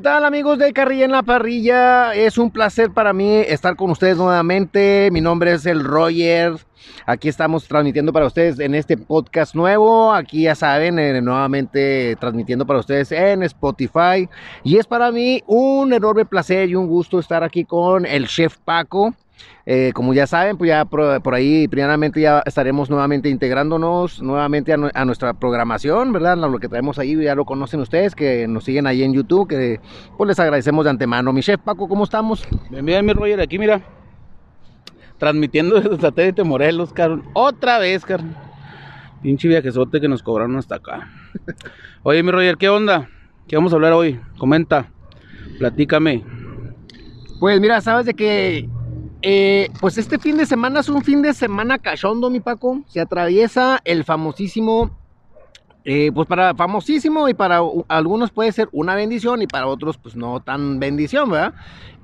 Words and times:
¿Qué 0.00 0.04
tal 0.04 0.24
amigos 0.24 0.56
de 0.56 0.72
Carrilla 0.72 1.04
en 1.04 1.12
la 1.12 1.22
Parrilla? 1.22 2.14
Es 2.14 2.38
un 2.38 2.50
placer 2.50 2.90
para 2.90 3.12
mí 3.12 3.34
estar 3.46 3.76
con 3.76 3.90
ustedes 3.90 4.16
nuevamente. 4.16 5.10
Mi 5.12 5.20
nombre 5.20 5.52
es 5.52 5.66
el 5.66 5.84
Roger. 5.84 6.54
Aquí 7.04 7.28
estamos 7.28 7.68
transmitiendo 7.68 8.10
para 8.10 8.24
ustedes 8.24 8.58
en 8.60 8.74
este 8.74 8.96
podcast 8.96 9.54
nuevo. 9.54 10.14
Aquí 10.14 10.44
ya 10.44 10.54
saben, 10.54 10.98
eh, 10.98 11.20
nuevamente 11.20 12.16
transmitiendo 12.18 12.66
para 12.66 12.80
ustedes 12.80 13.12
en 13.12 13.42
Spotify. 13.42 14.26
Y 14.64 14.78
es 14.78 14.86
para 14.86 15.12
mí 15.12 15.42
un 15.46 15.92
enorme 15.92 16.24
placer 16.24 16.70
y 16.70 16.76
un 16.76 16.86
gusto 16.86 17.18
estar 17.18 17.44
aquí 17.44 17.66
con 17.66 18.06
el 18.06 18.26
chef 18.26 18.56
Paco. 18.64 19.14
Eh, 19.66 19.92
como 19.94 20.14
ya 20.14 20.26
saben, 20.26 20.56
pues 20.56 20.68
ya 20.68 20.84
por, 20.84 21.34
ahí 21.34 21.68
primeramente 21.68 22.20
ya 22.20 22.42
estaremos 22.44 22.90
nuevamente 22.90 23.28
integrándonos 23.28 24.20
nuevamente 24.22 24.72
a, 24.72 25.04
nuestra 25.04 25.34
programación, 25.34 26.12
¿verdad? 26.12 26.36
Lo 26.38 26.58
que 26.58 26.68
traemos 26.68 26.98
ahí 26.98 27.14
ya 27.22 27.34
lo 27.34 27.44
conocen 27.44 27.80
ustedes, 27.80 28.14
que 28.14 28.48
nos 28.48 28.64
siguen 28.64 28.86
ahí 28.86 29.02
en 29.02 29.12
YouTube, 29.12 29.48
que 29.48 29.80
pues 30.16 30.28
les 30.28 30.40
agradecemos 30.40 30.84
de 30.84 30.90
antemano. 30.90 31.32
Mi 31.32 31.42
chef 31.42 31.60
Paco, 31.60 31.88
¿cómo 31.88 32.04
estamos? 32.04 32.46
Bien, 32.70 32.84
bien, 32.84 33.04
mi 33.04 33.12
Roger, 33.12 33.40
aquí 33.40 33.58
mira, 33.58 33.82
transmitiendo 35.18 35.74
desde 35.80 36.00
Satélite 36.00 36.42
Morelos, 36.42 36.92
carón. 36.92 37.24
Otra 37.34 37.78
vez, 37.78 38.04
carón. 38.04 38.34
Pinche 39.22 39.46
viajezote 39.48 40.00
que 40.00 40.08
nos 40.08 40.22
cobraron 40.22 40.56
hasta 40.56 40.76
acá. 40.76 41.08
Oye, 42.02 42.22
mi 42.22 42.30
Roger, 42.30 42.56
¿qué 42.56 42.70
onda? 42.70 43.08
¿Qué 43.46 43.56
vamos 43.56 43.72
a 43.72 43.76
hablar 43.76 43.92
hoy? 43.92 44.18
Comenta, 44.38 44.90
platícame. 45.58 46.24
Pues 47.38 47.60
mira, 47.60 47.80
sabes 47.80 48.06
de 48.06 48.14
que 48.14 48.68
eh, 49.22 49.70
pues 49.80 49.98
este 49.98 50.18
fin 50.18 50.36
de 50.36 50.46
semana 50.46 50.80
es 50.80 50.88
un 50.88 51.02
fin 51.02 51.22
de 51.22 51.34
semana 51.34 51.78
cachondo, 51.78 52.30
mi 52.30 52.40
Paco. 52.40 52.82
Se 52.86 53.00
atraviesa 53.00 53.80
el 53.84 54.04
famosísimo, 54.04 54.90
eh, 55.84 56.10
pues 56.14 56.26
para 56.26 56.54
famosísimo 56.54 57.28
y 57.28 57.34
para 57.34 57.60
algunos 57.88 58.30
puede 58.30 58.52
ser 58.52 58.68
una 58.72 58.94
bendición 58.94 59.42
y 59.42 59.46
para 59.46 59.66
otros 59.66 59.98
pues 59.98 60.16
no 60.16 60.40
tan 60.40 60.78
bendición, 60.78 61.30
¿verdad? 61.30 61.54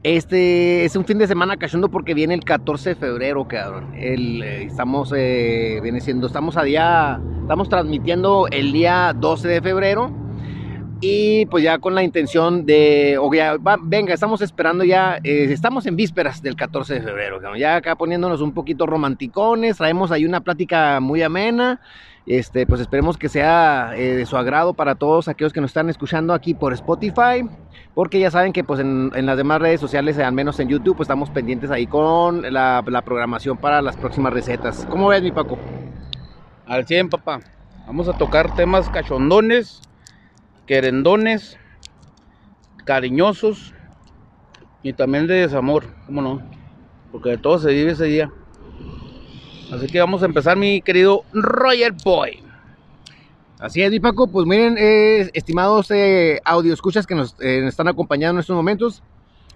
Este 0.03 0.84
es 0.84 0.94
un 0.94 1.05
fin 1.05 1.19
de 1.19 1.27
semana 1.27 1.56
cachondo 1.56 1.89
porque 1.89 2.14
viene 2.14 2.34
el 2.34 2.44
14 2.44 2.91
de 2.91 2.94
febrero, 2.97 3.48
cabrón. 3.48 3.92
Eh, 3.94 4.64
estamos, 4.67 5.11
viene 5.11 6.00
siendo, 6.00 6.27
estamos 6.27 6.56
a 6.56 6.62
día, 6.62 7.20
estamos 7.41 7.69
transmitiendo 7.69 8.47
el 8.50 8.72
día 8.72 9.12
12 9.17 9.48
de 9.48 9.62
febrero 9.62 10.26
y 11.07 11.47
pues 11.47 11.62
ya 11.62 11.79
con 11.79 11.95
la 11.95 12.03
intención 12.03 12.67
de, 12.67 13.17
o 13.21 13.33
ya, 13.33 13.57
venga, 13.83 14.12
estamos 14.12 14.41
esperando 14.43 14.83
ya, 14.83 15.19
eh, 15.23 15.47
estamos 15.51 15.87
en 15.87 15.95
vísperas 15.95 16.43
del 16.43 16.57
14 16.57 16.95
de 16.95 17.01
febrero, 17.01 17.41
ya 17.57 17.77
acá 17.77 17.95
poniéndonos 17.95 18.41
un 18.41 18.53
poquito 18.53 18.87
romanticones, 18.87 19.77
traemos 19.77 20.11
ahí 20.11 20.25
una 20.25 20.41
plática 20.41 20.99
muy 21.01 21.23
amena, 21.23 21.81
este, 22.27 22.67
pues 22.67 22.81
esperemos 22.81 23.17
que 23.17 23.29
sea 23.29 23.93
eh, 23.95 24.17
de 24.17 24.27
su 24.27 24.37
agrado 24.37 24.75
para 24.75 24.97
todos 24.97 25.29
aquellos 25.29 25.53
que 25.53 25.61
nos 25.61 25.71
están 25.71 25.89
escuchando 25.89 26.34
aquí 26.34 26.55
por 26.55 26.73
Spotify, 26.73 27.49
porque 27.95 28.19
ya 28.19 28.31
saben 28.33 28.53
que 28.53 28.65
pues 28.65 28.81
en, 28.81 29.11
las 29.15 29.37
demás 29.37 29.61
redes 29.61 29.81
sociales, 29.81 30.19
al 30.19 30.33
menos 30.33 30.59
en 30.59 30.69
YouTube, 30.69 30.97
pues 30.97 31.07
estamos 31.07 31.31
pendientes 31.31 31.71
ahí 31.71 31.87
con 31.87 32.43
la, 32.53 32.83
la 32.84 33.03
programación 33.03 33.59
para 33.59 33.81
las 33.81 33.97
próximas 33.97 34.33
recetas. 34.33 34.87
¿Cómo 34.91 35.09
ves 35.09 35.23
mi 35.23 35.31
Paco? 35.31 35.57
Al 36.67 36.84
100 36.84 37.11
papá, 37.11 37.41
vamos 37.87 38.09
a 38.09 38.12
tocar 38.15 38.57
temas 38.57 38.91
cachondones 38.91 39.83
querendones, 40.67 41.59
cariñosos 42.84 43.75
y 44.83 44.92
también 44.92 45.27
de 45.27 45.34
desamor, 45.34 45.86
¿cómo 46.06 46.22
no? 46.22 46.42
Porque 47.12 47.31
de 47.31 47.39
todo 47.39 47.59
se 47.59 47.72
vive 47.72 47.92
ese 47.92 48.05
día. 48.05 48.31
Así 49.72 49.87
que 49.87 49.98
vamos 49.98 50.22
a 50.22 50.27
empezar, 50.27 50.56
mi 50.56 50.81
querido 50.81 51.25
Roger 51.32 51.93
Boy. 52.05 52.43
Así 53.59 53.82
es, 53.82 53.91
mi 53.91 54.00
Paco. 54.00 54.26
Pues 54.26 54.47
miren, 54.47 54.76
eh, 54.78 55.31
estimados 55.32 55.91
eh, 55.91 56.41
audio 56.44 56.72
escuchas 56.72 57.06
que 57.06 57.15
nos 57.15 57.34
eh, 57.41 57.66
están 57.66 57.88
acompañando 57.88 58.38
en 58.38 58.41
estos 58.41 58.55
momentos, 58.55 59.03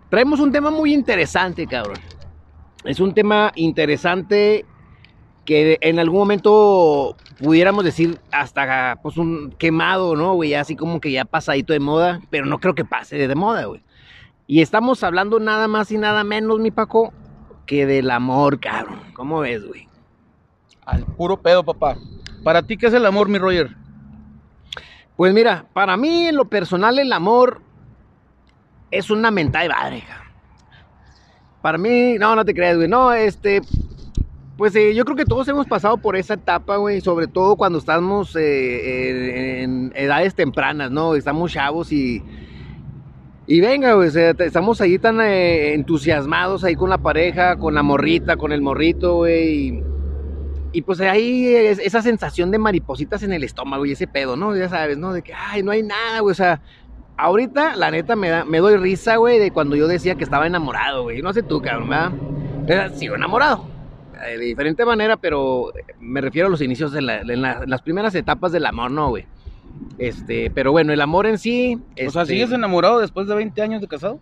traemos 0.08 0.40
un 0.40 0.50
tema 0.50 0.70
muy 0.70 0.92
interesante, 0.92 1.66
cabrón. 1.66 1.98
Es 2.84 2.98
un 2.98 3.12
tema 3.12 3.52
interesante 3.56 4.64
que 5.50 5.78
en 5.80 5.98
algún 5.98 6.20
momento 6.20 7.16
pudiéramos 7.40 7.82
decir 7.82 8.20
hasta 8.30 9.00
pues 9.02 9.16
un 9.16 9.50
quemado, 9.58 10.14
¿no, 10.14 10.34
güey? 10.34 10.54
Así 10.54 10.76
como 10.76 11.00
que 11.00 11.10
ya 11.10 11.24
pasadito 11.24 11.72
de 11.72 11.80
moda, 11.80 12.20
pero 12.30 12.46
no 12.46 12.60
creo 12.60 12.76
que 12.76 12.84
pase 12.84 13.16
de 13.16 13.34
moda, 13.34 13.64
güey. 13.64 13.82
Y 14.46 14.62
estamos 14.62 15.02
hablando 15.02 15.40
nada 15.40 15.66
más 15.66 15.90
y 15.90 15.98
nada 15.98 16.22
menos, 16.22 16.60
mi 16.60 16.70
Paco, 16.70 17.12
que 17.66 17.84
del 17.84 18.12
amor, 18.12 18.60
cabrón. 18.60 19.00
¿Cómo 19.12 19.40
ves, 19.40 19.66
güey? 19.66 19.88
Al 20.86 21.04
puro 21.04 21.36
pedo, 21.42 21.64
papá. 21.64 21.96
¿Para 22.44 22.62
ti 22.62 22.76
qué 22.76 22.86
es 22.86 22.94
el 22.94 23.04
amor, 23.04 23.28
mi 23.28 23.38
Roger? 23.38 23.74
Pues 25.16 25.34
mira, 25.34 25.66
para 25.72 25.96
mí 25.96 26.28
en 26.28 26.36
lo 26.36 26.44
personal 26.44 26.96
el 27.00 27.12
amor 27.12 27.60
es 28.92 29.10
una 29.10 29.32
mentada 29.32 29.64
de 29.64 29.68
madre, 29.70 30.04
Para 31.60 31.76
mí, 31.76 32.18
no, 32.20 32.36
no 32.36 32.44
te 32.44 32.54
creas, 32.54 32.76
güey. 32.76 32.86
No, 32.86 33.12
este, 33.12 33.62
pues 34.60 34.76
eh, 34.76 34.94
yo 34.94 35.06
creo 35.06 35.16
que 35.16 35.24
todos 35.24 35.48
hemos 35.48 35.66
pasado 35.66 35.96
por 35.96 36.16
esa 36.16 36.34
etapa, 36.34 36.76
güey, 36.76 37.00
sobre 37.00 37.28
todo 37.28 37.56
cuando 37.56 37.78
estamos 37.78 38.36
eh, 38.36 39.62
en, 39.62 39.90
edades 39.94 40.34
tempranas, 40.34 40.90
¿no? 40.90 41.14
Estamos 41.14 41.50
chavos 41.50 41.90
y... 41.92 42.22
Y 43.46 43.62
venga, 43.62 43.94
güey, 43.94 44.10
estamos 44.40 44.82
ahí 44.82 44.98
tan 44.98 45.18
eh, 45.22 45.72
entusiasmados 45.72 46.62
ahí 46.62 46.74
con 46.74 46.90
la 46.90 46.98
pareja, 46.98 47.56
con 47.56 47.74
la 47.74 47.82
morrita, 47.82 48.36
con 48.36 48.52
el 48.52 48.60
morrito, 48.60 49.16
güey. 49.16 49.82
Y, 50.74 50.82
pues 50.82 51.00
ahí 51.00 51.46
esa 51.46 52.02
sensación 52.02 52.50
de 52.50 52.58
maripositas 52.58 53.22
en 53.22 53.32
el 53.32 53.44
estómago 53.44 53.86
y 53.86 53.92
ese 53.92 54.06
pedo, 54.06 54.36
¿no? 54.36 54.54
Ya 54.54 54.68
sabes, 54.68 54.98
¿no? 54.98 55.14
De 55.14 55.22
que, 55.22 55.32
ay, 55.32 55.62
no 55.62 55.70
hay 55.70 55.82
nada, 55.82 56.20
güey. 56.20 56.32
O 56.32 56.36
sea, 56.36 56.60
ahorita, 57.16 57.76
la 57.76 57.90
neta, 57.90 58.14
me, 58.14 58.28
da, 58.28 58.44
me 58.44 58.58
doy 58.58 58.76
risa, 58.76 59.16
güey, 59.16 59.38
de 59.38 59.52
cuando 59.52 59.74
yo 59.74 59.88
decía 59.88 60.16
que 60.16 60.24
estaba 60.24 60.46
enamorado, 60.46 61.04
güey. 61.04 61.22
No 61.22 61.32
sé 61.32 61.42
tú, 61.42 61.62
cabrón, 61.62 61.88
¿verdad? 62.66 62.92
Sigo 62.94 63.14
enamorado 63.14 63.79
de 64.26 64.38
diferente 64.38 64.84
manera, 64.84 65.16
pero 65.16 65.72
me 65.98 66.20
refiero 66.20 66.48
a 66.48 66.50
los 66.50 66.60
inicios 66.60 66.92
de 66.92 67.02
las 67.02 67.82
primeras 67.82 68.14
etapas 68.14 68.52
del 68.52 68.66
amor, 68.66 68.90
¿no, 68.90 69.10
güey? 69.10 69.26
Este, 69.98 70.50
pero 70.50 70.72
bueno, 70.72 70.92
el 70.92 71.00
amor 71.00 71.26
en 71.26 71.38
sí. 71.38 71.78
O 72.06 72.10
sea, 72.10 72.24
¿sigues 72.24 72.44
este 72.44 72.56
enamorado 72.56 73.00
después 73.00 73.26
de 73.26 73.34
20 73.34 73.62
años 73.62 73.80
de 73.80 73.88
casado? 73.88 74.20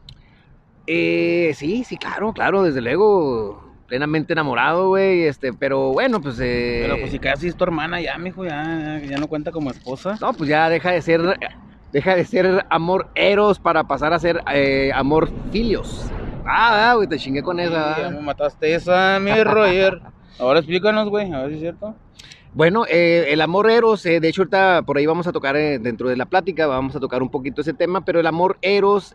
Eh, 0.86 1.52
sí, 1.54 1.84
sí, 1.84 1.96
claro, 1.96 2.32
claro, 2.32 2.62
desde 2.62 2.80
luego. 2.80 3.66
Plenamente 3.86 4.34
enamorado, 4.34 4.88
güey, 4.88 5.22
este, 5.22 5.54
pero 5.54 5.92
bueno, 5.94 6.20
pues... 6.20 6.38
Eh, 6.40 6.80
pero 6.82 6.98
pues 6.98 7.10
si 7.10 7.18
casi 7.18 7.48
es 7.48 7.56
tu 7.56 7.64
hermana 7.64 8.02
ya, 8.02 8.18
mijo, 8.18 8.44
ya, 8.44 9.00
ya 9.02 9.16
no 9.16 9.28
cuenta 9.28 9.50
como 9.50 9.70
esposa. 9.70 10.18
No, 10.20 10.34
pues 10.34 10.50
ya 10.50 10.68
deja 10.68 10.90
de 10.90 11.00
ser, 11.00 11.38
deja 11.90 12.14
de 12.14 12.26
ser 12.26 12.66
amor 12.68 13.08
eros 13.14 13.58
para 13.58 13.84
pasar 13.84 14.12
a 14.12 14.18
ser 14.18 14.42
eh, 14.52 14.90
amor 14.94 15.30
filios. 15.50 16.10
Ah, 16.50 16.94
güey, 16.96 17.06
te 17.06 17.18
chingué 17.18 17.42
con 17.42 17.60
esa. 17.60 17.98
ya 18.00 18.10
me 18.10 18.20
mataste 18.20 18.74
esa, 18.74 19.18
mi 19.20 19.32
Roger. 19.44 20.00
Ahora 20.38 20.60
explícanos, 20.60 21.08
güey, 21.10 21.30
a 21.32 21.42
ver 21.42 21.50
si 21.50 21.54
es 21.56 21.60
cierto. 21.60 21.94
Bueno, 22.54 22.86
eh, 22.88 23.26
el 23.28 23.42
amor 23.42 23.70
eros, 23.70 24.06
eh, 24.06 24.20
de 24.20 24.28
hecho 24.28 24.42
ahorita 24.42 24.82
por 24.86 24.96
ahí 24.96 25.04
vamos 25.04 25.26
a 25.26 25.32
tocar 25.32 25.54
eh, 25.56 25.78
dentro 25.78 26.08
de 26.08 26.16
la 26.16 26.24
plática, 26.26 26.66
vamos 26.66 26.96
a 26.96 27.00
tocar 27.00 27.22
un 27.22 27.28
poquito 27.28 27.60
ese 27.60 27.74
tema, 27.74 28.04
pero 28.04 28.18
el 28.20 28.26
amor 28.26 28.56
eros 28.62 29.14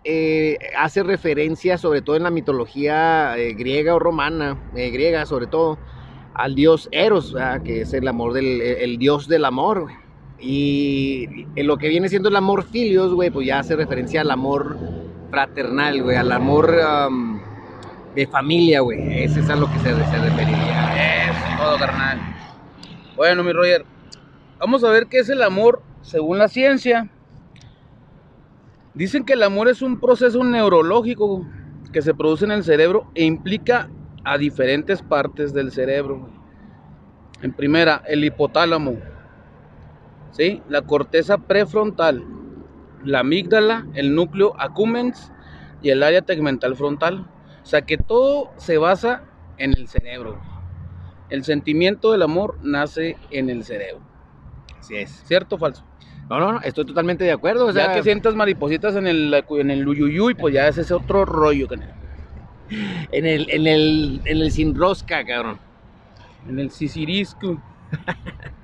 hace 0.78 1.02
referencia 1.02 1.80
sobre 1.80 2.04
todo 2.04 2.16
en 2.16 2.24
la 2.24 2.30
mitología 2.30 3.36
griega 3.58 3.96
o 3.96 4.00
romana, 4.00 4.62
griega 4.74 5.26
sobre 5.26 5.48
todo, 5.48 5.80
al 6.36 6.54
dios 6.54 6.90
eros, 6.92 7.36
que 7.66 7.82
es 7.82 7.94
el 7.94 8.08
amor 8.08 8.34
del, 8.34 8.62
el, 8.62 8.98
dios 8.98 9.28
del 9.28 9.46
amor, 9.46 9.88
Y 10.40 11.48
en 11.56 11.68
lo 11.68 11.78
que 11.78 11.88
viene 11.90 12.10
siendo 12.10 12.30
el 12.30 12.36
amor 12.36 12.64
filios, 12.64 13.14
güey, 13.14 13.32
pues 13.32 13.48
ya 13.48 13.60
hace 13.60 13.76
referencia 13.76 14.22
al 14.22 14.30
amor 14.30 14.78
fraternal, 15.34 16.04
güey, 16.04 16.16
al 16.16 16.32
amor 16.32 16.72
de 18.14 18.28
familia, 18.28 18.82
güey. 18.82 19.24
Ese 19.24 19.40
es 19.40 19.50
a 19.50 19.56
lo 19.56 19.66
que 19.66 19.80
se, 19.80 19.86
se 19.86 20.20
referiría. 20.20 21.32
Es 21.32 21.58
todo, 21.58 21.76
carnal. 21.80 22.20
Bueno, 23.16 23.44
mi 23.44 23.52
Roger, 23.52 23.84
vamos 24.60 24.84
a 24.84 24.92
ver 24.92 25.08
qué 25.08 25.18
es 25.18 25.30
el 25.30 25.42
amor 25.42 25.82
según 26.04 26.38
la 26.38 26.48
ciencia. 26.48 27.10
Dicen 28.94 29.26
que 29.26 29.34
el 29.34 29.42
amor 29.42 29.70
es 29.70 29.82
un 29.82 30.00
proceso 30.00 30.44
neurológico 30.44 31.44
que 31.92 32.04
se 32.04 32.14
produce 32.14 32.46
en 32.46 32.52
el 32.52 32.64
cerebro 32.64 33.10
e 33.16 33.24
implica 33.24 33.90
a 34.24 34.38
diferentes 34.38 35.02
partes 35.02 35.52
del 35.52 35.72
cerebro. 35.72 36.30
En 37.42 37.54
primera, 37.54 38.04
el 38.08 38.24
hipotálamo, 38.24 38.98
¿sí? 40.30 40.62
la 40.70 40.84
corteza 40.84 41.40
prefrontal, 41.40 42.24
la 43.04 43.20
amígdala, 43.20 43.86
el 43.94 44.16
núcleo 44.16 44.54
accumbens 44.60 45.32
y 45.82 45.90
el 45.90 46.04
área 46.04 46.22
tegmental 46.22 46.76
frontal. 46.76 47.26
O 47.64 47.66
sea 47.66 47.84
que 47.84 47.98
todo 47.98 48.52
se 48.58 48.78
basa 48.78 49.24
en 49.58 49.72
el 49.72 49.88
cerebro. 49.88 50.42
El 51.30 51.44
sentimiento 51.44 52.12
del 52.12 52.22
amor 52.22 52.58
nace 52.62 53.18
en 53.32 53.50
el 53.50 53.64
cerebro. 53.64 54.02
Así 54.80 54.96
es. 54.96 55.24
¿Cierto 55.26 55.56
o 55.56 55.60
falso? 55.60 55.86
No, 56.30 56.40
no, 56.40 56.54
no, 56.54 56.62
estoy 56.62 56.86
totalmente 56.86 57.24
de 57.24 57.32
acuerdo. 57.32 57.68
O 57.68 57.74
sea, 57.74 57.88
ya 57.88 57.94
que 57.94 58.04
sientas 58.04 58.36
maripositas 58.36 58.96
en 58.96 59.08
el, 59.08 59.34
en 59.34 59.72
el 59.72 59.88
uyuyuy, 59.88 60.36
pues 60.36 60.54
ya 60.54 60.68
es 60.68 60.78
ese 60.78 60.94
otro 60.94 61.26
rollo. 61.26 61.68
En 63.12 63.26
el, 63.26 63.50
en 63.50 63.68
el, 63.68 64.22
en 64.26 64.38
el 64.38 64.52
sin 64.52 64.76
rosca, 64.76 65.24
cabrón. 65.26 65.60
En 66.48 66.60
el 66.60 66.72
sisirisco. 66.72 67.62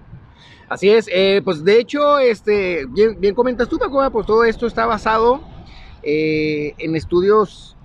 Así 0.69 0.89
es, 0.89 1.07
eh, 1.11 1.41
pues 1.43 1.63
de 1.63 1.79
hecho, 1.79 2.19
este, 2.19 2.85
bien, 2.85 3.19
bien 3.19 3.33
comentas 3.33 3.67
tú, 3.67 3.79
Paco, 3.79 4.07
pues 4.11 4.27
todo 4.27 4.43
esto 4.43 4.67
está 4.67 4.85
basado 4.85 5.41
eh, 6.03 6.75
en 6.77 6.95
estudios 6.95 7.75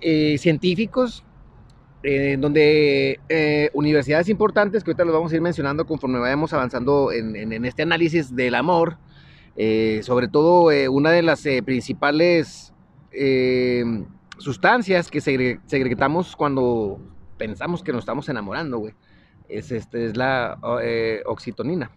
eh, 0.00 0.38
científicos, 0.38 1.24
eh, 2.04 2.36
donde 2.38 3.18
universidades 3.72 4.28
importantes, 4.28 4.84
que 4.84 4.90
ahorita 4.92 5.04
los 5.04 5.14
vamos 5.14 5.32
a 5.32 5.34
ir 5.36 5.40
mencionando 5.42 5.86
conforme 5.86 6.20
vayamos 6.20 6.52
avanzando 6.52 7.10
en, 7.10 7.34
en- 7.34 7.52
en 7.52 7.64
este 7.64 7.82
análisis 7.82 8.34
del 8.36 8.54
amor, 8.54 8.98
sobre 10.02 10.28
todo 10.28 10.70
una 10.92 11.10
de 11.10 11.22
las 11.22 11.42
principales 11.64 12.72
sustancias 14.38 15.10
que 15.10 15.20
segre- 15.20 15.60
segregamos 15.66 16.36
cuando 16.36 17.00
pensamos 17.38 17.82
que 17.82 17.92
nos 17.92 18.00
estamos 18.00 18.28
enamorando, 18.28 18.78
güey, 18.78 18.94
es, 19.48 19.72
este, 19.72 20.04
es 20.06 20.16
la 20.16 20.58
eh, 20.82 21.22
oxitonina. 21.26 21.90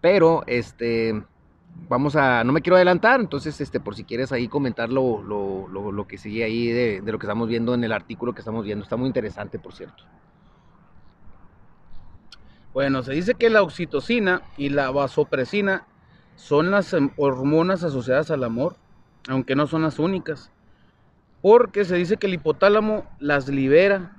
Pero, 0.00 0.44
este, 0.46 1.22
vamos 1.88 2.16
a, 2.16 2.44
no 2.44 2.52
me 2.52 2.62
quiero 2.62 2.76
adelantar, 2.76 3.20
entonces, 3.20 3.60
este, 3.60 3.80
por 3.80 3.94
si 3.96 4.04
quieres 4.04 4.32
ahí 4.32 4.48
comentar 4.48 4.90
lo, 4.90 5.22
lo, 5.22 5.68
lo- 5.68 6.06
que 6.06 6.18
sigue 6.18 6.44
ahí 6.44 6.68
de, 6.68 7.00
de 7.00 7.12
lo 7.12 7.18
que 7.18 7.26
estamos 7.26 7.48
viendo 7.48 7.74
en 7.74 7.84
el 7.84 7.92
artículo 7.92 8.32
que 8.34 8.40
estamos 8.40 8.64
viendo. 8.64 8.82
Está 8.84 8.96
muy 8.96 9.06
interesante, 9.08 9.58
por 9.58 9.74
cierto. 9.74 10.04
Bueno, 12.72 13.02
se 13.02 13.12
dice 13.12 13.34
que 13.34 13.50
la 13.50 13.62
oxitocina 13.62 14.42
y 14.56 14.68
la 14.68 14.90
vasopresina 14.90 15.86
son 16.36 16.70
las 16.70 16.92
em, 16.92 17.10
hormonas 17.16 17.82
asociadas 17.82 18.30
al 18.30 18.44
amor, 18.44 18.76
aunque 19.28 19.56
no 19.56 19.66
son 19.66 19.82
las 19.82 19.98
únicas. 19.98 20.52
Porque 21.42 21.84
se 21.84 21.96
dice 21.96 22.16
que 22.16 22.26
el 22.26 22.34
hipotálamo 22.34 23.04
las 23.18 23.48
libera, 23.48 24.16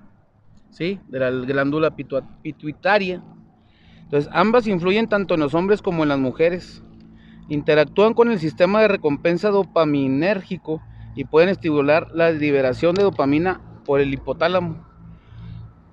¿sí? 0.72 1.00
De 1.08 1.20
la 1.20 1.32
glándula 1.32 1.92
pituitaria. 1.96 3.24
Entonces, 4.10 4.32
ambas 4.34 4.66
influyen 4.66 5.08
tanto 5.08 5.36
en 5.36 5.40
los 5.40 5.54
hombres 5.54 5.84
como 5.84 6.02
en 6.02 6.10
las 6.10 6.18
mujeres. 6.18 6.82
Interactúan 7.48 8.16
con 8.16 8.32
el 8.32 8.40
sistema 8.40 8.82
de 8.82 8.88
recompensa 8.88 9.50
dopaminérgico 9.50 10.82
y 11.14 11.26
pueden 11.26 11.50
estimular 11.50 12.08
la 12.16 12.32
liberación 12.32 12.96
de 12.96 13.04
dopamina 13.04 13.62
por 13.86 14.02
el 14.02 14.12
hipotálamo. 14.12 14.84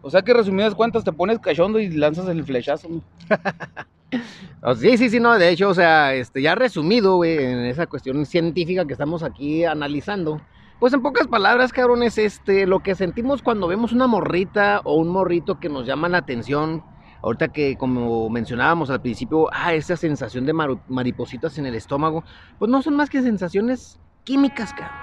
O 0.01 0.09
sea 0.09 0.23
que 0.23 0.33
resumidas 0.33 0.75
cuentas 0.75 1.05
te 1.05 1.13
pones 1.13 1.41
cachondo 1.41 1.79
y 1.79 1.91
lanzas 1.91 2.27
el 2.29 2.43
flechazo. 2.43 2.89
sí, 4.77 4.97
sí, 4.97 5.11
sí, 5.11 5.21
no, 5.21 5.39
de 5.39 5.51
hecho, 5.51 5.69
o 5.69 5.75
sea, 5.75 6.15
este, 6.15 6.41
ya 6.41 6.55
resumido, 6.55 7.23
en 7.23 7.67
esa 7.67 7.87
cuestión 7.87 8.25
científica 8.25 8.87
que 8.87 8.95
estamos 8.95 9.23
aquí 9.23 9.67
analizando, 9.67 10.41
pues 10.81 10.95
en 10.95 11.03
pocas 11.03 11.27
palabras, 11.27 11.71
cabrones, 11.71 12.17
este, 12.17 12.67
lo 12.67 12.81
que 12.81 12.95
sentimos 12.95 13.43
cuando 13.43 13.69
vemos 13.69 13.93
una 13.93 14.07
morrita 14.07 14.81
o 14.85 14.95
un 14.97 15.09
morrito 15.09 15.61
que 15.61 15.69
nos 15.69 15.87
llama 15.87 16.09
la 16.09 16.19
atención, 16.19 16.83
ahorita 17.27 17.49
que 17.49 17.77
como 17.77 18.31
mencionábamos 18.31 18.89
al 18.89 19.01
principio, 19.03 19.49
ah, 19.53 19.75
esa 19.75 19.97
sensación 19.97 20.47
de 20.47 20.53
maripositas 20.89 21.59
en 21.59 21.67
el 21.67 21.75
estómago, 21.75 22.23
pues 22.59 22.71
no 22.71 22.83
son 22.83 22.95
más 22.95 23.11
que 23.11 23.21
sensaciones 23.21 23.99
químicas, 24.25 24.73
cabrón. 24.73 24.97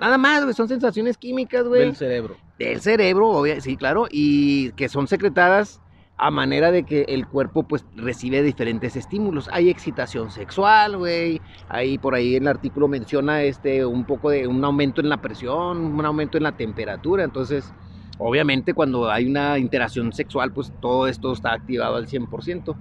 Nada 0.00 0.16
más, 0.18 0.42
güey, 0.42 0.54
son 0.54 0.68
sensaciones 0.68 1.16
químicas, 1.18 1.64
güey 1.66 1.80
Del 1.82 1.96
cerebro. 1.96 2.36
del 2.58 2.80
cerebro, 2.80 3.28
obvia- 3.30 3.60
sí, 3.60 3.76
claro, 3.76 4.06
y 4.10 4.70
que 4.72 4.88
son 4.88 5.06
secretadas 5.08 5.80
a 6.16 6.30
manera 6.30 6.70
de 6.70 6.84
que 6.84 7.06
el 7.08 7.26
cuerpo 7.26 7.64
pues 7.64 7.84
recibe 7.96 8.40
diferentes 8.42 8.94
estímulos. 8.94 9.48
Hay 9.52 9.68
excitación 9.68 10.30
sexual, 10.30 10.96
güey. 10.96 11.40
Ahí 11.68 11.98
por 11.98 12.14
ahí 12.14 12.36
el 12.36 12.46
artículo 12.46 12.86
menciona 12.86 13.42
este 13.42 13.84
un 13.84 14.04
poco 14.04 14.30
de 14.30 14.46
un 14.46 14.64
aumento 14.64 15.00
en 15.00 15.08
la 15.08 15.16
presión, 15.20 15.78
un 15.78 16.04
aumento 16.06 16.36
en 16.38 16.44
la 16.44 16.52
temperatura, 16.56 17.24
entonces 17.24 17.72
obviamente 18.18 18.74
cuando 18.74 19.10
hay 19.10 19.26
una 19.26 19.58
interacción 19.58 20.12
sexual 20.12 20.52
pues 20.52 20.72
todo 20.80 21.06
esto 21.08 21.32
está 21.32 21.52
activado 21.52 21.96
al 21.96 22.06
100%. 22.06 22.76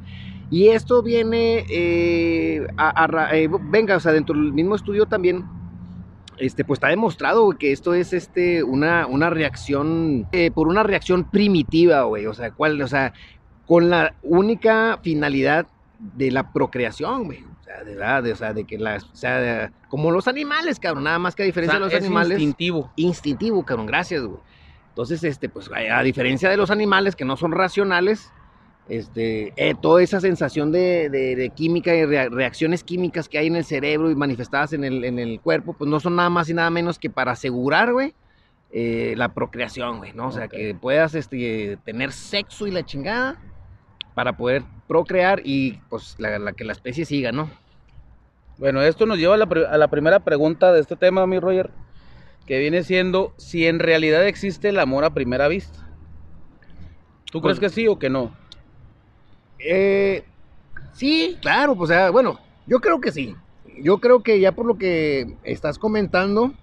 Y 0.50 0.68
esto 0.68 1.01
viene 1.01 1.65
eh, 1.69 2.68
a, 2.77 3.06
a 3.06 3.35
eh, 3.35 3.50
venga, 3.71 3.95
o 3.95 4.00
sea, 4.00 4.12
dentro 4.12 4.35
del 4.35 4.53
mismo 4.53 4.75
estudio 4.75 5.06
también 5.07 5.44
este, 6.38 6.63
pues 6.65 6.77
está 6.77 6.89
demostrado 6.89 7.45
güey, 7.45 7.57
que 7.57 7.71
esto 7.71 7.94
es 7.94 8.13
este, 8.13 8.63
una, 8.63 9.07
una 9.07 9.30
reacción, 9.30 10.27
eh, 10.31 10.51
por 10.51 10.68
una 10.68 10.83
reacción 10.83 11.24
primitiva, 11.30 12.03
güey, 12.03 12.25
o 12.25 12.33
sea, 12.33 12.51
¿cuál? 12.51 12.81
O 12.81 12.88
sea, 12.88 13.13
con 13.65 13.89
la 13.89 14.15
única 14.24 15.00
finalidad 15.01 15.68
de 16.00 16.31
la 16.31 16.51
procreación, 16.51 17.25
güey. 17.25 17.39
O 17.44 17.63
sea, 17.63 17.83
de 17.83 17.95
verdad, 17.95 18.24
de, 18.24 18.31
o 18.33 18.36
sea, 18.36 18.53
de 18.53 18.65
que 18.65 18.77
las, 18.77 19.06
o 19.06 19.15
sea, 19.15 19.39
de- 19.39 19.71
como 19.88 20.12
los 20.12 20.27
animales, 20.27 20.79
cabrón, 20.79 21.06
nada 21.06 21.19
más 21.19 21.33
que 21.36 21.44
a 21.44 21.45
O 21.45 21.47
diferencia 21.47 21.77
sea, 21.77 21.79
de 21.79 21.86
los 21.86 21.94
es 21.94 22.03
animales 22.03 22.39
instintivo. 22.39 22.91
instintivo, 22.95 23.63
cabrón, 23.63 23.86
gracias, 23.86 24.24
güey. 24.24 24.39
Entonces, 24.93 25.23
este, 25.23 25.49
pues, 25.49 25.71
a, 25.73 26.03
diferencia 26.03 26.51
de 26.51 26.55
los 26.57 26.69
animales 26.69 27.15
que 27.15 27.25
no 27.25 27.35
son 27.35 27.51
racionales, 27.51 28.31
este, 28.87 29.51
eh, 29.55 29.73
toda 29.81 30.03
esa 30.03 30.19
sensación 30.21 30.71
de, 30.71 31.09
de- 31.09 31.35
de 31.35 31.49
química 31.49 31.95
y 31.95 32.05
rea- 32.05 32.29
reacciones 32.29 32.83
químicas 32.83 33.27
que 33.27 33.39
hay 33.39 33.47
en 33.47 33.55
el 33.55 33.65
cerebro 33.65 34.11
y 34.11 34.15
manifestadas 34.15 34.71
en 34.73 34.83
el, 34.83 35.03
en 35.03 35.17
el 35.17 35.39
cuerpo, 35.41 35.73
pues 35.73 35.89
no 35.89 35.99
son 35.99 36.15
nada 36.15 36.29
más 36.29 36.47
y 36.49 36.53
nada 36.53 36.69
menos 36.69 36.99
que 36.99 37.09
para 37.09 37.31
asegurar, 37.31 37.91
güey, 37.91 38.13
eh, 38.71 39.15
la 39.17 39.33
procreación, 39.33 39.97
güey, 39.97 40.13
¿no? 40.13 40.27
O 40.27 40.31
sea, 40.31 40.47
que 40.47 40.75
puedas, 40.75 41.15
este, 41.15 41.77
tener 41.85 42.11
sexo 42.11 42.67
y 42.67 42.71
la 42.71 42.83
chingada 42.85 43.39
para 44.13 44.37
poder 44.37 44.61
procrear 44.87 45.41
y, 45.43 45.79
pues, 45.89 46.15
la, 46.19 46.37
la- 46.37 46.53
que 46.53 46.65
la 46.65 46.73
especie 46.73 47.03
siga, 47.05 47.31
¿no? 47.31 47.49
Bueno, 48.59 48.83
esto 48.83 49.07
nos 49.07 49.17
lleva 49.17 49.33
a 49.33 49.37
la, 49.37 49.45
a 49.71 49.77
la 49.79 49.87
primera 49.87 50.19
pregunta 50.19 50.71
de 50.71 50.81
este 50.81 50.95
tema, 50.95 51.25
mi 51.25 51.39
Roger, 51.39 51.71
que 52.45 52.59
viene 52.59 52.83
siendo 52.83 53.33
si 53.37 53.67
en 53.67 53.79
realidad 53.79 54.27
existe 54.27 54.69
el 54.69 54.79
amor 54.79 55.03
a 55.05 55.13
primera 55.13 55.47
vista. 55.47 55.79
¿Tú 57.31 57.41
Pues- 57.41 57.57
crees 57.59 57.71
que 57.73 57.81
sí 57.81 57.87
o 57.87 57.97
que 57.97 58.09
no? 58.09 58.35
Eh, 59.59 60.23
sí, 60.93 61.37
claro, 61.41 61.75
pues, 61.75 61.89
o 61.89 61.93
sea, 61.93 62.09
bueno, 62.11 62.39
yo 62.67 62.79
creo 62.79 62.99
que 62.99 63.11
sí. 63.11 63.35
Yo 63.81 63.99
creo 63.99 64.21
que 64.21 64.39
ya 64.39 64.51
por 64.51 64.65
lo 64.65 64.77
que 64.77 65.37
estás 65.43 65.79
comentando, 65.79 66.53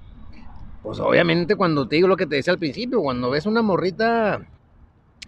pues 0.82 1.00
obviamente 1.00 1.56
cuando 1.56 1.88
te 1.88 1.96
digo 1.96 2.08
lo 2.08 2.16
que 2.16 2.26
te 2.26 2.36
decía 2.36 2.52
al 2.52 2.58
principio, 2.58 3.00
cuando 3.00 3.30
ves 3.30 3.46
una 3.46 3.62
morrita 3.62 4.46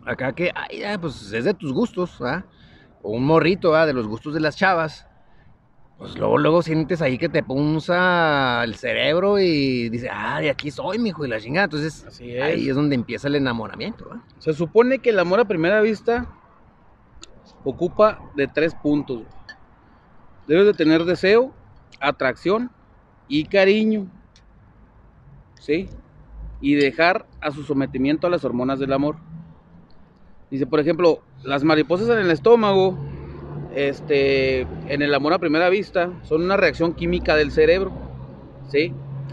acá 0.04 0.32
que, 0.34 0.52
ay, 0.54 0.80
ya, 0.80 1.00
pues 1.00 1.32
es 1.32 1.44
de 1.44 1.54
tus 1.54 1.72
gustos, 1.72 2.18
¿verdad? 2.20 2.44
O 3.02 3.12
un 3.12 3.24
morrito, 3.24 3.72
¿verdad? 3.72 3.88
De 3.88 3.92
los 3.94 4.06
gustos 4.06 4.32
de 4.34 4.40
las 4.40 4.56
chavas, 4.56 5.06
pues 6.02 6.18
luego, 6.18 6.36
luego 6.36 6.62
sientes 6.62 7.00
ahí 7.00 7.16
que 7.16 7.28
te 7.28 7.44
punza 7.44 8.64
el 8.64 8.74
cerebro 8.74 9.38
y 9.38 9.88
dices, 9.88 10.10
ah, 10.12 10.40
de 10.40 10.50
aquí 10.50 10.72
soy, 10.72 10.98
mijo, 10.98 11.24
y 11.24 11.28
la 11.28 11.38
chingada. 11.38 11.66
Entonces, 11.66 12.04
Así 12.04 12.32
es. 12.32 12.42
ahí 12.42 12.68
es 12.68 12.74
donde 12.74 12.96
empieza 12.96 13.28
el 13.28 13.36
enamoramiento. 13.36 14.10
Se 14.38 14.52
supone 14.52 14.98
que 14.98 15.10
el 15.10 15.20
amor 15.20 15.38
a 15.38 15.44
primera 15.44 15.80
vista 15.80 16.26
ocupa 17.62 18.18
de 18.34 18.48
tres 18.48 18.74
puntos. 18.74 19.22
Debes 20.48 20.66
de 20.66 20.74
tener 20.74 21.04
deseo, 21.04 21.54
atracción 22.00 22.72
y 23.28 23.44
cariño. 23.44 24.08
¿Sí? 25.60 25.88
Y 26.60 26.74
dejar 26.74 27.28
a 27.40 27.52
su 27.52 27.62
sometimiento 27.62 28.26
a 28.26 28.30
las 28.30 28.44
hormonas 28.44 28.80
del 28.80 28.92
amor. 28.92 29.18
Dice, 30.50 30.66
por 30.66 30.80
ejemplo, 30.80 31.22
las 31.44 31.62
mariposas 31.62 32.08
en 32.08 32.18
el 32.18 32.32
estómago, 32.32 32.98
este, 33.74 34.60
en 34.60 35.02
el 35.02 35.14
amor 35.14 35.32
a 35.32 35.38
primera 35.38 35.68
vista, 35.68 36.10
son 36.22 36.42
una 36.42 36.56
reacción 36.56 36.94
química 36.94 37.36
del 37.36 37.50
cerebro. 37.50 37.92
¿Sí? 38.68 38.92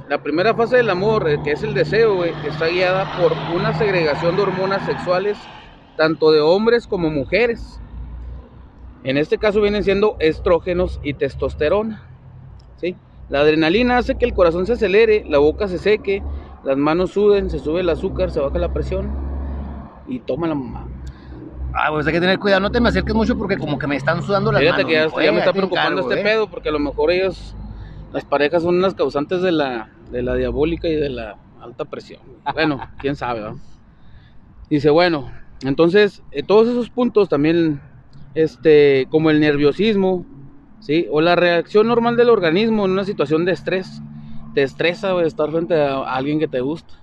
La 0.10 0.24
primera 0.24 0.56
fase 0.56 0.78
del 0.78 0.90
amor, 0.90 1.30
eh, 1.30 1.40
que 1.44 1.52
es 1.52 1.64
el 1.64 1.74
deseo, 1.74 2.16
güey, 2.16 2.32
está 2.48 2.68
guiada 2.68 3.20
por 3.20 3.32
una 3.56 3.78
segregación 3.78 4.36
de 4.36 4.42
hormonas 4.42 4.86
sexuales, 4.86 5.38
tanto 5.98 6.32
de 6.32 6.42
hombres 6.42 6.88
como 6.88 7.10
mujeres. 7.10 7.80
En 9.04 9.18
este 9.18 9.38
caso 9.38 9.62
vienen 9.62 9.84
siendo 9.84 10.18
estrógenos 10.20 11.00
y 11.04 11.14
testosterona. 11.14 12.10
¿sí? 12.78 12.96
La 13.30 13.42
adrenalina 13.42 13.98
hace 13.98 14.16
que 14.16 14.26
el 14.26 14.34
corazón 14.34 14.66
se 14.66 14.74
acelere, 14.74 15.24
la 15.28 15.38
boca 15.38 15.68
se 15.68 15.78
seque, 15.78 16.24
las 16.64 16.76
manos 16.76 17.12
suden, 17.12 17.50
se 17.50 17.60
sube 17.60 17.82
el 17.82 17.90
azúcar, 17.90 18.32
se 18.32 18.40
baja 18.40 18.58
la 18.58 18.74
presión 18.74 19.12
y 20.08 20.20
toma 20.20 20.48
la 20.48 20.56
mamá. 20.56 20.89
Ah, 21.74 21.90
pues 21.92 22.08
hay 22.08 22.14
que 22.14 22.20
tener 22.20 22.40
cuidado, 22.40 22.62
no 22.62 22.72
te 22.72 22.82
me 22.82 22.90
acerques 22.90 23.14
mucho 23.14 23.38
porque 23.38 23.58
como 23.58 23.78
que 23.78 23.88
me 23.88 23.96
están 23.96 24.24
sudando 24.24 24.52
las 24.52 24.62
Fíjate 24.62 24.84
manos. 24.84 25.14
que 25.14 25.26
ya, 25.26 25.32
me 25.32 25.40
está 25.40 25.54
preocupando 25.54 26.02
encargo, 26.02 26.10
este 26.10 26.22
eh. 26.22 26.24
pedo 26.24 26.50
porque 26.50 26.70
a 26.70 26.72
lo 26.72 26.80
mejor 26.80 27.12
ellos, 27.12 27.56
las 28.12 28.26
parejas 28.26 28.64
son 28.64 28.82
las 28.82 28.96
causantes 28.96 29.42
de 29.42 29.52
la, 29.52 29.90
de 30.12 30.24
la 30.24 30.36
diabólica 30.36 30.88
y 30.88 30.96
de 30.96 31.10
la 31.10 31.38
alta 31.62 31.86
presión. 31.86 32.22
Bueno, 32.54 32.80
quién 33.00 33.16
sabe, 33.16 33.42
¿no? 33.42 33.60
Dice, 34.70 34.90
bueno, 34.90 35.32
entonces 35.62 36.24
eh, 36.32 36.44
todos 36.44 36.68
esos 36.68 36.90
puntos 36.90 37.30
también, 37.30 37.82
este, 38.34 39.08
como 39.10 39.30
el 39.30 39.40
nerviosismo, 39.40 40.26
¿sí? 40.80 41.08
O 41.12 41.22
la 41.22 41.36
reacción 41.36 41.88
normal 41.88 42.16
del 42.16 42.30
organismo 42.30 42.86
en 42.86 42.92
una 42.92 43.04
situación 43.04 43.46
de 43.46 43.52
estrés. 43.52 44.02
Te 44.56 44.64
estresa, 44.64 45.20
estar 45.22 45.52
frente 45.52 45.76
a 45.76 46.02
alguien 46.02 46.40
que 46.40 46.48
te 46.48 46.62
gusta. 46.62 46.96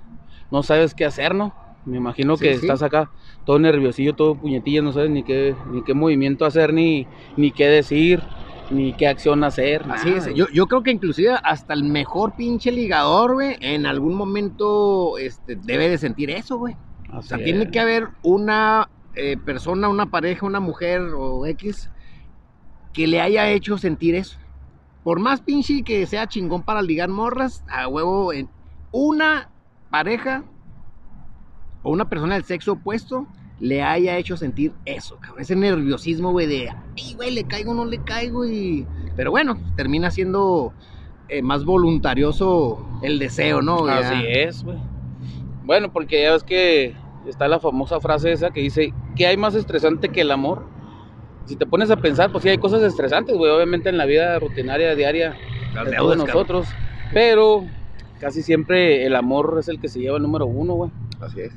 No 0.51 0.63
sabes 0.63 0.95
qué 0.95 1.05
hacer, 1.05 1.35
¿no? 1.35 1.55
Me 1.87 1.97
imagino 1.99 2.37
Sí, 2.37 2.45
que 2.45 2.55
sí. 2.59 2.67
estás 2.67 2.83
acá 2.83 3.11
todo 3.45 3.59
nerviosillo, 3.59 4.15
todo 4.15 4.35
puñetilla, 4.35 4.83
no 4.83 4.93
sabes 4.93 5.11
ni 5.11 5.23
qué, 5.23 5.55
ni 5.71 5.83
qué 5.83 5.95
movimiento 5.95 6.45
hacer, 6.45 6.73
ni, 6.73 7.07
ni 7.37 7.53
qué 7.53 7.67
decir, 7.69 8.23
ni 8.71 8.93
qué 8.95 9.07
acción 9.07 9.45
hacer. 9.45 9.83
Así 9.89 10.11
nada, 10.11 10.29
es, 10.29 10.35
yo, 10.35 10.47
yo 10.53 10.67
creo 10.67 10.83
que 10.83 10.91
inclusive 10.91 11.37
hasta 11.45 11.75
el 11.75 11.85
mejor 11.85 12.35
pinche 12.37 12.73
ligador, 12.73 13.35
güey, 13.35 13.57
en 13.61 13.87
algún 13.87 14.15
momento 14.17 15.17
este, 15.19 15.55
debe 15.57 15.89
de 15.89 15.99
sentir 15.99 16.31
eso, 16.31 16.59
güey. 16.59 16.75
O 17.13 17.23
sea, 17.23 17.39
tiene 17.39 17.71
que 17.71 17.79
haber 17.79 18.09
una 18.25 18.91
eh, 19.15 19.37
persona, 19.37 19.89
una 19.89 20.07
pareja, 20.11 20.45
una 20.45 20.59
mujer 20.61 21.01
o 21.17 21.47
X 21.47 21.89
que 22.93 23.07
le 23.07 23.21
haya 23.21 23.49
hecho 23.51 23.79
sentir 23.79 24.15
eso. 24.17 24.39
por 25.05 25.21
más 25.21 25.41
pinche 25.41 25.85
que 25.85 26.05
sea 26.07 26.27
chingón 26.27 26.65
para 26.65 26.83
ligar 26.83 27.09
morras, 27.09 27.63
a 27.69 27.87
huevo, 27.87 28.33
en 28.33 28.51
una 28.91 29.53
pareja 29.89 30.43
o 31.87 31.93
una 31.93 32.09
persona 32.09 32.35
del 32.35 32.43
sexo 32.43 32.73
opuesto 32.73 33.29
le 33.61 33.81
haya 33.83 34.19
hecho 34.19 34.37
sentir 34.37 34.73
eso, 34.85 35.19
cabrón. 35.21 35.41
Ese 35.41 35.55
nerviosismo, 35.55 36.33
güey, 36.33 36.47
de, 36.49 36.69
ay, 36.69 37.15
güey, 37.15 37.31
le 37.31 37.45
caigo 37.45 37.71
o 37.71 37.75
no 37.75 37.85
le 37.85 37.99
caigo. 38.03 38.45
Y... 38.45 38.85
Pero 39.15 39.31
bueno, 39.31 39.57
termina 39.77 40.11
siendo 40.11 40.73
eh, 41.29 41.43
más 41.43 41.65
voluntarioso 41.65 42.85
el 43.03 43.19
deseo, 43.21 43.63
¿no? 43.63 43.87
Ya- 43.87 43.99
Así 43.99 44.25
es, 44.29 44.65
güey. 44.65 44.79
Bueno, 45.65 45.93
porque 45.93 46.23
ya 46.23 46.33
ves 46.33 46.43
que 46.45 46.95
está 47.27 47.47
la 47.49 47.61
famosa 47.61 48.01
frase 48.01 48.33
esa 48.33 48.51
que 48.51 48.61
dice, 48.61 48.93
¿qué 49.17 49.27
hay 49.29 49.37
más 49.37 49.55
estresante 49.55 50.09
que 50.11 50.21
el 50.23 50.31
amor? 50.33 50.65
Si 51.45 51.55
te 51.57 51.67
pones 51.67 51.91
a 51.93 51.97
pensar, 51.97 52.31
pues 52.33 52.43
sí 52.43 52.51
hay 52.51 52.59
cosas 52.59 52.83
estresantes, 52.83 53.37
güey, 53.37 53.51
obviamente 53.53 53.89
en 53.89 53.97
la 53.97 54.05
vida 54.07 54.39
rutinaria, 54.41 54.95
diaria 54.97 55.37
Las 55.75 55.87
de 55.87 55.97
cabrón. 55.97 56.19
nosotros, 56.19 56.67
pero 57.13 57.65
casi 58.21 58.43
siempre 58.43 59.07
el 59.07 59.15
amor 59.17 59.57
es 59.61 59.69
el 59.69 59.81
que 59.81 59.89
se 59.89 60.01
lleva 60.01 60.17
el 60.17 60.23
número 60.25 60.47
uno, 60.47 60.75
güey. 60.75 60.91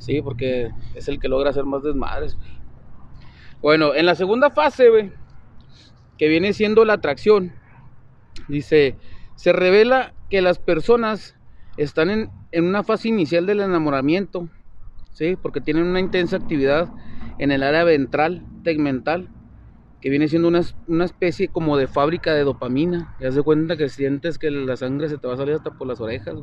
Sí, 0.00 0.22
porque 0.22 0.70
es 0.94 1.08
el 1.08 1.18
que 1.18 1.28
logra 1.28 1.50
hacer 1.50 1.64
más 1.64 1.82
desmadres. 1.82 2.38
Bueno, 3.60 3.94
en 3.94 4.06
la 4.06 4.14
segunda 4.14 4.50
fase, 4.50 4.88
güey, 4.88 5.12
que 6.16 6.28
viene 6.28 6.52
siendo 6.52 6.84
la 6.84 6.94
atracción, 6.94 7.52
dice, 8.48 8.98
se 9.36 9.52
revela 9.52 10.14
que 10.28 10.42
las 10.42 10.58
personas 10.58 11.36
están 11.76 12.10
en, 12.10 12.30
en 12.52 12.64
una 12.64 12.82
fase 12.82 13.08
inicial 13.08 13.46
del 13.46 13.60
enamoramiento, 13.60 14.48
¿sí? 15.12 15.36
Porque 15.36 15.60
tienen 15.60 15.84
una 15.84 16.00
intensa 16.00 16.36
actividad 16.36 16.90
en 17.38 17.52
el 17.52 17.62
área 17.62 17.84
ventral, 17.84 18.46
tegmental, 18.64 19.30
que 20.00 20.10
viene 20.10 20.28
siendo 20.28 20.48
una, 20.48 20.62
una 20.86 21.04
especie 21.04 21.48
como 21.48 21.76
de 21.76 21.86
fábrica 21.86 22.34
de 22.34 22.44
dopamina. 22.44 23.14
Ya 23.18 23.30
se 23.32 23.42
cuenta 23.42 23.76
que 23.76 23.88
sientes 23.88 24.38
que 24.38 24.50
la 24.50 24.76
sangre 24.76 25.08
se 25.08 25.18
te 25.18 25.26
va 25.26 25.34
a 25.34 25.36
salir 25.36 25.54
hasta 25.54 25.70
por 25.70 25.86
las 25.86 26.00
orejas. 26.00 26.36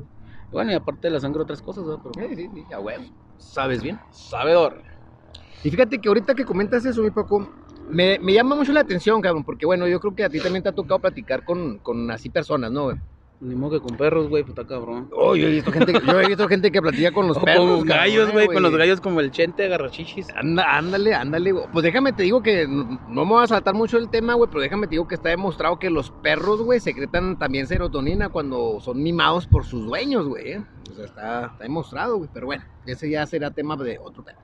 Bueno, 0.51 0.71
y 0.71 0.75
aparte 0.75 1.07
de 1.07 1.11
la 1.13 1.19
sangre 1.19 1.41
otras 1.43 1.61
cosas, 1.61 1.85
¿verdad? 1.85 2.01
Pero 2.03 2.27
Sí, 2.27 2.35
sí, 2.35 2.49
sí, 2.53 2.73
a 2.73 2.79
huevo. 2.79 3.03
Sabes 3.37 3.83
bien. 3.83 3.99
sabedor. 4.11 4.83
Y 5.63 5.69
fíjate 5.69 5.99
que 5.99 6.07
ahorita 6.07 6.35
que 6.35 6.45
comentas 6.45 6.85
eso, 6.85 7.01
mi 7.01 7.11
Paco, 7.11 7.47
me, 7.89 8.17
me 8.19 8.33
llama 8.33 8.55
mucho 8.55 8.71
la 8.71 8.81
atención, 8.81 9.21
cabrón, 9.21 9.43
porque 9.43 9.65
bueno, 9.65 9.87
yo 9.87 9.99
creo 9.99 10.15
que 10.15 10.23
a 10.23 10.29
ti 10.29 10.39
también 10.39 10.63
te 10.63 10.69
ha 10.69 10.73
tocado 10.73 10.99
platicar 10.99 11.43
con, 11.43 11.79
con 11.79 12.09
así 12.11 12.29
personas, 12.29 12.71
¿no? 12.71 12.85
güey? 12.85 12.97
Ni 13.39 13.53
modo 13.53 13.79
que 13.79 13.87
con 13.87 13.95
perros, 13.97 14.29
güey, 14.29 14.43
está 14.43 14.65
cabrón. 14.65 15.09
Oh, 15.11 15.35
yo 15.35 15.47
he 15.47 15.51
visto 15.51 15.71
gente, 15.71 15.93
yo 15.93 16.19
he 16.19 16.27
visto 16.27 16.47
gente 16.47 16.71
que 16.71 16.81
platica 16.81 17.11
con 17.11 17.27
los 17.27 17.37
O 17.37 17.41
perros. 17.41 17.59
con 17.59 17.69
los 17.69 17.83
gallos, 17.85 18.31
güey, 18.31 18.47
con 18.47 18.63
los 18.63 18.75
gallos 18.75 18.99
como 18.99 19.19
el 19.19 19.29
chente 19.29 19.65
agarrachichis. 19.65 20.27
Anda, 20.35 20.75
ándale, 20.75 21.13
ándale, 21.13 21.51
güey. 21.51 21.65
Pues 21.71 21.83
déjame 21.83 22.13
te 22.13 22.23
digo 22.23 22.41
que 22.41 22.67
no, 22.67 22.99
no 23.07 23.25
me 23.25 23.31
voy 23.33 23.43
a 23.43 23.47
saltar 23.47 23.75
mucho 23.75 23.99
el 23.99 24.09
tema, 24.09 24.33
güey, 24.33 24.49
pero 24.49 24.61
déjame 24.61 24.87
te 24.87 24.91
digo 24.91 25.07
que 25.07 25.13
está 25.13 25.29
demostrado 25.29 25.77
que 25.77 25.91
los 25.91 26.09
perros, 26.09 26.61
güey, 26.63 26.79
secretan 26.79 27.37
también 27.37 27.67
serotonina 27.67 28.29
cuando 28.29 28.79
son 28.81 29.03
mimados 29.03 29.45
por 29.45 29.65
sus 29.65 29.85
dueños, 29.85 30.27
güey. 30.27 30.55
O 30.55 30.95
sea, 30.95 31.05
está, 31.05 31.45
está 31.45 31.63
demostrado, 31.63 32.17
güey. 32.17 32.29
Pero 32.33 32.47
bueno, 32.47 32.63
ese 32.87 33.07
ya 33.07 33.23
será 33.27 33.51
tema 33.51 33.75
de 33.77 33.99
otro 33.99 34.23
tema. 34.23 34.39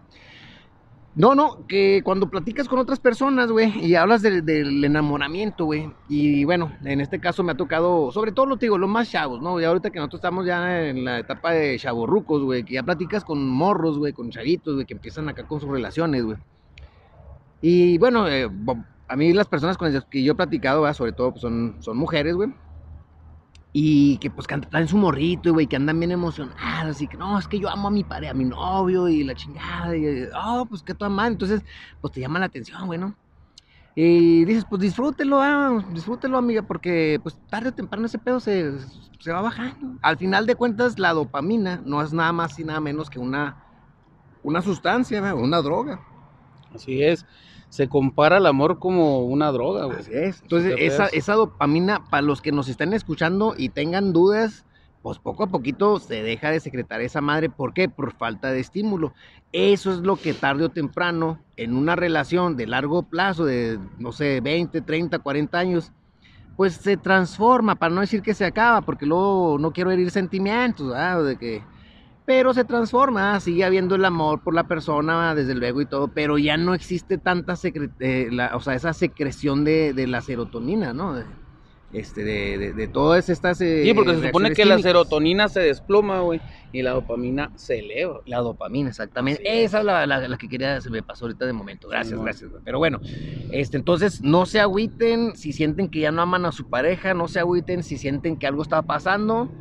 No, 1.16 1.36
no, 1.36 1.68
que 1.68 2.02
cuando 2.04 2.28
platicas 2.28 2.68
con 2.68 2.80
otras 2.80 3.00
personas, 3.00 3.52
güey, 3.52 3.86
y 3.86 3.94
hablas 3.94 4.24
del, 4.24 4.84
enamoramiento, 4.84 5.66
güey, 5.66 5.94
y 6.10 6.44
bueno, 6.44 6.72
en 6.84 7.02
este 7.02 7.20
caso 7.20 7.44
me 7.44 7.52
ha 7.52 7.56
tocado, 7.56 8.12
sobre 8.12 8.32
todo 8.32 8.48
lo 8.48 8.58
te 8.58 8.66
digo, 8.66 8.80
los 8.80 8.90
más 8.90 9.12
chavos, 9.12 9.40
¿no? 9.40 9.62
Y 9.62 9.64
ahorita 9.64 9.92
que 9.92 10.00
nosotros 10.00 10.20
estamos 10.20 10.48
ya 10.48 10.88
en 10.88 11.06
la 11.06 11.20
etapa 11.20 11.52
de 11.52 11.78
chavorrucos, 11.78 12.42
güey, 12.42 12.64
que 12.64 12.74
ya 12.74 12.84
platicas 12.84 13.24
con 13.24 13.48
morros, 13.48 14.00
güey, 14.00 14.12
con 14.12 14.32
chavitos, 14.32 14.74
güey, 14.74 14.88
que 14.88 14.96
empiezan 14.96 15.30
acá 15.30 15.44
con 15.48 15.60
sus 15.60 15.70
relaciones, 15.70 16.24
güey. 16.24 16.38
Y 17.62 18.00
bueno, 18.00 18.28
eh, 18.28 18.50
a 19.08 19.16
mí 19.16 19.34
las 19.34 19.48
personas 19.48 19.78
con 19.78 19.94
las 19.94 20.06
que 20.06 20.24
yo 20.24 20.32
he 20.34 20.36
platicado, 20.36 20.82
¿verdad? 20.82 20.96
sobre 20.96 21.12
todo, 21.12 21.30
pues 21.30 21.42
son, 21.42 21.76
son 21.80 21.96
mujeres, 21.96 22.36
güey. 22.36 22.50
Y 23.76 24.18
que 24.20 24.30
pues 24.30 24.48
traen 24.48 24.88
su 24.88 24.98
morrito, 24.98 25.52
güey, 25.52 25.66
que 25.66 25.76
andan 25.76 26.00
bien 26.00 26.12
emocionadas 26.12 27.02
y 27.02 27.08
que 27.08 27.18
no, 27.18 27.40
es 27.40 27.48
que 27.48 27.60
yo 27.60 27.70
amo 27.70 27.88
a 27.88 27.92
mi 27.92 28.04
pareja, 28.04 28.32
a 28.32 28.36
mi 28.36 28.46
novio 28.46 29.10
y 29.10 29.24
la 29.24 29.34
chingada. 29.34 29.98
Y, 29.98 30.28
oh, 30.36 30.66
pues 30.70 30.84
que 30.84 30.94
toda 30.94 31.10
madre. 31.10 31.32
Entonces, 31.34 31.64
pues 32.00 32.14
te 32.14 32.22
llama 32.22 32.40
la 32.40 32.46
atención, 32.46 32.86
güey, 32.86 33.00
¿no? 33.00 33.16
Y 33.96 34.46
dices, 34.46 34.66
pues 34.68 34.82
disfrútelo, 34.82 35.40
ah, 35.42 35.86
disfrútelo, 35.92 36.38
amiga, 36.38 36.64
porque 36.64 37.20
pues 37.22 37.40
tarde 37.50 37.70
o 37.70 37.74
temprano 37.74 38.08
ese 38.08 38.18
pedo 38.18 38.40
se, 38.40 38.80
se 39.20 39.32
va 39.32 39.42
bajando. 39.42 40.00
Al 40.02 40.18
final 40.18 40.48
de 40.48 40.56
cuentas, 40.56 40.98
la 40.98 41.14
dopamina 41.14 41.82
no 41.86 42.02
es 42.02 42.12
nada 42.12 42.32
más 42.32 42.58
y 42.58 42.64
nada 42.64 42.80
menos 42.80 43.10
que 43.10 43.20
una, 43.20 43.64
una 44.42 44.62
sustancia, 44.62 45.36
una 45.36 45.62
droga. 45.62 46.02
Así 46.74 47.04
es. 47.04 47.26
Se 47.74 47.90
compara 47.90 48.38
el 48.38 48.46
amor 48.46 48.78
como 48.78 49.26
una 49.26 49.52
droga, 49.52 49.86
güey. 49.86 49.98
Así 49.98 50.12
es. 50.14 50.44
Entonces, 50.44 50.76
esa, 50.78 51.08
esa 51.08 51.34
dopamina, 51.34 52.08
para 52.08 52.22
los 52.22 52.40
que 52.40 52.52
nos 52.52 52.70
están 52.70 52.94
escuchando 52.94 53.56
y 53.58 53.70
tengan 53.70 54.14
dudas, 54.14 54.64
pues 55.02 55.18
poco 55.18 55.46
a 55.46 55.48
poquito 55.48 55.98
se 55.98 56.22
deja 56.22 56.52
de 56.52 56.60
secretar 56.60 57.02
esa 57.02 57.20
madre. 57.20 57.50
¿Por 57.50 57.74
qué? 57.74 57.90
Por 57.90 58.14
falta 58.14 58.52
de 58.52 58.60
estímulo. 58.60 59.16
Eso 59.54 59.92
es 59.92 60.02
lo 60.02 60.18
que 60.18 60.36
tarde 60.36 60.66
o 60.66 60.70
temprano, 60.70 61.40
en 61.58 61.76
una 61.76 61.96
relación 61.96 62.58
de 62.58 62.68
largo 62.68 63.02
plazo, 63.02 63.44
de, 63.44 63.80
no 63.98 64.12
sé, 64.12 64.40
20, 64.40 64.82
30, 64.82 65.18
40 65.18 65.58
años, 65.58 65.92
pues 66.56 66.76
se 66.76 66.96
transforma, 66.96 67.74
para 67.74 67.92
no 67.92 68.02
decir 68.02 68.22
que 68.22 68.36
se 68.36 68.46
acaba, 68.46 68.82
porque 68.82 69.08
luego 69.08 69.58
no 69.60 69.74
quiero 69.74 69.90
herir 69.90 70.12
sentimientos, 70.12 70.90
¿verdad? 70.90 71.24
De 71.24 71.38
que... 71.38 71.64
Pero 72.26 72.54
se 72.54 72.64
transforma, 72.64 73.38
sigue 73.42 73.66
habiendo 73.66 73.96
el 73.96 74.06
amor 74.06 74.42
por 74.44 74.54
la 74.56 74.64
persona, 74.64 75.36
desde 75.36 75.56
luego 75.56 75.82
y 75.82 75.86
todo, 75.86 76.08
pero 76.08 76.38
ya 76.38 76.56
no 76.56 76.74
existe 76.74 77.18
tanta 77.18 77.54
secre- 77.54 77.92
eh, 78.00 78.30
la- 78.32 78.56
o 78.56 78.62
sea, 78.62 78.76
esa 78.76 78.94
secreción 78.94 79.66
de, 79.66 79.94
de 79.94 80.08
la 80.08 80.22
serotonina, 80.22 80.94
¿no? 80.94 81.16
De, 81.16 81.26
este, 81.92 82.24
de, 82.24 82.58
de, 82.58 82.74
de 82.74 82.88
todas 82.88 83.28
estas. 83.30 83.60
eh, 83.62 83.84
Sí, 83.84 83.94
porque 83.94 84.16
se 84.16 84.26
supone 84.28 84.54
que 84.54 84.66
la 84.66 84.80
serotonina 84.80 85.48
se 85.50 85.60
desploma, 85.60 86.22
güey, 86.22 86.42
y 86.72 86.82
la 86.82 86.92
dopamina 86.92 87.52
se 87.56 87.80
eleva. 87.80 88.20
La 88.26 88.40
dopamina, 88.40 88.90
exactamente. 88.90 89.44
Así. 89.48 89.60
Esa 89.60 89.80
es 89.80 89.86
la, 89.86 90.08
la- 90.08 90.28
la 90.28 90.38
que 90.38 90.48
quería, 90.48 90.80
se 90.82 90.90
me 90.90 91.04
pasó 91.04 91.26
ahorita 91.26 91.46
de 91.46 91.54
momento. 91.54 91.90
Gracias, 91.90 92.20
gracias. 92.20 92.52
Pero 92.64 92.80
bueno, 92.80 93.00
este, 93.52 93.78
entonces 93.78 94.22
no 94.24 94.46
se 94.46 94.60
agüiten 94.62 95.36
si 95.36 95.52
sienten 95.54 95.90
que 95.90 96.00
ya 96.00 96.12
no 96.12 96.22
aman 96.22 96.46
a 96.46 96.52
su 96.54 96.68
pareja, 96.70 97.14
no 97.14 97.28
se 97.28 97.40
agüiten 97.40 97.84
si 97.84 97.98
sienten 97.98 98.38
que 98.38 98.48
algo 98.48 98.64
está 98.64 98.82
pasando. 98.82 99.52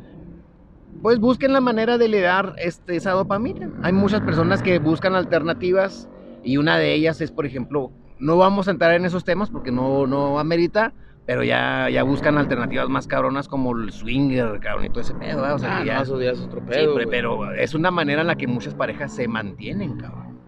Pues 1.01 1.19
busquen 1.19 1.51
la 1.53 1.61
manera 1.61 1.97
de 1.97 2.07
liberar 2.07 2.55
este, 2.57 2.95
esa 2.95 3.11
dopamina. 3.11 3.67
Hay 3.81 3.91
muchas 3.93 4.21
personas 4.21 4.61
que 4.61 4.79
buscan 4.79 5.15
alternativas 5.15 6.09
y 6.41 6.57
una 6.57 6.77
de 6.77 6.93
ellas 6.93 7.19
es, 7.21 7.31
por 7.31 7.45
ejemplo, 7.45 7.91
no 8.19 8.37
vamos 8.37 8.67
a 8.67 8.71
entrar 8.71 8.93
en 8.93 9.05
esos 9.05 9.23
temas 9.25 9.49
porque 9.49 9.71
no, 9.71 10.07
no 10.07 10.39
amerita, 10.39 10.93
pero 11.25 11.43
ya, 11.43 11.89
ya 11.89 12.03
buscan 12.03 12.37
alternativas 12.37 12.87
más 12.89 13.07
cabronas 13.07 13.47
como 13.49 13.75
el 13.77 13.91
swinger, 13.91 14.59
cabrón, 14.61 14.85
y 14.85 14.89
todo 14.89 15.01
ese 15.01 15.13
pedo, 15.13 15.41
¿verdad? 15.41 15.55
O 15.55 15.59
sea, 15.59 15.69
Ah, 15.69 15.79
que 15.79 15.85
no, 15.85 15.91
ya- 15.91 16.01
eso 16.01 16.21
ya 16.21 16.31
es 16.31 16.41
otro 16.41 16.61
Sí, 16.61 16.65
pedo, 16.69 16.93
pero, 16.95 17.05
güey. 17.05 17.09
pero 17.09 17.53
es 17.53 17.73
una 17.73 17.91
manera 17.91 18.21
en 18.21 18.27
la 18.27 18.35
que 18.35 18.47
muchas 18.47 18.73
parejas 18.73 19.11
se 19.13 19.27
mantienen, 19.27 19.97
cabrón. 19.97 20.41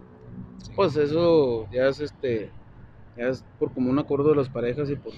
Pues 0.75 0.96
eso 0.96 1.68
ya 1.72 1.88
es 1.88 2.00
este, 2.00 2.54
ya 3.16 3.28
es 3.30 3.44
por 3.58 3.74
común 3.74 3.98
acuerdo 4.00 4.30
de 4.30 4.36
las 4.36 4.50
parejas 4.50 4.90
y 4.90 4.96
por 4.96 5.14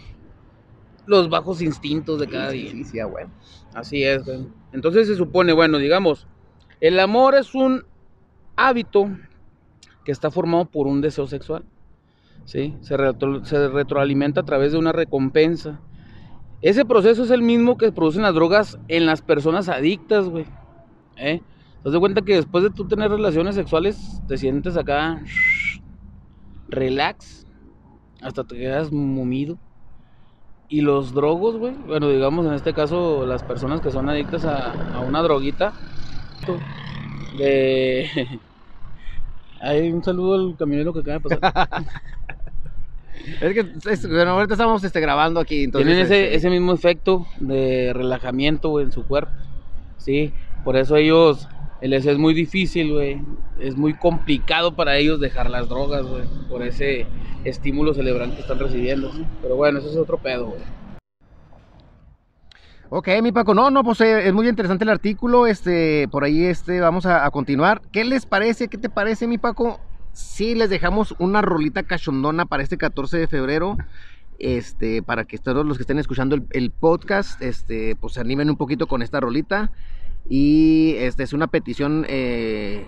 los 1.05 1.29
bajos 1.29 1.61
instintos 1.61 2.19
de 2.19 2.27
cada 2.27 2.51
sí, 2.51 2.57
día. 2.63 2.71
Sí, 2.71 2.83
sí, 2.83 2.99
bueno. 3.03 3.31
Así 3.73 4.03
es, 4.03 4.23
güey. 4.25 4.56
Entonces 4.71 5.07
se 5.07 5.15
supone, 5.15 5.53
bueno, 5.53 5.77
digamos, 5.77 6.27
el 6.81 6.99
amor 6.99 7.35
es 7.35 7.55
un 7.55 7.85
hábito 8.55 9.09
que 10.03 10.11
está 10.11 10.31
formado 10.31 10.65
por 10.65 10.87
un 10.87 11.01
deseo 11.01 11.27
sexual. 11.27 11.63
¿Sí? 12.45 12.77
Se, 12.81 12.95
retro- 12.95 13.43
se 13.43 13.67
retroalimenta 13.67 14.41
a 14.41 14.45
través 14.45 14.71
de 14.71 14.77
una 14.77 14.93
recompensa. 14.93 15.81
Ese 16.61 16.85
proceso 16.85 17.23
es 17.23 17.31
el 17.31 17.41
mismo 17.41 17.77
que 17.77 17.91
producen 17.91 18.21
las 18.23 18.33
drogas 18.33 18.79
en 18.87 19.05
las 19.05 19.21
personas 19.21 19.69
adictas, 19.69 20.29
güey. 20.29 20.45
¿Eh? 21.17 21.41
¿Te 21.83 21.89
das 21.89 21.99
cuenta 21.99 22.21
que 22.21 22.35
después 22.35 22.63
de 22.63 22.69
tú 22.69 22.87
tener 22.87 23.11
relaciones 23.11 23.55
sexuales 23.55 24.21
te 24.27 24.37
sientes 24.37 24.77
acá 24.77 25.21
relax? 26.69 27.45
Hasta 28.21 28.43
te 28.43 28.57
quedas 28.57 28.91
mumido. 28.91 29.57
Y 30.69 30.81
los 30.81 31.13
drogos, 31.13 31.55
güey, 31.57 31.73
bueno, 31.75 32.09
digamos 32.09 32.45
en 32.45 32.53
este 32.53 32.73
caso 32.73 33.25
las 33.25 33.41
personas 33.43 33.79
que 33.79 33.89
son 33.91 34.09
adictas 34.09 34.43
a, 34.45 34.71
a 34.93 35.01
una 35.01 35.21
droguita, 35.21 35.73
de... 37.37 38.09
Hay 39.61 39.91
un 39.91 40.03
saludo 40.03 40.35
al 40.35 40.55
camionero 40.57 40.93
que 40.93 40.99
acaba 40.99 41.19
de 41.19 41.39
pasar. 41.39 41.83
Es 43.41 43.53
que, 43.53 43.91
es- 43.91 44.07
bueno, 44.07 44.31
ahorita 44.31 44.53
estamos 44.53 44.83
este, 44.83 44.99
grabando 44.99 45.39
aquí, 45.39 45.63
entonces... 45.63 45.85
Tienen 45.87 46.05
ese, 46.05 46.25
este, 46.25 46.35
ese 46.35 46.49
mismo 46.49 46.73
efecto 46.73 47.25
de 47.39 47.91
relajamiento, 47.93 48.69
güey, 48.69 48.85
en 48.85 48.91
su 48.91 49.03
cuerpo. 49.05 49.31
Sí, 49.97 50.33
por 50.63 50.77
eso 50.77 50.95
ellos, 50.95 51.47
les 51.81 52.05
es 52.05 52.17
muy 52.17 52.33
difícil, 52.33 52.93
güey. 52.93 53.21
Es 53.59 53.75
muy 53.75 53.93
complicado 53.93 54.75
para 54.75 54.97
ellos 54.97 55.19
dejar 55.19 55.49
las 55.49 55.69
drogas, 55.69 56.05
güey. 56.05 56.23
Por 56.49 56.63
ese 56.63 57.05
estímulo 57.43 57.93
cerebral 57.93 58.33
que 58.33 58.41
están 58.41 58.59
recibiendo. 58.59 59.11
Pero 59.41 59.55
bueno, 59.55 59.79
eso 59.79 59.89
es 59.89 59.97
otro 59.97 60.17
pedo, 60.17 60.47
güey. 60.47 60.61
Ok, 62.89 63.09
mi 63.21 63.33
Paco, 63.33 63.53
no, 63.53 63.69
no, 63.69 63.83
pues 63.83 63.99
eh, 63.99 64.27
es 64.27 64.33
muy 64.33 64.47
interesante 64.47 64.85
el 64.85 64.89
artículo, 64.89 65.45
este, 65.45 66.07
por 66.07 66.23
ahí 66.23 66.45
este, 66.45 66.79
vamos 66.79 67.05
a, 67.05 67.29
continuar. 67.31 67.81
¿Qué 67.91 68.05
les 68.05 68.25
parece? 68.25 68.69
¿Qué 68.69 68.77
te 68.77 68.89
parece, 68.89 69.27
mi 69.27 69.37
Paco? 69.37 69.81
Si 70.13 70.55
les 70.55 70.69
dejamos 70.69 71.13
una 71.19 71.41
rolita 71.41 71.83
cachondona 71.83 72.45
para 72.45 72.63
este 72.63 72.77
14 72.77 73.17
de 73.17 73.27
febrero. 73.27 73.77
Este, 74.39 75.01
para 75.01 75.25
que 75.25 75.39
todos 75.39 75.65
los 75.65 75.77
que 75.77 75.81
estén 75.81 75.97
escuchando 75.97 76.35
el, 76.35 76.43
el 76.51 76.69
podcast, 76.69 77.41
este, 77.41 77.95
pues 77.95 78.13
se 78.13 78.21
animen 78.21 78.51
un 78.51 78.55
poquito 78.55 78.87
con 78.87 79.01
esta 79.01 79.19
rolita. 79.19 79.71
Y 80.29 80.95
este 80.97 81.23
es 81.23 81.33
una 81.33 81.47
petición 81.47 82.05
eh, 82.09 82.85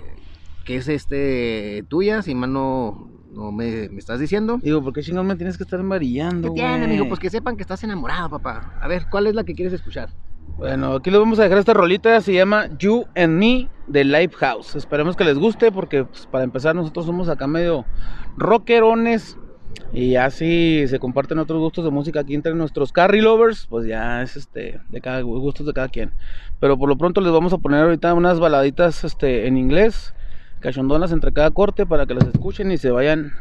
que 0.65 0.75
es 0.77 0.88
este 0.88 1.84
tuya, 1.88 2.22
si 2.22 2.36
mal 2.36 2.51
no, 2.51 3.10
no 3.31 3.51
me, 3.51 3.89
me 3.89 4.00
estás 4.00 4.19
diciendo. 4.19 4.60
Digo, 4.62 4.84
¿por 4.84 4.93
qué 4.93 5.01
chingón 5.01 5.27
me 5.27 5.36
tienes 5.36 5.58
que 5.58 5.63
estar 5.63 5.79
amarillando, 5.79 6.53
¿Qué 6.53 6.62
tiene, 6.62 6.86
amigo? 6.86 7.08
Pues 7.08 7.19
que 7.19 7.29
sepan 7.29 7.55
que 7.55 7.63
estás 7.63 7.84
enamorado, 7.84 8.29
papá. 8.29 8.77
A 8.81 8.88
ver, 8.88 9.05
¿cuál 9.10 9.27
es 9.27 9.36
la 9.36 9.43
que 9.43 9.55
quieres 9.55 9.74
escuchar? 9.74 10.10
Bueno, 10.58 10.96
aquí 10.96 11.10
les 11.10 11.19
vamos 11.19 11.39
a 11.39 11.43
dejar 11.43 11.58
esta 11.58 11.74
rolita, 11.74 12.19
se 12.19 12.34
llama 12.34 12.67
You 12.77 13.05
and 13.15 13.39
Me 13.39 13.69
de 13.88 14.03
Lifehouse. 14.03 14.75
Esperemos 14.75 15.15
que 15.15 15.24
les 15.24 15.38
guste 15.38 15.72
porque 15.72 16.03
pues, 16.03 16.25
para 16.27 16.43
empezar 16.43 16.75
nosotros 16.75 17.05
somos 17.05 17.29
acá 17.29 17.48
medio 17.48 17.86
rockerones 18.36 19.38
y 19.91 20.15
así 20.15 20.85
se 20.88 20.99
comparten 20.99 21.39
otros 21.39 21.59
gustos 21.59 21.83
de 21.83 21.91
música 21.91 22.19
aquí 22.19 22.35
entre 22.35 22.53
nuestros 22.53 22.91
carry 22.91 23.21
lovers, 23.21 23.65
pues 23.67 23.88
ya 23.88 24.21
es 24.21 24.38
este 24.38 24.79
de 24.89 25.01
cada 25.01 25.21
gustos 25.21 25.65
de 25.65 25.73
cada 25.73 25.89
quien. 25.89 26.11
Pero 26.59 26.77
por 26.77 26.89
lo 26.89 26.97
pronto 26.97 27.21
les 27.21 27.31
vamos 27.31 27.53
a 27.53 27.57
poner 27.57 27.81
ahorita 27.81 28.13
unas 28.13 28.39
baladitas 28.39 29.03
este 29.03 29.47
en 29.47 29.57
inglés, 29.57 30.13
cachondonas 30.59 31.11
entre 31.11 31.33
cada 31.33 31.49
corte 31.51 31.85
para 31.85 32.05
que 32.05 32.13
las 32.13 32.27
escuchen 32.27 32.71
y 32.71 32.77
se 32.77 32.91
vayan 32.91 33.33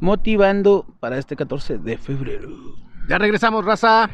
motivando 0.00 0.86
para 0.98 1.18
este 1.18 1.36
14 1.36 1.78
de 1.78 1.98
febrero. 1.98 2.48
Ya 3.08 3.18
regresamos, 3.18 3.64
raza. 3.64 4.10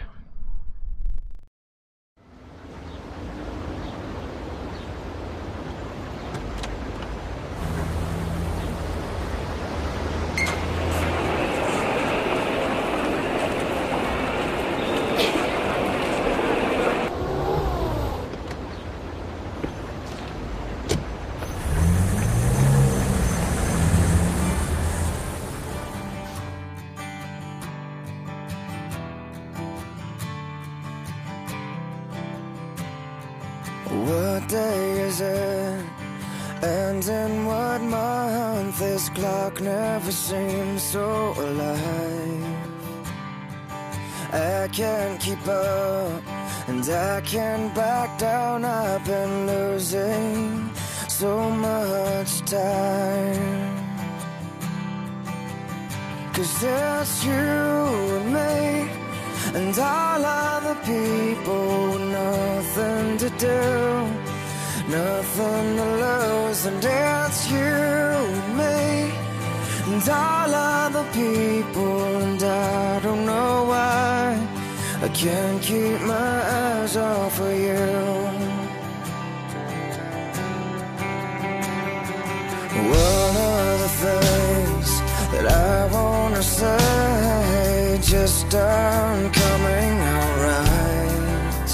Just 88.51 89.35
coming 89.35 89.99
out 90.15 90.37
right. 90.47 91.71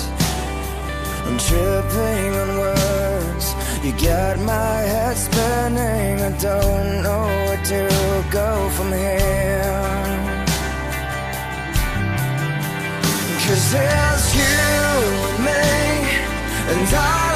I'm 1.27 1.39
tripping 1.39 2.35
on 2.43 2.59
words. 2.59 3.47
You 3.85 3.93
got 3.93 4.39
my 4.41 4.77
head 4.93 5.17
spinning. 5.17 6.21
I 6.21 6.33
don't 6.39 7.03
know 7.03 7.27
where 7.47 7.65
to 7.73 8.25
go 8.31 8.69
from 8.71 8.91
here. 8.93 9.55
Cause 13.47 13.75
it's 13.75 14.35
you 14.35 14.55
and 15.29 15.45
me 15.45 15.63
and 16.73 16.95
all 16.95 17.34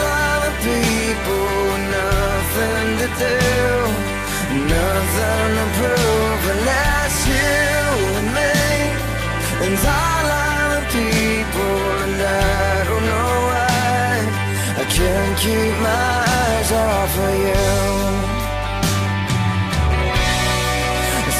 keep 15.48 15.76
my 15.80 16.14
eyes 16.40 16.70
off 16.72 17.18
of 17.26 17.34
you. 17.46 17.64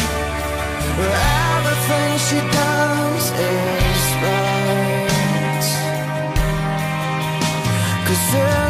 Everything 1.52 2.12
she 2.28 2.40
does 2.58 3.24
is 3.52 4.02
right. 4.24 5.66
Cause 8.06 8.61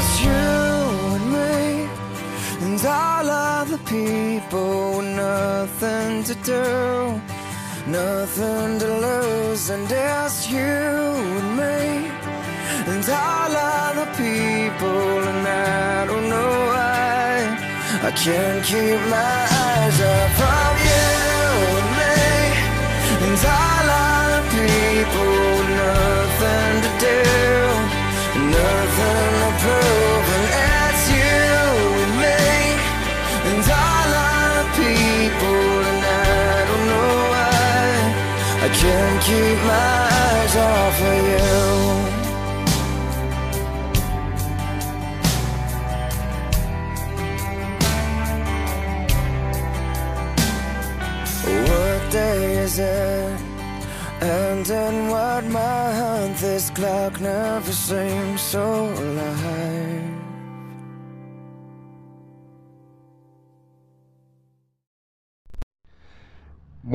people 3.93 4.97
with 4.97 5.11
nothing 5.17 6.25
to 6.29 6.35
do. 6.53 6.67
Nothing 8.01 8.79
to 8.83 8.89
lose, 9.07 9.65
and 9.75 9.87
it's 9.91 10.39
you 10.55 10.77
and 11.41 11.51
me, 11.61 11.81
and 12.93 13.05
all 13.25 13.53
other 13.85 14.09
people, 14.23 15.05
and 15.31 15.43
I 15.47 16.07
don't 16.11 16.29
know 16.35 16.55
why. 16.73 17.33
I 18.09 18.11
can't 18.23 18.63
keep 18.71 19.01
my 19.19 19.41
eyes 19.67 19.99
off 20.15 20.41
of 20.61 20.75
you 20.89 21.09
and 21.81 21.91
me, 22.01 22.21
and 23.27 23.41
all 23.61 23.89
other 24.09 24.45
people, 24.57 25.35
nothing 25.83 26.75
to 26.85 26.91
do, 27.09 27.21
nothing 28.57 29.33
to 29.43 29.51
prove, 29.63 30.12
can't 38.81 39.23
keep 39.23 39.59
my 39.67 40.09
eyes 40.27 40.57
off 40.57 41.01
of 41.13 41.23
you. 41.33 42.13
What 51.69 52.01
day 52.11 52.39
is 52.65 52.79
it? 52.79 53.41
And 54.21 54.69
in 54.71 55.09
what 55.09 55.45
month? 55.45 56.41
This 56.41 56.71
clock 56.71 57.21
never 57.21 57.73
seems 57.73 58.41
so 58.41 58.63
alive. 58.89 59.72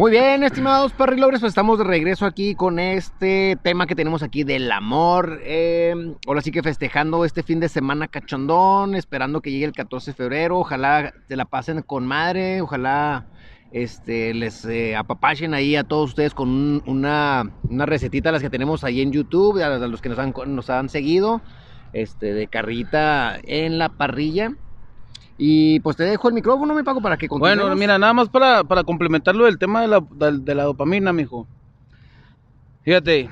Muy 0.08 0.16
bien, 0.20 0.42
estimados 0.44 0.94
parrilobres, 0.94 1.42
pues 1.42 1.50
estamos 1.52 1.78
de 1.78 1.84
regreso 1.84 2.26
aquí 2.26 2.56
con 2.56 2.80
este 2.80 3.58
tema 3.62 3.86
que 3.88 3.94
tenemos 3.94 4.24
aquí 4.24 4.46
del 4.46 4.72
amor. 4.72 5.42
Eh, 5.44 5.94
ahora 6.26 6.40
sí 6.40 6.50
que 6.50 6.64
festejando 6.64 7.26
este 7.26 7.44
fin 7.44 7.60
de 7.60 7.68
semana 7.68 8.08
cachondón, 8.08 8.96
esperando 8.96 9.42
que 9.42 9.52
llegue 9.52 9.66
el 9.66 9.74
14 9.74 10.12
de 10.12 10.16
febrero. 10.16 10.60
Ojalá 10.60 11.14
se 11.28 11.36
la 11.36 11.44
pasen 11.44 11.82
con 11.82 12.08
madre, 12.08 12.62
ojalá 12.62 13.28
este, 13.74 14.34
les 14.34 14.64
eh, 14.64 14.96
apapachen 14.96 15.54
ahí 15.54 15.76
a 15.76 15.84
todos 15.84 16.12
ustedes 16.12 16.34
con 16.34 16.48
un- 16.48 16.84
una, 16.86 17.44
una 17.64 17.86
recetita, 17.86 18.32
las 18.32 18.42
que 18.42 18.50
tenemos 18.50 18.86
ahí 18.86 19.02
en 19.02 19.12
YouTube, 19.12 19.62
a 19.62 19.78
los 19.78 20.02
que 20.02 20.08
nos 20.08 20.20
han, 20.20 20.34
nos 20.56 20.70
han 20.70 20.88
seguido, 20.88 21.42
este, 21.92 22.34
de 22.34 22.48
carrita 22.48 23.38
en 23.44 23.78
la 23.78 23.90
parrilla. 23.90 24.52
Y 25.38 25.80
pues 25.82 25.96
te 25.96 26.04
dejo 26.04 26.28
el 26.28 26.34
micrófono, 26.34 26.74
me 26.74 26.84
pago 26.84 27.02
para 27.02 27.18
que 27.18 27.28
continuemos. 27.28 27.66
Bueno, 27.66 27.80
mira, 27.80 28.00
nada 28.00 28.14
más 28.14 28.30
para, 28.30 28.64
para 28.64 28.84
complementarlo 28.84 29.46
del 29.46 29.60
tema 29.60 29.82
de 29.82 29.88
la, 29.88 30.04
de 30.32 30.56
la 30.56 30.64
dopamina, 30.64 31.14
mijo. 31.14 31.48
Fíjate, 32.82 33.30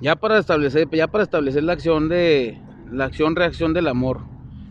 ya 0.00 0.16
para 0.16 0.38
establecer, 0.38 0.88
ya 0.90 1.06
para 1.06 1.24
establecer 1.24 1.62
la 1.62 1.72
acción 1.72 2.08
de 2.08 2.60
la 2.90 3.04
acción-reacción 3.04 3.72
del 3.72 3.88
amor, 3.88 4.20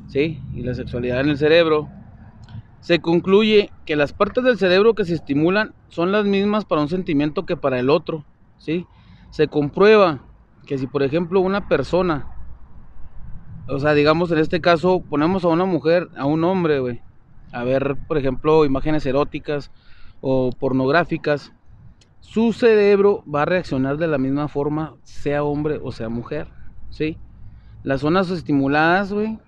¿sí? 0.08 0.42
Y 0.54 0.62
la 0.62 0.74
sexualidad 0.74 1.22
en 1.22 1.30
el 1.30 1.38
cerebro, 1.38 1.90
se 2.80 3.00
concluye 3.00 3.72
que 3.86 3.96
las 3.96 4.14
partes 4.14 4.44
del 4.44 4.58
cerebro 4.58 4.94
que 4.94 5.06
se 5.06 5.14
estimulan 5.14 5.74
son 5.90 6.12
las 6.12 6.26
mismas 6.26 6.66
para 6.66 6.82
un 6.82 6.90
sentimiento 6.90 7.46
que 7.46 7.58
para 7.58 7.80
el 7.80 7.90
otro, 7.90 8.24
¿sí? 8.58 8.86
Se 9.30 9.48
comprueba 9.48 10.20
que 10.66 10.78
si 10.78 10.88
por 10.88 11.04
ejemplo 11.04 11.40
una 11.40 11.68
persona, 11.68 12.28
o 13.68 13.80
sea, 13.80 13.94
digamos 13.94 14.32
en 14.32 14.40
este 14.40 14.62
caso 14.62 15.02
ponemos 15.02 15.44
a 15.44 15.50
una 15.50 15.66
mujer, 15.66 16.10
a 16.16 16.26
un 16.26 16.44
hombre, 16.44 16.80
güey, 16.80 17.02
a 17.52 17.64
ver, 17.64 17.96
por 18.08 18.18
ejemplo, 18.18 18.66
imágenes 18.66 19.06
eróticas 19.06 19.72
o 20.22 20.52
pornográficas, 20.58 21.54
su 22.20 22.54
cerebro 22.54 23.24
va 23.34 23.44
a 23.44 23.46
reaccionar 23.46 23.98
de 23.98 24.08
la 24.08 24.18
misma 24.18 24.48
forma, 24.48 24.96
sea 25.04 25.44
hombre 25.44 25.80
o 25.82 25.92
sea 25.92 26.10
mujer, 26.10 26.48
¿sí? 26.90 27.18
Las 27.84 28.02
zonas 28.02 28.30
estimuladas, 28.30 29.14
güey, 29.14 29.40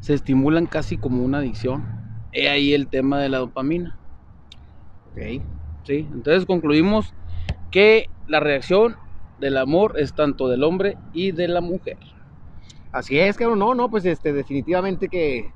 se 0.00 0.14
estimulan 0.14 0.66
casi 0.66 0.96
como 0.96 1.24
una 1.24 1.38
adicción. 1.38 1.84
He 2.32 2.48
ahí 2.48 2.74
el 2.74 2.86
tema 2.86 3.18
de 3.18 3.28
la 3.28 3.38
dopamina. 3.38 3.98
Ok. 5.10 5.42
¿sí? 5.86 6.08
Entonces 6.12 6.46
concluimos 6.46 7.14
que 7.70 8.08
la 8.26 8.40
reacción 8.40 8.96
del 9.40 9.56
amor 9.56 9.94
es 9.98 10.14
tanto 10.14 10.48
del 10.48 10.64
hombre 10.64 10.96
y 11.12 11.32
de 11.32 11.48
la 11.48 11.60
mujer. 11.60 11.98
Así 12.98 13.18
es, 13.18 13.36
cabrón. 13.36 13.58
No, 13.58 13.74
no, 13.74 13.90
pues 13.90 14.04
este, 14.04 14.32
definitivamente 14.32 15.08
que 15.08 15.52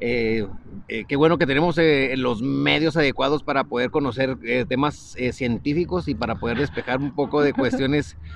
eh, 0.00 0.46
eh, 0.88 1.04
qué 1.08 1.16
bueno 1.16 1.38
que 1.38 1.46
tenemos 1.46 1.76
eh, 1.78 2.14
los 2.16 2.40
medios 2.40 2.96
adecuados 2.96 3.42
para 3.42 3.64
poder 3.64 3.90
conocer 3.90 4.36
temas 4.68 5.16
científicos 5.32 6.08
y 6.08 6.14
para 6.14 6.36
poder 6.36 6.58
despejar 6.58 7.00
un 7.00 7.14
poco 7.14 7.42
de 7.42 7.52
cuestiones, 7.52 8.16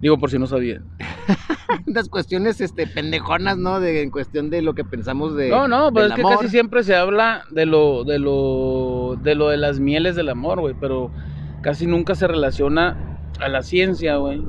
Digo 0.00 0.18
por 0.18 0.30
si 0.30 0.38
no 0.38 0.46
sabían. 0.46 0.86
las 1.86 2.08
cuestiones 2.08 2.60
este, 2.62 2.86
pendejonas, 2.86 3.58
¿no? 3.58 3.80
De, 3.80 4.02
en 4.02 4.10
cuestión 4.10 4.48
de 4.48 4.62
lo 4.62 4.74
que 4.74 4.82
pensamos 4.82 5.36
de. 5.36 5.50
No, 5.50 5.68
no, 5.68 5.92
pero 5.92 6.04
del 6.04 6.12
es 6.12 6.16
que 6.16 6.22
casi 6.22 6.48
siempre 6.48 6.82
se 6.84 6.96
habla 6.96 7.44
de 7.50 7.66
lo, 7.66 8.04
de 8.04 8.18
lo, 8.18 9.18
de 9.22 9.34
lo 9.34 9.50
de 9.50 9.58
las 9.58 9.78
mieles 9.78 10.16
del 10.16 10.30
amor, 10.30 10.60
güey, 10.60 10.74
pero 10.80 11.12
casi 11.60 11.86
nunca 11.86 12.14
se 12.14 12.26
relaciona 12.26 13.18
a 13.40 13.48
la 13.48 13.62
ciencia, 13.62 14.16
güey, 14.16 14.42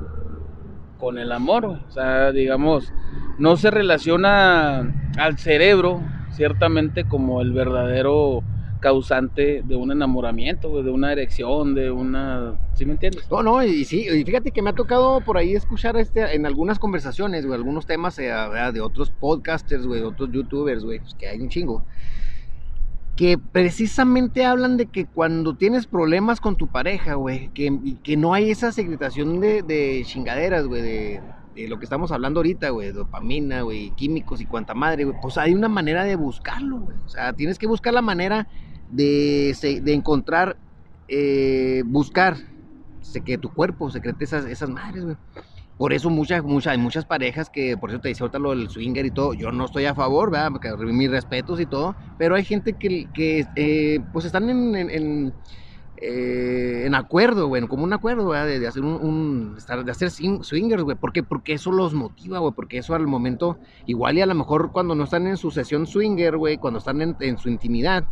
con 0.98 1.18
el 1.18 1.34
amor, 1.34 1.68
güey. 1.68 1.80
O 1.86 1.92
sea, 1.92 2.32
digamos, 2.32 2.94
no 3.42 3.58
se 3.58 3.72
relaciona 3.72 4.94
al 5.18 5.40
cerebro, 5.40 6.00
ciertamente, 6.32 7.06
como 7.06 7.42
el 7.42 7.54
verdadero 7.54 8.44
causante 8.80 9.64
de 9.66 9.76
un 9.76 9.92
enamoramiento, 9.92 10.84
de 10.84 10.92
una 10.92 11.12
erección, 11.12 11.74
de 11.74 11.90
una... 11.90 12.60
¿Sí 12.76 12.86
me 12.86 12.94
entiendes? 12.94 13.28
No, 13.32 13.42
no, 13.42 13.64
y 13.64 13.84
sí, 13.86 14.06
y 14.08 14.24
fíjate 14.24 14.52
que 14.52 14.62
me 14.62 14.70
ha 14.70 14.74
tocado 14.74 15.22
por 15.22 15.38
ahí 15.38 15.56
escuchar 15.56 15.98
este 15.98 16.36
en 16.36 16.46
algunas 16.46 16.78
conversaciones, 16.78 17.48
güey, 17.48 17.58
algunos 17.58 17.88
temas 17.88 18.20
eh, 18.20 18.32
de 18.74 18.80
otros 18.80 19.10
podcasters, 19.10 19.88
güey, 19.88 20.04
otros 20.04 20.32
youtubers, 20.32 20.84
güey, 20.84 21.00
pues, 21.00 21.16
que 21.16 21.28
hay 21.28 21.42
un 21.42 21.50
chingo, 21.50 21.84
que 23.16 23.40
precisamente 23.40 24.46
hablan 24.46 24.78
de 24.78 24.86
que 24.86 25.08
cuando 25.08 25.56
tienes 25.56 25.88
problemas 25.88 26.40
con 26.40 26.58
tu 26.58 26.68
pareja, 26.68 27.16
güey, 27.16 27.50
que, 27.56 27.96
que 28.04 28.18
no 28.18 28.36
hay 28.36 28.52
esa 28.52 28.72
secretación 28.72 29.40
de 29.40 30.04
chingaderas, 30.06 30.68
güey, 30.68 30.84
de, 30.84 31.22
de 31.56 31.68
lo 31.68 31.78
que 31.78 31.86
estamos 31.86 32.12
hablando 32.12 32.40
ahorita, 32.40 32.70
güey, 32.70 32.92
dopamina, 32.92 33.62
güey, 33.62 33.92
químicos 33.92 34.42
y 34.42 34.46
cuanta 34.46 34.74
madre, 34.74 35.06
güey, 35.06 35.18
pues 35.22 35.38
hay 35.38 35.54
una 35.54 35.68
manera 35.68 36.04
de 36.04 36.16
buscarlo, 36.16 36.80
güey, 36.80 36.98
o 37.06 37.10
sea, 37.10 37.34
tienes 37.34 37.60
que 37.60 37.68
buscar 37.68 37.94
la 37.94 38.02
manera 38.02 38.48
de, 38.90 39.56
de 39.84 39.94
encontrar, 39.94 40.58
eh, 41.08 41.84
buscar 41.86 42.38
que 43.26 43.38
tu 43.38 43.50
cuerpo 43.54 43.90
secrete 43.90 44.24
esas, 44.24 44.46
esas 44.46 44.70
madres, 44.70 45.04
güey. 45.04 45.18
Por 45.78 45.94
eso 45.94 46.12
muchas, 46.12 46.44
muchas, 46.44 46.74
hay 46.74 46.78
muchas 46.78 47.06
parejas 47.06 47.50
que, 47.50 47.76
por 47.76 47.90
eso 47.90 48.00
te 48.00 48.10
decía 48.10 48.24
ahorita 48.24 48.38
lo 48.38 48.52
del 48.52 48.70
swinger 48.70 49.04
y 49.04 49.12
todo, 49.12 49.34
yo 49.34 49.52
no 49.52 49.66
estoy 49.66 49.86
a 49.86 49.96
favor, 49.96 50.30
¿verdad? 50.30 50.52
Porque 50.52 50.72
mis 50.78 51.10
respetos 51.10 51.60
y 51.60 51.66
todo, 51.66 51.96
pero 52.20 52.36
hay 52.36 52.46
gente 52.46 52.74
que, 52.74 53.08
que 53.12 53.48
eh, 53.56 54.00
pues 54.14 54.26
están 54.26 54.48
en, 54.50 55.34
eh, 56.04 56.84
en 56.88 56.96
acuerdo, 56.96 57.48
güey, 57.48 57.68
como 57.68 57.84
un 57.84 57.94
acuerdo, 57.94 58.30
¿verdad? 58.30 58.48
De, 58.48 58.68
hacer 58.68 58.84
un, 58.84 59.56
de 59.56 59.92
hacer 59.92 60.10
swing- 60.10 60.44
swingers, 60.44 60.82
güey, 60.82 60.98
¿por 60.98 61.14
qué? 61.14 61.22
Porque 61.22 61.54
eso 61.54 61.72
los 61.72 61.94
motiva, 61.94 62.40
güey, 62.40 62.54
porque 62.56 62.80
eso 62.80 62.96
al 62.96 63.06
momento, 63.06 63.60
igual 63.86 64.18
y 64.18 64.22
a 64.22 64.26
lo 64.26 64.34
mejor 64.34 64.72
cuando 64.72 64.96
no 64.96 65.04
están 65.04 65.28
en 65.28 65.38
su 65.38 65.52
sesión 65.52 65.86
swinger, 65.86 66.38
güey, 66.38 66.58
cuando 66.58 66.80
están 66.80 67.16
en, 67.20 67.38
su 67.38 67.50
intimidad, 67.50 68.06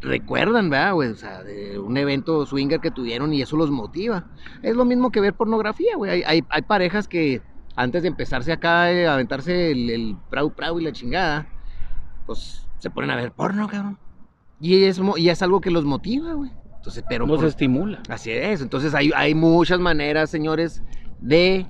recuerdan, 0.00 0.70
¿verdad, 0.70 0.94
güey? 0.94 1.10
O 1.10 1.16
sea, 1.16 1.42
de 1.42 1.76
un 1.76 1.96
evento 1.96 2.46
swinger 2.46 2.78
que 2.78 2.92
tuvieron 2.92 3.34
y 3.34 3.42
eso 3.42 3.56
los 3.56 3.72
motiva. 3.72 4.26
Es 4.62 4.76
lo 4.76 4.84
mismo 4.84 5.10
que 5.10 5.20
ver 5.20 5.34
pornografía, 5.34 5.96
güey. 5.96 6.22
Hay, 6.22 6.44
hay, 6.48 6.62
parejas 6.62 7.08
que 7.08 7.42
antes 7.74 8.02
de 8.02 8.08
empezarse 8.08 8.52
acá 8.52 8.92
eh, 8.92 9.08
aventarse 9.08 9.72
el, 9.72 9.90
el 9.90 10.16
prau 10.30 10.52
y 10.78 10.84
la 10.84 10.92
chingada, 10.92 11.48
pues 12.26 12.68
se 12.78 12.90
ponen 12.90 13.10
a 13.10 13.16
ver 13.16 13.32
porno, 13.32 13.66
cabrón. 13.66 13.98
Y 14.60 14.84
es, 14.84 15.00
y 15.16 15.28
es 15.28 15.42
algo 15.42 15.60
que 15.60 15.72
los 15.72 15.84
motiva, 15.84 16.34
güey. 16.34 16.61
Entonces, 16.82 17.04
pero 17.08 17.28
Nos 17.28 17.36
por- 17.36 17.46
estimula. 17.46 18.00
Así 18.08 18.32
es, 18.32 18.60
entonces 18.60 18.92
hay, 18.92 19.12
hay 19.14 19.36
muchas 19.36 19.78
maneras, 19.78 20.30
señores, 20.30 20.82
de 21.20 21.64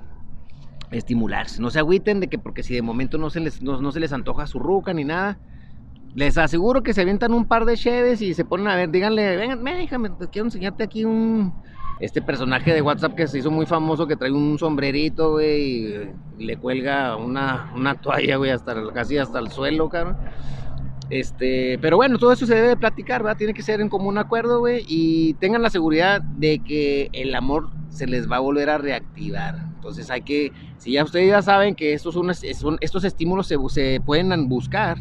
estimularse. 0.89 1.61
No 1.61 1.69
se 1.69 1.77
agüiten 1.77 2.19
de 2.19 2.29
que 2.29 2.39
porque 2.39 2.63
si 2.63 2.73
de 2.73 2.81
momento 2.81 3.19
no 3.19 3.29
se 3.29 3.39
les, 3.39 3.61
no, 3.61 3.79
no 3.79 3.91
se 3.91 3.99
les 3.99 4.11
antoja 4.11 4.47
su 4.47 4.57
ruca 4.57 4.91
ni 4.91 5.03
nada, 5.03 5.37
les 6.15 6.35
aseguro 6.39 6.81
que 6.81 6.95
se 6.95 7.01
avientan 7.01 7.31
un 7.31 7.45
par 7.45 7.65
de 7.65 7.77
cheves 7.77 8.23
y 8.23 8.33
se 8.33 8.43
ponen 8.43 8.67
a 8.67 8.75
ver, 8.75 8.89
díganle, 8.89 9.37
vengan, 9.37 9.63
ven, 9.63 9.77
déjame, 9.77 10.09
quiero 10.31 10.47
enseñarte 10.47 10.83
aquí 10.83 11.05
un... 11.05 11.53
Este 11.99 12.23
personaje 12.23 12.73
de 12.73 12.81
WhatsApp 12.81 13.13
que 13.13 13.27
se 13.27 13.37
hizo 13.37 13.51
muy 13.51 13.67
famoso, 13.67 14.07
que 14.07 14.15
trae 14.15 14.31
un 14.31 14.57
sombrerito, 14.57 15.33
güey, 15.33 15.61
y 16.39 16.43
le 16.43 16.57
cuelga 16.57 17.15
una, 17.17 17.71
una 17.75 17.93
toalla, 18.01 18.37
güey, 18.37 18.49
hasta 18.49 18.75
casi 18.91 19.19
hasta 19.19 19.37
el 19.37 19.49
suelo, 19.51 19.89
cabrón. 19.89 20.17
Este, 21.09 21.77
pero 21.79 21.97
bueno, 21.97 22.17
todo 22.17 22.31
eso 22.33 22.45
se 22.45 22.55
debe 22.55 22.69
de 22.69 22.77
platicar, 22.77 23.21
¿verdad? 23.23 23.37
Tiene 23.37 23.53
que 23.53 23.61
ser 23.63 23.81
en 23.81 23.89
común 23.89 24.17
acuerdo, 24.17 24.59
güey, 24.59 24.83
y 24.87 25.35
tengan 25.35 25.61
la 25.61 25.69
seguridad 25.69 26.23
de 26.31 26.63
que 26.63 27.09
el 27.13 27.35
amor 27.35 27.69
se 27.87 28.07
les 28.07 28.29
va 28.31 28.37
a 28.37 28.39
volver 28.39 28.69
a 28.69 28.77
reactivar. 28.77 29.55
Entonces 29.75 30.09
hay 30.09 30.23
que, 30.23 30.53
si 30.77 30.93
ya 30.93 31.03
ustedes 31.03 31.29
ya 31.29 31.41
saben 31.41 31.75
que 31.75 31.93
estos, 31.93 32.13
son, 32.13 32.33
son- 32.33 32.77
estos 32.81 33.03
estímulos 33.03 33.47
se, 33.47 33.57
se 33.69 34.01
pueden 34.01 34.47
buscar, 34.49 34.97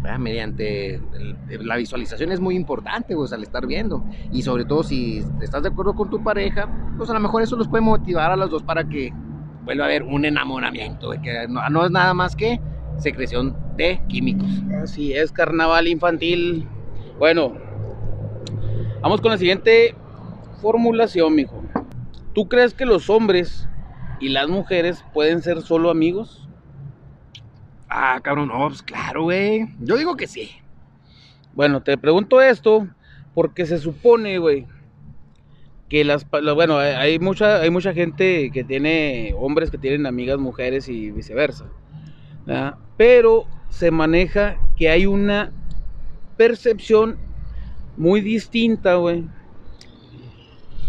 ¿verdad? 0.00 0.18
mediante 0.18 0.94
el- 0.96 1.40
la 1.66 1.76
visualización 1.76 2.32
es 2.32 2.40
muy 2.40 2.54
importante, 2.56 3.14
pues, 3.16 3.32
al 3.32 3.42
estar 3.42 3.66
viendo. 3.66 4.04
Y 4.30 4.42
sobre 4.42 4.64
todo 4.66 4.84
si 4.84 5.24
estás 5.40 5.62
de 5.62 5.68
acuerdo 5.68 5.94
con 5.94 6.08
tu 6.10 6.22
pareja, 6.22 6.70
pues 6.96 7.10
a 7.10 7.14
lo 7.14 7.20
mejor 7.20 7.42
eso 7.42 7.56
los 7.56 7.68
puede 7.68 7.82
motivar 7.82 8.30
a 8.30 8.36
los 8.36 8.50
dos 8.50 8.62
para 8.64 8.84
que 8.84 9.16
vuelva 9.60 9.84
a 9.84 9.86
haber 9.88 10.02
un 10.04 10.24
enamoramiento, 10.24 11.10
que 11.22 11.46
no, 11.48 11.60
no 11.70 11.84
es 11.86 11.90
nada 11.90 12.14
más 12.14 12.36
que 12.36 12.60
secreción 12.98 13.56
de 13.76 14.00
químicos. 14.08 14.48
Así 14.82 15.12
es, 15.12 15.32
carnaval 15.32 15.88
infantil. 15.88 16.68
Bueno, 17.18 17.56
vamos 19.02 19.20
con 19.20 19.30
la 19.30 19.38
siguiente 19.38 19.94
formulación, 20.60 21.34
mijo. 21.34 21.62
¿Tú 22.32 22.48
crees 22.48 22.74
que 22.74 22.86
los 22.86 23.08
hombres 23.10 23.68
y 24.20 24.28
las 24.28 24.48
mujeres 24.48 25.04
pueden 25.12 25.42
ser 25.42 25.62
solo 25.62 25.90
amigos? 25.90 26.48
Ah, 27.88 28.20
cabrón, 28.22 28.48
no, 28.48 28.68
pues 28.68 28.82
claro, 28.82 29.24
güey. 29.24 29.66
Yo 29.80 29.96
digo 29.96 30.16
que 30.16 30.26
sí. 30.26 30.50
Bueno, 31.52 31.82
te 31.82 31.96
pregunto 31.96 32.40
esto 32.42 32.86
porque 33.34 33.64
se 33.66 33.78
supone, 33.78 34.38
güey, 34.38 34.66
que 35.88 36.04
las, 36.04 36.26
bueno, 36.30 36.78
hay- 36.78 36.94
hay 36.94 37.18
mucha, 37.18 37.60
hay 37.60 37.70
mucha 37.70 37.92
gente 37.94 38.50
que 38.52 38.64
tiene 38.64 39.34
hombres 39.38 39.70
que 39.70 39.78
tienen 39.78 40.06
amigas 40.06 40.38
mujeres 40.38 40.88
y 40.88 41.10
viceversa, 41.10 41.66
¿verdad? 42.46 42.76
Pero 42.96 43.44
se 43.68 43.90
maneja 43.90 44.56
que 44.76 44.88
hay 44.88 45.06
una 45.06 45.52
percepción 46.36 47.18
muy 47.96 48.20
distinta, 48.20 48.96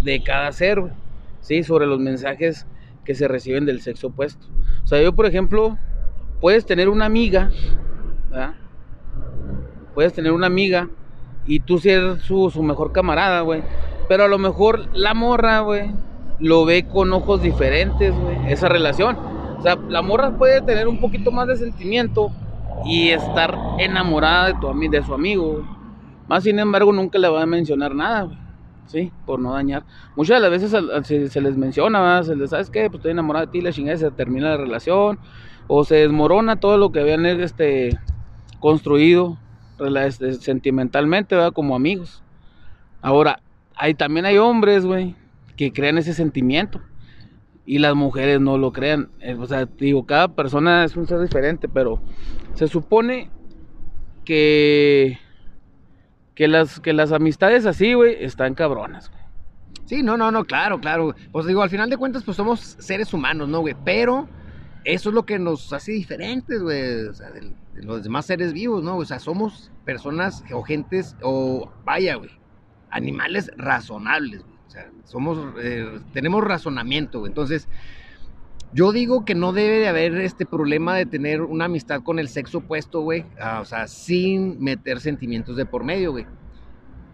de 0.04 0.24
cada 0.24 0.52
ser, 0.52 0.84
sí, 1.42 1.64
sobre 1.64 1.86
los 1.86 2.00
mensajes 2.00 2.68
que 3.04 3.16
se 3.16 3.28
reciben 3.28 3.66
del 3.66 3.82
sexo 3.82 4.08
opuesto. 4.08 4.48
O 4.84 4.88
sea, 4.88 5.02
yo, 5.02 5.14
por 5.14 5.26
ejemplo, 5.26 5.78
puedes 6.40 6.66
tener 6.66 6.90
una 6.90 7.06
amiga, 7.06 7.50
puedes 9.94 10.14
tener 10.14 10.32
una 10.32 10.48
amiga 10.48 10.90
y 11.46 11.62
tú 11.62 11.80
ser 11.80 12.20
su, 12.20 12.50
su 12.52 12.62
mejor 12.62 12.92
camarada, 12.92 13.42
güey. 13.42 13.64
Pero 14.08 14.26
a 14.26 14.28
lo 14.28 14.38
mejor 14.38 14.88
la 14.94 15.14
morra, 15.14 15.62
güey, 15.62 15.92
lo 16.40 16.66
ve 16.66 16.86
con 16.86 17.12
ojos 17.14 17.42
diferentes, 17.42 18.14
güey, 18.14 18.52
esa 18.52 18.70
relación. 18.70 19.18
O 19.58 19.62
sea, 19.62 19.76
la 19.90 20.02
morra 20.02 20.38
puede 20.38 20.62
tener 20.62 20.88
un 20.88 21.00
poquito 21.00 21.32
más 21.32 21.48
de 21.48 21.58
sentimiento 21.58 22.32
y 22.86 23.10
estar 23.10 23.58
enamorada 23.80 24.48
de, 24.48 24.54
tu, 24.56 24.68
de 24.90 25.04
su 25.04 25.14
amigo. 25.14 25.66
Más 26.28 26.44
sin 26.44 26.60
embargo, 26.60 26.92
nunca 26.92 27.18
le 27.18 27.28
va 27.28 27.42
a 27.42 27.46
mencionar 27.46 27.96
nada. 27.96 28.30
Sí, 28.86 29.12
por 29.26 29.40
no 29.40 29.54
dañar. 29.54 29.84
Muchas 30.16 30.38
de 30.38 30.50
las 30.50 30.52
veces 30.52 31.32
se, 31.32 31.42
les 31.42 31.58
menciona, 31.58 32.00
¿verdad? 32.00 32.24
Se 32.24 32.36
les, 32.36 32.50
¿sabes 32.52 32.70
qué? 32.70 32.90
Pues 32.90 33.00
estoy 33.00 33.12
enamorada 33.12 33.46
de 33.46 33.52
ti, 33.52 33.62
la 33.62 33.74
chingada, 33.74 33.98
se 33.98 34.12
termina 34.12 34.50
la 34.50 34.58
relación. 34.58 35.20
O 35.68 35.84
se 35.84 35.96
desmorona 35.96 36.58
todo 36.58 36.78
lo 36.78 36.92
que 36.92 37.02
habían 37.02 37.26
este, 37.26 37.98
construido 38.60 39.38
este, 40.00 40.34
sentimentalmente, 40.36 41.36
¿verdad? 41.36 41.52
Como 41.52 41.76
amigos. 41.76 42.24
Ahora, 43.02 43.42
hay, 43.76 43.94
también 43.94 44.26
hay 44.26 44.38
hombres, 44.38 44.86
güey, 44.86 45.16
que 45.58 45.74
crean 45.74 45.98
ese 45.98 46.14
sentimiento. 46.14 46.80
Y 47.68 47.80
las 47.80 47.96
mujeres 47.96 48.40
no 48.40 48.58
lo 48.58 48.72
crean. 48.72 49.10
Eh, 49.20 49.36
o 49.38 49.46
sea, 49.46 49.66
digo, 49.66 50.06
cada 50.06 50.30
persona 50.30 50.86
es 50.86 50.96
un 50.96 51.06
ser 51.06 51.20
diferente, 51.20 51.68
pero 51.68 52.02
se 52.56 52.68
supone 52.68 53.30
que 54.26 55.20
que 56.34 56.48
las 56.48 56.80
que 56.80 56.94
las 56.94 57.12
amistades 57.12 57.66
así, 57.66 57.94
güey, 57.94 58.24
están 58.24 58.56
cabronas, 58.56 59.10
güey. 59.10 59.22
Sí, 59.86 60.02
no, 60.02 60.16
no, 60.16 60.32
no, 60.32 60.46
claro, 60.46 60.80
claro. 60.80 61.14
Pues 61.32 61.46
digo, 61.46 61.62
al 61.62 61.70
final 61.70 61.90
de 61.90 61.98
cuentas, 61.98 62.24
pues 62.24 62.38
somos 62.38 62.78
seres 62.80 63.14
humanos, 63.14 63.50
¿no, 63.50 63.60
güey? 63.60 63.76
Pero 63.84 64.30
eso 64.86 65.10
es 65.10 65.16
lo 65.16 65.26
que 65.26 65.38
nos 65.38 65.72
hace 65.74 65.92
diferentes, 65.92 66.62
güey, 66.62 67.08
o 67.08 67.14
sea, 67.14 67.32
de, 67.32 67.42
de 67.74 67.84
los 67.84 68.02
demás 68.02 68.26
seres 68.26 68.54
vivos, 68.54 68.82
¿no? 68.82 68.96
O 68.96 69.04
sea, 69.04 69.20
somos 69.20 69.72
personas 69.84 70.42
o 70.54 70.64
gentes, 70.64 71.18
o 71.22 71.70
vaya, 71.84 72.16
güey, 72.16 72.32
animales 72.92 73.52
razonables, 73.58 74.44
güey. 74.44 74.57
O 74.68 74.70
sea, 74.70 74.90
somos, 75.06 75.38
eh, 75.62 76.00
tenemos 76.14 76.44
razonamiento, 76.44 77.20
güey. 77.20 77.30
Entonces, 77.30 77.68
yo 78.74 78.92
digo 78.92 79.24
que 79.24 79.34
no 79.34 79.54
debe 79.54 79.80
de 79.80 79.88
haber 79.88 80.16
este 80.18 80.46
problema 80.46 80.96
de 80.96 81.06
tener 81.06 81.42
una 81.42 81.66
amistad 81.66 82.02
con 82.04 82.20
el 82.20 82.28
sexo 82.28 82.60
opuesto, 82.60 83.02
güey. 83.02 83.26
Ah, 83.40 83.60
o 83.62 83.66
sea, 83.66 83.88
sin 83.88 84.62
meter 84.62 85.00
sentimientos 85.00 85.56
de 85.56 85.66
por 85.66 85.84
medio, 85.84 86.12
güey. 86.12 86.26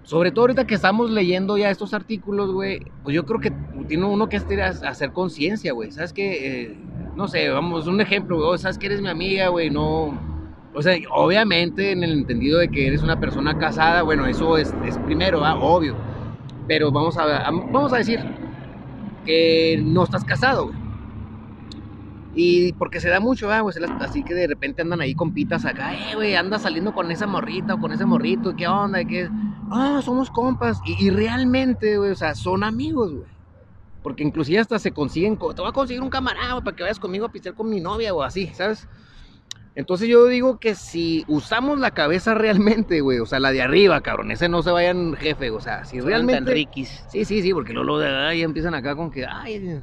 Sobre 0.02 0.32
todo 0.32 0.42
ahorita 0.42 0.68
que 0.68 0.76
estamos 0.76 1.12
leyendo 1.12 1.58
ya 1.58 1.70
estos 1.70 1.94
artículos, 1.94 2.52
güey, 2.52 2.82
pues 3.04 3.16
yo 3.16 3.26
creo 3.26 3.40
que 3.40 3.54
tiene 3.88 4.06
uno 4.06 4.28
que 4.28 4.38
hacer 4.38 5.14
conciencia, 5.14 5.72
güey. 5.74 5.92
¿Sabes 5.92 6.12
qué? 6.12 6.64
Eh, 6.64 6.78
no 7.16 7.28
sé, 7.28 7.48
vamos, 7.50 7.88
un 7.88 8.02
ejemplo, 8.02 8.44
güey. 8.44 8.58
¿Sabes 8.58 8.78
que 8.78 8.88
eres 8.88 9.02
mi 9.02 9.10
amiga, 9.10 9.50
güey? 9.50 9.70
No... 9.70 10.20
O 10.76 10.82
sea, 10.82 10.98
obviamente 11.12 11.92
en 11.92 12.04
el 12.04 12.14
entendido 12.14 12.58
de 12.58 12.68
que 12.68 12.88
eres 12.88 13.04
una 13.04 13.20
persona 13.20 13.60
casada, 13.60 14.02
bueno, 14.02 14.26
eso 14.26 14.58
es, 14.58 14.74
es 14.88 14.98
primero, 14.98 15.42
¿va? 15.42 15.54
obvio. 15.56 15.96
Pero 16.68 16.92
vamos 16.92 17.18
a, 17.18 17.50
vamos 17.70 17.94
a 17.94 17.98
decir 17.98 18.20
que 19.24 19.82
no 19.86 20.04
estás 20.04 20.24
casado, 20.26 20.66
güey. 20.68 20.80
Y 22.36 22.74
porque 22.74 23.00
se 23.00 23.10
da 23.10 23.20
mucho, 23.20 23.52
ah, 23.52 23.62
güey, 23.62 23.76
así 24.00 24.24
que 24.24 24.34
de 24.34 24.48
repente 24.48 24.82
andan 24.82 25.02
ahí 25.02 25.14
con 25.14 25.34
pitas 25.34 25.66
acá, 25.66 25.94
eh, 25.96 26.16
güey, 26.16 26.34
andas 26.36 26.64
saliendo 26.64 26.92
con 26.92 27.12
esa 27.12 27.28
morrita 27.28 27.76
o 27.76 27.80
con 27.80 27.92
ese 27.92 28.06
morrito, 28.06 28.52
¿y 28.52 28.56
¿qué 28.56 28.68
onda? 28.68 29.02
¿Y 29.02 29.06
¿Qué? 29.06 29.30
Ah, 29.70 30.02
somos 30.04 30.32
compas. 30.32 30.80
Y, 30.84 31.06
y 31.08 31.10
realmente, 31.12 31.98
güey, 31.98 32.12
o 32.12 32.16
sea, 32.16 32.34
son 32.36 32.64
amigos, 32.64 33.14
güey. 33.14 33.30
Porque 34.04 34.24
inclusive 34.24 34.60
hasta 34.60 34.80
se 34.80 34.94
consiguen, 34.94 35.38
co- 35.38 35.54
te 35.56 35.62
voy 35.62 35.70
a 35.70 35.74
conseguir 35.74 36.02
un 36.04 36.10
camarada 36.10 36.54
güey, 36.54 36.64
para 36.64 36.76
que 36.76 36.84
vayas 36.84 37.00
conmigo 37.00 37.26
a 37.26 37.32
pistear 37.32 37.56
con 37.56 37.70
mi 37.70 37.82
novia 37.82 38.14
o 38.16 38.24
así, 38.24 38.48
¿sabes? 38.56 38.88
Entonces 39.76 40.08
yo 40.08 40.26
digo 40.28 40.60
que 40.60 40.76
si 40.76 41.24
usamos 41.28 41.80
la 41.80 41.92
cabeza 41.92 42.34
realmente, 42.36 43.02
güey, 43.02 43.20
o 43.20 43.26
sea, 43.26 43.40
la 43.40 43.52
de 43.52 43.62
arriba, 43.62 44.02
cabrón, 44.02 44.32
ese 44.32 44.50
no 44.50 44.62
se 44.64 44.72
vayan 44.72 45.14
jefe, 45.16 45.50
o 45.52 45.60
sea, 45.60 45.86
si 45.86 46.00
realmente... 46.00 46.52
riquis. 46.54 47.06
Sí, 47.10 47.26
sí, 47.26 47.42
sí, 47.42 47.54
porque 47.54 47.74
luego 47.74 48.00
de 48.00 48.10
ahí 48.10 48.42
empiezan 48.44 48.76
acá 48.76 48.96
con 48.96 49.12
que, 49.12 49.26
ay, 49.26 49.82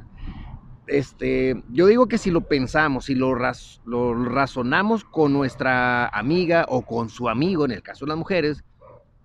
este, 0.87 1.63
yo 1.69 1.87
digo 1.87 2.07
que 2.07 2.17
si 2.17 2.31
lo 2.31 2.41
pensamos, 2.41 3.05
si 3.05 3.15
lo, 3.15 3.33
raz- 3.35 3.79
lo 3.85 4.13
razonamos 4.25 5.03
con 5.05 5.31
nuestra 5.33 6.07
amiga 6.07 6.65
o 6.67 6.83
con 6.85 7.09
su 7.09 7.29
amigo, 7.29 7.65
en 7.65 7.71
el 7.71 7.83
caso 7.83 8.05
de 8.05 8.09
las 8.09 8.17
mujeres, 8.17 8.63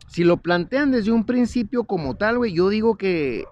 si 0.08 0.24
lo 0.24 0.38
plantean 0.38 0.90
desde 0.92 1.12
un 1.12 1.26
principio 1.26 1.84
como 1.84 2.16
tal, 2.16 2.38
güey, 2.38 2.54
yo 2.54 2.68
digo 2.68 2.96
que 2.96 3.44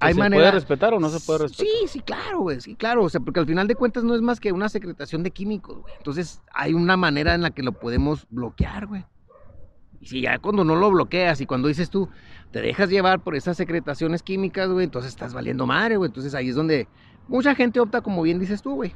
hay 0.00 0.14
¿Se 0.14 0.18
manera... 0.20 0.42
puede 0.42 0.50
respetar 0.52 0.94
o 0.94 1.00
no 1.00 1.08
se 1.08 1.24
puede 1.24 1.40
respetar? 1.40 1.66
Sí, 1.66 1.88
sí, 1.88 2.00
claro, 2.00 2.40
güey, 2.40 2.60
sí, 2.60 2.74
claro, 2.74 3.04
o 3.04 3.08
sea, 3.08 3.20
porque 3.20 3.40
al 3.40 3.46
final 3.46 3.68
de 3.68 3.74
cuentas 3.74 4.02
no 4.04 4.14
es 4.14 4.22
más 4.22 4.40
que 4.40 4.52
una 4.52 4.68
secretación 4.68 5.22
de 5.22 5.30
químicos, 5.30 5.78
güey. 5.80 5.94
Entonces, 5.96 6.42
hay 6.52 6.74
una 6.74 6.96
manera 6.96 7.34
en 7.34 7.42
la 7.42 7.50
que 7.50 7.62
lo 7.62 7.72
podemos 7.72 8.26
bloquear, 8.30 8.86
güey. 8.86 9.04
Y 10.00 10.06
si 10.06 10.22
ya 10.22 10.38
cuando 10.38 10.64
no 10.64 10.76
lo 10.76 10.90
bloqueas 10.90 11.40
y 11.42 11.46
cuando 11.46 11.68
dices 11.68 11.90
tú, 11.90 12.08
te 12.50 12.62
dejas 12.62 12.88
llevar 12.88 13.22
por 13.22 13.36
esas 13.36 13.56
secretaciones 13.58 14.22
químicas, 14.22 14.70
güey, 14.70 14.84
entonces 14.84 15.10
estás 15.10 15.34
valiendo 15.34 15.66
madre, 15.66 15.96
güey. 15.98 16.08
Entonces 16.08 16.34
ahí 16.34 16.48
es 16.48 16.54
donde 16.54 16.88
mucha 17.28 17.54
gente 17.54 17.80
opta, 17.80 18.00
como 18.00 18.22
bien 18.22 18.38
dices 18.38 18.62
tú, 18.62 18.76
güey. 18.76 18.94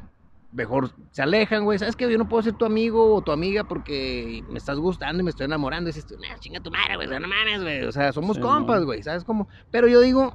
Mejor 0.50 0.92
se 1.10 1.20
alejan, 1.20 1.64
güey. 1.64 1.78
¿Sabes 1.78 1.96
que 1.96 2.10
Yo 2.10 2.16
no 2.16 2.28
puedo 2.28 2.42
ser 2.42 2.54
tu 2.54 2.64
amigo 2.64 3.14
o 3.14 3.20
tu 3.20 3.32
amiga 3.32 3.64
porque 3.64 4.42
me 4.48 4.56
estás 4.56 4.78
gustando 4.78 5.20
y 5.20 5.24
me 5.24 5.30
estoy 5.30 5.44
enamorando. 5.46 5.90
Y 5.90 5.92
dices 5.92 6.06
tú, 6.06 6.14
"Nah, 6.16 6.38
chinga 6.38 6.60
tu 6.60 6.70
madre, 6.70 6.96
güey, 6.96 7.08
no 7.08 7.26
mames, 7.28 7.60
güey. 7.60 7.84
O 7.84 7.92
sea, 7.92 8.12
somos 8.12 8.36
Sí, 8.36 8.42
compas, 8.42 8.84
güey. 8.84 9.02
¿Sabes 9.02 9.24
cómo? 9.24 9.48
Pero 9.70 9.88
yo 9.88 10.00
digo 10.00 10.32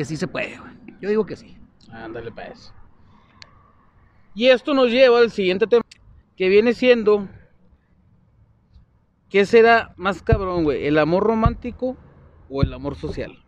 que 0.00 0.06
sí 0.06 0.16
se 0.16 0.28
puede. 0.28 0.58
Yo 1.02 1.10
digo 1.10 1.26
que 1.26 1.36
sí. 1.36 1.58
Ándale, 1.92 2.32
pues. 2.32 2.72
Y 4.34 4.46
esto 4.46 4.72
nos 4.72 4.90
lleva 4.90 5.18
al 5.18 5.30
siguiente 5.30 5.66
tema, 5.66 5.84
que 6.38 6.48
viene 6.48 6.72
siendo, 6.72 7.28
¿qué 9.28 9.44
será 9.44 9.92
más 9.98 10.22
cabrón, 10.22 10.64
güey? 10.64 10.86
¿El 10.86 10.96
amor 10.96 11.24
romántico 11.24 11.98
o 12.48 12.62
el 12.62 12.72
amor 12.72 12.96
social? 12.96 13.44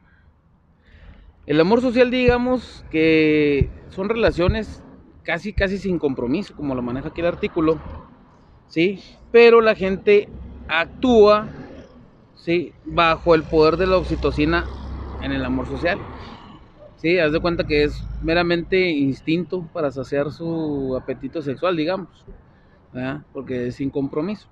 El 1.46 1.58
amor 1.58 1.80
social, 1.80 2.10
digamos, 2.10 2.84
que 2.90 3.70
son 3.88 4.10
relaciones 4.10 4.84
casi, 5.22 5.54
casi 5.54 5.78
sin 5.78 5.98
compromiso, 5.98 6.54
como 6.54 6.74
lo 6.74 6.82
maneja 6.82 7.08
aquí 7.08 7.22
el 7.22 7.28
artículo, 7.28 7.80
¿sí? 8.66 9.02
Pero 9.30 9.62
la 9.62 9.74
gente 9.74 10.28
actúa, 10.68 11.48
¿sí? 12.36 12.74
Bajo 12.84 13.34
el 13.34 13.42
poder 13.42 13.78
de 13.78 13.86
la 13.86 13.96
oxitocina 13.96 14.66
en 15.22 15.32
el 15.32 15.44
amor 15.46 15.66
social. 15.66 15.98
Sí, 17.02 17.18
haz 17.18 17.32
de 17.32 17.40
cuenta 17.40 17.64
que 17.64 17.82
es 17.82 18.00
meramente 18.20 18.78
instinto 18.90 19.68
para 19.72 19.90
saciar 19.90 20.30
su 20.30 20.96
apetito 20.96 21.42
sexual, 21.42 21.76
digamos, 21.76 22.24
¿verdad? 22.92 23.22
porque 23.32 23.66
es 23.66 23.74
sin 23.74 23.90
compromiso. 23.90 24.46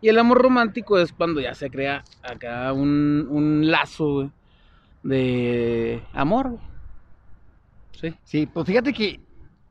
Y 0.00 0.08
el 0.08 0.16
amor 0.20 0.40
romántico 0.40 0.96
es 0.96 1.12
cuando 1.12 1.40
ya 1.40 1.56
se 1.56 1.68
crea 1.68 2.04
acá 2.22 2.72
un, 2.72 3.26
un 3.28 3.68
lazo 3.68 4.32
de 5.02 6.00
amor. 6.12 6.60
Sí. 7.94 8.14
Sí, 8.22 8.46
pues 8.46 8.64
fíjate 8.64 8.92
que 8.92 9.18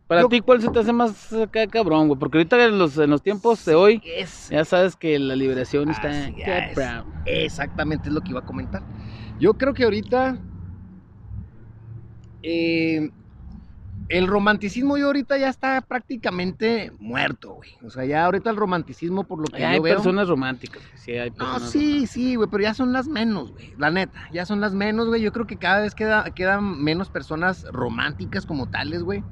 Para 0.05 0.23
Yo- 0.23 0.27
ti, 0.27 0.41
¿cuál 0.41 0.61
se 0.61 0.69
te 0.69 0.79
hace 0.79 0.91
más 0.91 1.33
cabrón, 1.71 2.09
güey? 2.09 2.19
Porque 2.19 2.39
ahorita 2.39 2.61
en 2.65 2.77
los, 2.77 2.97
en 2.97 3.09
los 3.09 3.21
tiempos 3.21 3.63
de 3.63 3.75
hoy, 3.75 4.01
es 4.03 4.49
ya 4.49 4.65
sabes 4.65 4.97
que 4.97 5.17
la 5.17 5.37
liberación 5.37 5.89
está 5.91 6.27
es. 6.27 6.77
Exactamente 7.23 8.09
es 8.09 8.13
lo 8.13 8.19
que 8.19 8.33
iba 8.33 8.41
a 8.41 8.45
comentar. 8.45 8.83
Yo 9.39 9.53
creo 9.53 9.73
que 9.73 9.85
ahorita 9.85 10.41
eh, 12.49 13.09
el 14.09 14.27
romanticismo 14.27 14.97
yo 14.97 15.07
ahorita 15.07 15.37
ya 15.37 15.49
está 15.49 15.81
prácticamente 15.81 16.93
muerto, 16.97 17.55
güey. 17.55 17.71
O 17.83 17.89
sea, 17.89 18.05
ya 18.05 18.23
ahorita 18.23 18.49
el 18.49 18.55
romanticismo 18.55 19.25
por 19.25 19.39
lo 19.39 19.45
que 19.47 19.65
Hay 19.65 19.77
yo 19.77 19.81
veo. 19.83 19.95
personas 19.95 20.29
románticas, 20.29 20.81
sí, 20.95 21.11
hay 21.11 21.31
No, 21.31 21.59
sí, 21.59 22.07
sí, 22.07 22.35
güey, 22.35 22.47
pero 22.49 22.63
ya 22.63 22.73
son 22.73 22.93
las 22.93 23.07
menos, 23.09 23.51
güey. 23.51 23.73
La 23.77 23.91
neta, 23.91 24.29
ya 24.31 24.45
son 24.45 24.61
las 24.61 24.73
menos, 24.73 25.07
güey. 25.07 25.21
Yo 25.21 25.33
creo 25.33 25.45
que 25.45 25.57
cada 25.57 25.81
vez 25.81 25.93
queda, 25.93 26.23
quedan 26.33 26.81
menos 26.81 27.09
personas 27.09 27.65
románticas 27.71 28.45
como 28.45 28.69
tales, 28.69 29.03
güey. 29.03 29.23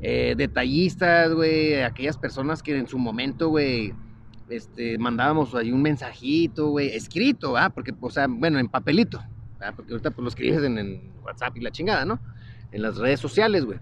Eh, 0.00 0.34
detallistas, 0.36 1.34
güey. 1.34 1.82
Aquellas 1.82 2.16
personas 2.16 2.62
que 2.62 2.78
en 2.78 2.86
su 2.86 2.98
momento, 2.98 3.50
güey, 3.50 3.92
este, 4.48 4.96
mandábamos 4.96 5.54
ahí 5.54 5.72
un 5.72 5.82
mensajito, 5.82 6.68
güey, 6.68 6.88
escrito, 6.88 7.56
¿ah? 7.58 7.68
Porque, 7.68 7.94
o 8.00 8.10
sea, 8.10 8.26
bueno, 8.28 8.58
en 8.58 8.68
papelito, 8.68 9.22
Porque 9.72 9.92
ahorita 9.92 10.10
pues 10.10 10.22
lo 10.22 10.28
escribes 10.28 10.62
en, 10.64 10.78
en 10.78 11.12
WhatsApp 11.22 11.56
y 11.56 11.60
la 11.60 11.70
chingada, 11.70 12.04
¿no? 12.04 12.20
En 12.72 12.82
las 12.82 12.96
redes 12.96 13.20
sociales, 13.20 13.64
güey. 13.64 13.78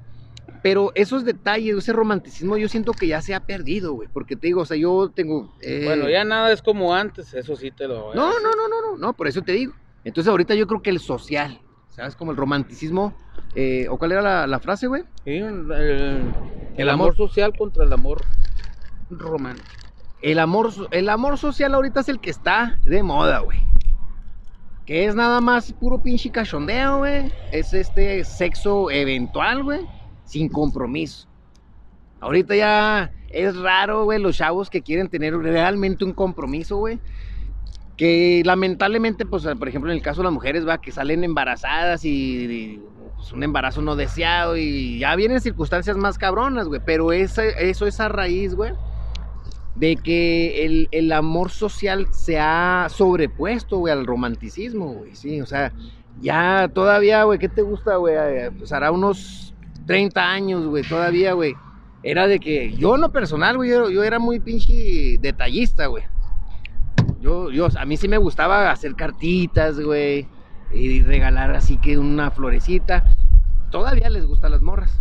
Pero 0.63 0.93
esos 0.95 1.25
detalles, 1.25 1.77
ese 1.77 1.93
romanticismo, 1.93 2.57
yo 2.57 2.69
siento 2.69 2.93
que 2.93 3.07
ya 3.09 3.21
se 3.23 3.35
ha 3.35 3.41
perdido, 3.41 3.95
güey. 3.95 4.09
Porque 4.13 4.37
te 4.37 4.47
digo, 4.49 4.61
o 4.63 4.65
sea, 4.67 4.77
yo 4.77 5.11
tengo. 5.15 5.53
eh, 5.61 5.83
Bueno, 5.85 6.09
ya 6.09 6.25
nada 6.25 6.53
es 6.53 6.63
como 6.63 6.95
antes, 6.95 7.35
eso 7.35 7.57
sí 7.57 7.71
te 7.71 7.89
lo 7.89 8.03
voy 8.05 8.13
a 8.13 8.17
no, 8.17 8.27
decir. 8.29 8.43
no, 8.43 8.51
no, 8.51 8.69
no, 8.69 8.93
no, 8.93 8.99
no, 8.99 9.13
por 9.13 9.27
eso 9.29 9.43
te 9.43 9.53
digo. 9.53 9.73
Entonces 10.05 10.31
ahorita 10.31 10.55
yo 10.55 10.67
creo 10.67 10.83
que 10.83 10.91
el 10.91 10.99
social, 11.01 11.61
¿sabes? 11.91 12.15
Como 12.17 12.31
el 12.33 12.37
romanticismo, 12.37 13.15
eh, 13.55 13.87
¿o 13.89 13.97
cuál 13.99 14.13
era 14.13 14.23
la, 14.23 14.47
la 14.47 14.59
frase, 14.61 14.87
güey? 14.89 15.03
Sí, 15.25 15.31
el, 15.37 15.71
el 15.73 16.35
El 16.77 16.89
amor 16.89 17.11
amor. 17.13 17.17
social 17.17 17.53
contra 17.57 17.85
el 17.85 17.93
amor 17.93 18.23
romántico. 19.11 19.69
El 20.21 20.39
amor, 20.39 20.71
el 20.93 21.09
amor 21.09 21.39
social 21.39 21.75
ahorita 21.75 22.01
es 22.01 22.09
el 22.09 22.21
que 22.21 22.31
está 22.31 22.79
de 22.85 23.03
moda, 23.03 23.41
güey. 23.41 23.59
Que 24.87 25.07
es 25.07 25.15
nada 25.15 25.41
más 25.41 25.73
puro 25.73 26.03
pinche 26.03 26.31
cachondeo, 26.31 26.99
güey. 26.99 27.33
Es 27.53 27.73
este 27.73 28.25
sexo 28.25 28.91
eventual, 28.91 29.63
güey, 29.63 29.81
sin 30.25 30.49
compromiso. 30.49 31.29
Ahorita 32.21 32.55
ya 32.55 33.13
es 33.29 33.57
raro, 33.57 34.05
güey, 34.05 34.21
los 34.21 34.37
chavos 34.37 34.71
que 34.71 34.83
quieren 34.83 35.09
tener 35.09 35.37
realmente 35.37 36.05
un 36.05 36.13
compromiso, 36.13 36.77
güey. 36.77 37.01
Que 37.97 38.43
lamentablemente, 38.45 39.27
pues, 39.27 39.45
por 39.59 39.69
ejemplo, 39.69 39.91
en 39.91 39.97
el 39.97 40.03
caso 40.03 40.21
de 40.21 40.25
las 40.25 40.33
mujeres, 40.33 40.67
va, 40.67 40.81
que 40.81 40.93
salen 40.93 41.25
embarazadas 41.25 42.05
y, 42.05 42.11
y, 42.11 42.83
pues, 43.17 43.33
un 43.33 43.45
embarazo 43.45 43.83
no 43.83 43.95
deseado 43.97 44.57
y 44.57 44.99
ya 44.99 45.15
vienen 45.15 45.41
circunstancias 45.41 45.97
más 45.97 46.19
cabronas, 46.19 46.67
güey. 46.67 46.81
Pero 46.85 47.13
eso 47.13 47.43
es 47.43 48.01
a 48.01 48.09
raíz, 48.09 48.55
güey, 48.55 48.73
de 49.75 49.97
que 49.97 50.65
el, 50.65 50.89
el 50.93 51.13
amor 51.13 51.51
social 51.51 52.09
se 52.13 52.39
ha 52.39 52.89
sobrepuesto, 52.91 53.87
al 53.87 54.07
romanticismo, 54.07 54.93
güey, 54.95 55.15
sí, 55.15 55.41
o 55.41 55.47
sea, 55.47 55.73
ya 56.21 56.71
todavía, 56.73 57.25
güey, 57.25 57.39
¿qué 57.39 57.49
te 57.49 57.63
gusta, 57.63 57.97
güey? 57.97 58.15
Eh, 58.17 58.51
Pues 58.57 58.73
hará 58.73 58.91
unos 58.91 59.55
30 59.87 60.31
años, 60.31 60.67
güey, 60.67 60.85
todavía, 60.85 61.33
güey, 61.33 61.55
era 62.03 62.27
de 62.27 62.39
que 62.39 62.73
yo 62.75 62.95
en 62.97 63.01
lo 63.01 63.13
personal, 63.13 63.57
güey, 63.57 63.71
yo, 63.71 63.91
yo 63.91 64.03
era 64.03 64.19
muy 64.19 64.41
pinche 64.41 65.19
detallista, 65.21 65.87
güey. 65.87 66.05
Yo, 67.21 67.51
yo, 67.51 67.69
a 67.79 67.85
mí 67.85 67.97
sí 67.97 68.09
me 68.09 68.19
gustaba 68.19 68.71
hacer 68.71 68.95
cartitas, 68.97 69.79
güey, 69.79 70.27
y 70.73 71.03
regalar 71.03 71.55
así 71.55 71.79
que 71.79 71.97
una 71.99 72.31
florecita. 72.31 73.05
todavía 73.71 74.11
les 74.11 74.27
gustan 74.27 74.51
las 74.51 74.63
morras. 74.63 75.01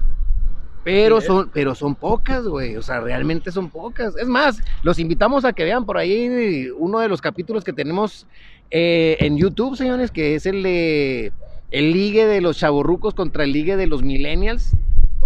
Pero 0.84 1.22
son, 1.22 1.50
pero 1.54 1.76
son 1.76 1.96
pocas, 1.96 2.44
güey. 2.48 2.76
O 2.76 2.82
sea, 2.82 3.00
realmente 3.02 3.52
son 3.52 3.70
pocas. 3.70 4.16
Es 4.18 4.28
más, 4.28 4.62
los 4.84 4.98
invitamos 5.00 5.46
a 5.46 5.54
que 5.54 5.64
vean 5.64 5.86
por 5.86 5.98
ahí 5.98 6.68
uno 6.78 7.00
de 7.00 7.08
los 7.08 7.22
capítulos 7.22 7.64
que 7.64 7.72
tenemos 7.74 8.26
eh, 8.72 9.18
en 9.20 9.38
YouTube, 9.38 9.76
señores, 9.78 10.10
que 10.12 10.36
es 10.36 10.46
el 10.46 10.64
de 10.64 11.32
el 11.70 11.94
ligue 11.94 12.26
de 12.26 12.42
los 12.42 12.58
chavorrucos 12.58 13.14
contra 13.14 13.44
el 13.44 13.54
ligue 13.54 13.78
de 13.78 13.88
los 13.88 14.02
millennials. 14.04 14.72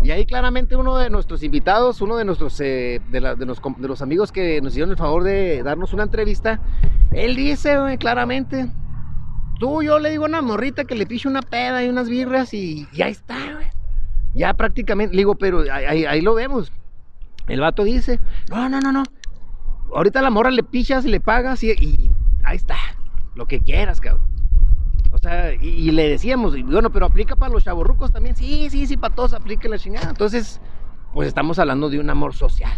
Y 0.03 0.11
ahí 0.11 0.25
claramente 0.25 0.75
uno 0.75 0.97
de 0.97 1.09
nuestros 1.09 1.41
invitados, 1.41 2.01
uno 2.01 2.17
de 2.17 2.25
nuestros 2.25 2.59
eh, 2.59 3.01
de, 3.09 3.21
la- 3.21 3.35
de 3.35 3.45
los, 3.45 3.59
com- 3.61 3.75
de 3.79 3.87
los 3.87 4.01
amigos 4.01 4.31
que 4.31 4.61
nos 4.61 4.73
hicieron 4.73 4.91
el 4.91 4.97
favor 4.97 5.23
de 5.23 5.63
darnos 5.63 5.93
una 5.93 6.03
entrevista, 6.03 6.59
él 7.13 7.35
dice, 7.35 7.79
güey, 7.79 7.97
claramente, 7.97 8.67
tú, 9.59 9.81
yo 9.81 9.97
le 9.99 10.11
digo 10.11 10.25
a 10.25 10.27
una 10.27 10.41
morrita 10.41 10.83
que 10.83 10.95
le 10.95 11.05
piche 11.07 11.27
una 11.29 11.41
peda 11.41 11.83
y 11.83 11.87
unas 11.89 12.09
birras 12.09 12.53
y, 12.53 12.87
y 12.91 13.01
ahí 13.01 13.11
está, 13.13 13.37
güey. 13.53 13.67
Ya 14.35 14.53
prácticamente, 14.53 15.15
digo, 15.15 15.35
pero 15.35 15.63
ahí, 15.71 16.05
ahí- 16.05 16.21
lo 16.21 16.33
vemos. 16.35 16.71
El 17.47 17.61
vato 17.61 17.83
dice, 17.83 18.19
no, 18.49 18.67
no, 18.69 18.81
no, 18.81 18.91
no. 18.91 19.03
Ahorita 19.95 20.21
la 20.21 20.29
morra 20.29 20.51
le 20.51 20.63
pichas 20.63 21.05
y 21.05 21.09
le 21.09 21.21
pagas 21.21 21.63
y, 21.63 22.09
ahí 22.43 22.57
está. 22.57 22.75
Lo 23.33 23.45
que 23.45 23.61
quieras, 23.61 24.01
cabrón. 24.01 24.27
O 25.11 25.17
sea, 25.17 25.53
y, 25.53 25.91
le 25.91 26.09
decíamos, 26.09 26.57
y 26.57 26.63
bueno, 26.63 26.89
pero 26.91 27.05
aplica 27.05 27.35
para 27.35 27.53
los 27.53 27.63
chavorrucos 27.63 28.11
también. 28.11 28.35
Sí, 28.35 28.69
sí, 28.69 28.85
sí, 28.85 28.97
para 28.97 29.15
todos 29.15 29.33
aplica 29.33 29.69
la 29.69 29.79
chingada. 29.79 30.09
Entonces, 30.09 30.59
pues 31.13 31.29
estamos 31.29 31.57
hablando 31.57 31.89
de 31.89 31.99
un 31.99 32.09
amor 32.09 32.33
social. 32.33 32.77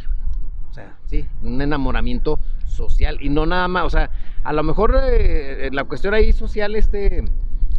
O 0.69 0.73
sea, 0.73 0.99
sí, 1.07 1.27
un 1.41 1.59
enamoramiento 1.59 2.39
social. 2.67 3.17
Y 3.19 3.29
no 3.29 3.47
nada 3.47 3.67
más, 3.67 3.85
o 3.85 3.89
sea, 3.89 4.11
a 4.43 4.53
lo 4.53 4.61
mejor 4.61 4.95
eh, 5.03 5.69
la 5.71 5.85
cuestión 5.85 6.13
ahí 6.13 6.31
social, 6.33 6.75
este, 6.75 7.23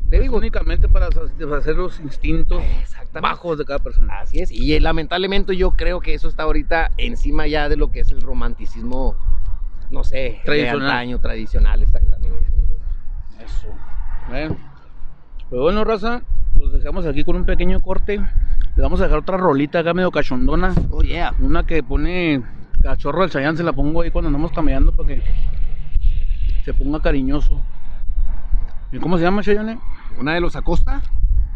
te 0.09 0.17
Es 0.17 0.23
digo, 0.23 0.37
únicamente 0.39 0.89
para 0.89 1.11
satisfacer 1.11 1.77
los 1.77 2.01
instintos 2.01 2.63
bajos 3.21 3.59
de 3.59 3.65
cada 3.65 3.79
persona. 3.79 4.21
Así 4.21 4.41
es, 4.41 4.51
y 4.51 4.75
eh, 4.75 4.81
lamentablemente 4.81 5.57
yo 5.57 5.73
creo 5.73 6.01
que 6.01 6.15
eso 6.15 6.29
está 6.29 6.45
ahorita 6.45 6.93
encima 6.97 7.47
ya 7.47 7.69
de 7.69 7.77
lo 7.77 7.91
que 7.91 8.01
es 8.01 8.11
el 8.11 8.21
romanticismo, 8.23 9.17
no 9.91 10.05
sé, 10.05 10.41
Tradicional. 10.45 10.81
de 10.81 10.87
antaño, 10.87 11.19
tradicional, 11.21 11.83
exactamente. 11.83 12.47
Eso. 13.45 13.69
Bueno. 14.29 14.57
Pues 15.49 15.63
bueno, 15.63 15.85
raza, 15.85 16.23
los 16.59 16.73
dejamos 16.73 17.07
aquí 17.07 17.25
con 17.25 17.37
un 17.37 17.45
pequeño 17.45 17.81
corte. 17.81 18.21
Le 18.77 18.83
vamos 18.83 19.01
a 19.01 19.05
dejar 19.05 19.21
otra 19.21 19.39
rolita 19.39 19.79
acá 19.79 19.95
medio 19.95 20.11
cachondona. 20.11 20.75
Oh, 20.91 21.03
yeah. 21.03 21.35
Una 21.41 21.65
que 21.65 21.83
pone 21.83 22.43
cachorro 22.83 23.23
del 23.23 23.31
Chayán, 23.31 23.57
se 23.57 23.63
la 23.63 23.73
pongo 23.73 24.03
ahí 24.03 24.11
cuando 24.11 24.29
andamos 24.29 24.53
caminando 24.53 24.93
para 24.93 25.09
que 25.09 25.23
se 26.65 26.75
ponga 26.75 27.01
cariñoso. 27.01 27.63
¿Y 28.93 28.99
cómo 28.99 29.17
se 29.19 29.25
llama 29.25 29.43
Chayane? 29.43 29.79
Una 30.19 30.35
de 30.35 30.41
los 30.41 30.57
Acosta. 30.57 31.03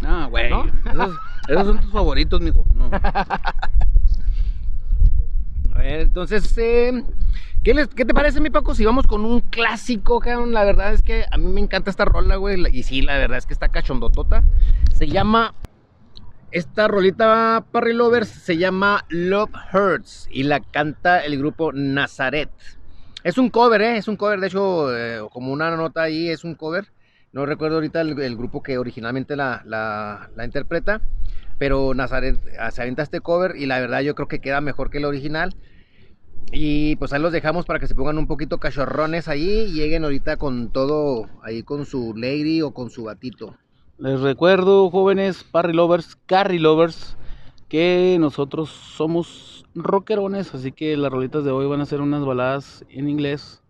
Ah, 0.04 0.26
güey. 0.30 0.50
¿No? 0.50 0.64
Esos, 0.90 1.16
esos 1.48 1.66
son 1.66 1.80
tus 1.80 1.90
favoritos, 1.92 2.40
mijo. 2.40 2.64
No. 2.74 2.90
A 5.74 5.78
ver, 5.78 6.00
entonces, 6.00 6.56
eh, 6.58 7.02
¿qué, 7.62 7.72
les- 7.74 7.88
qué 7.88 8.04
te 8.04 8.12
parece, 8.14 8.40
mi 8.40 8.50
Paco, 8.50 8.74
si 8.74 8.84
vamos 8.84 9.06
con 9.06 9.24
un 9.24 9.40
clásico, 9.40 10.20
cabrón? 10.20 10.52
La 10.52 10.64
verdad 10.64 10.92
es 10.92 11.02
que 11.02 11.24
a 11.30 11.38
mí 11.38 11.46
me 11.48 11.60
encanta 11.60 11.90
esta 11.90 12.04
rola, 12.04 12.36
güey, 12.36 12.62
y 12.76 12.82
sí, 12.82 13.00
la 13.02 13.16
verdad 13.16 13.38
es 13.38 13.46
que 13.46 13.54
está 13.54 13.68
cachondotota. 13.68 14.44
Se 14.92 15.06
llama, 15.08 15.54
esta 16.50 16.88
rolita, 16.88 17.64
Parry 17.72 17.94
Lovers, 17.94 18.28
se 18.28 18.58
llama 18.58 19.04
Love 19.08 19.50
Hurts, 19.72 20.28
y 20.30 20.42
la 20.42 20.60
canta 20.60 21.20
el 21.24 21.38
grupo 21.38 21.72
Nazaret. 21.72 22.50
Es 23.24 23.38
un 23.38 23.48
cover, 23.48 23.80
¿eh? 23.82 23.96
Es 23.96 24.08
un 24.08 24.16
cover, 24.16 24.40
de 24.40 24.48
hecho, 24.48 24.94
eh, 24.96 25.20
como 25.30 25.52
una 25.52 25.74
nota 25.76 26.02
ahí, 26.02 26.28
es 26.28 26.44
un 26.44 26.54
cover. 26.54 26.91
No 27.32 27.46
recuerdo 27.46 27.76
ahorita 27.76 28.02
el, 28.02 28.36
grupo 28.36 28.62
que 28.62 28.76
originalmente 28.76 29.36
la, 29.36 29.62
la- 29.64 30.44
interpreta, 30.44 31.00
pero 31.58 31.94
Nazaret 31.94 32.38
se 32.70 32.82
avienta 32.82 33.02
este 33.02 33.20
cover 33.20 33.56
y 33.56 33.64
la 33.64 33.80
verdad 33.80 34.00
yo 34.00 34.14
creo 34.14 34.28
que 34.28 34.40
queda 34.40 34.60
mejor 34.60 34.90
que 34.90 34.98
el 34.98 35.06
original. 35.06 35.54
Y 36.52 36.96
pues 36.96 37.12
ahí 37.14 37.22
los 37.22 37.32
dejamos 37.32 37.64
para 37.64 37.78
que 37.78 37.86
se 37.86 37.94
pongan 37.94 38.18
un 38.18 38.26
poquito 38.26 38.58
cachorrones 38.58 39.28
ahí 39.28 39.66
y 39.68 39.72
lleguen 39.72 40.04
ahorita 40.04 40.36
con 40.36 40.70
todo, 40.70 41.30
ahí 41.42 41.62
con 41.62 41.86
su 41.86 42.14
lady 42.14 42.60
o 42.60 42.72
con 42.72 42.90
su 42.90 43.04
gatito. 43.04 43.56
Les 43.96 44.20
recuerdo, 44.20 44.90
jóvenes, 44.90 45.44
Parry 45.44 45.72
Lovers, 45.72 46.18
Carry 46.26 46.58
Lovers, 46.58 47.16
que 47.68 48.18
nosotros 48.20 48.68
somos 48.68 49.64
rockerones, 49.74 50.54
así 50.54 50.72
que 50.72 50.96
las 50.98 51.10
rolitas 51.10 51.44
de 51.44 51.52
hoy 51.52 51.66
van 51.66 51.80
a 51.80 51.86
ser 51.86 52.02
unas 52.02 52.24
baladas 52.24 52.84
en 52.90 53.08
inglés. 53.08 53.62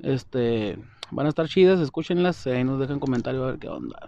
Este, 0.00 0.78
van 1.10 1.26
a 1.26 1.28
estar 1.28 1.46
chidas, 1.48 1.80
escúchenlas, 1.80 2.46
ahí 2.46 2.64
nos 2.64 2.80
dejan 2.80 3.00
comentario 3.00 3.44
a 3.44 3.52
ver 3.52 3.58
qué 3.58 3.68
onda. 3.68 3.98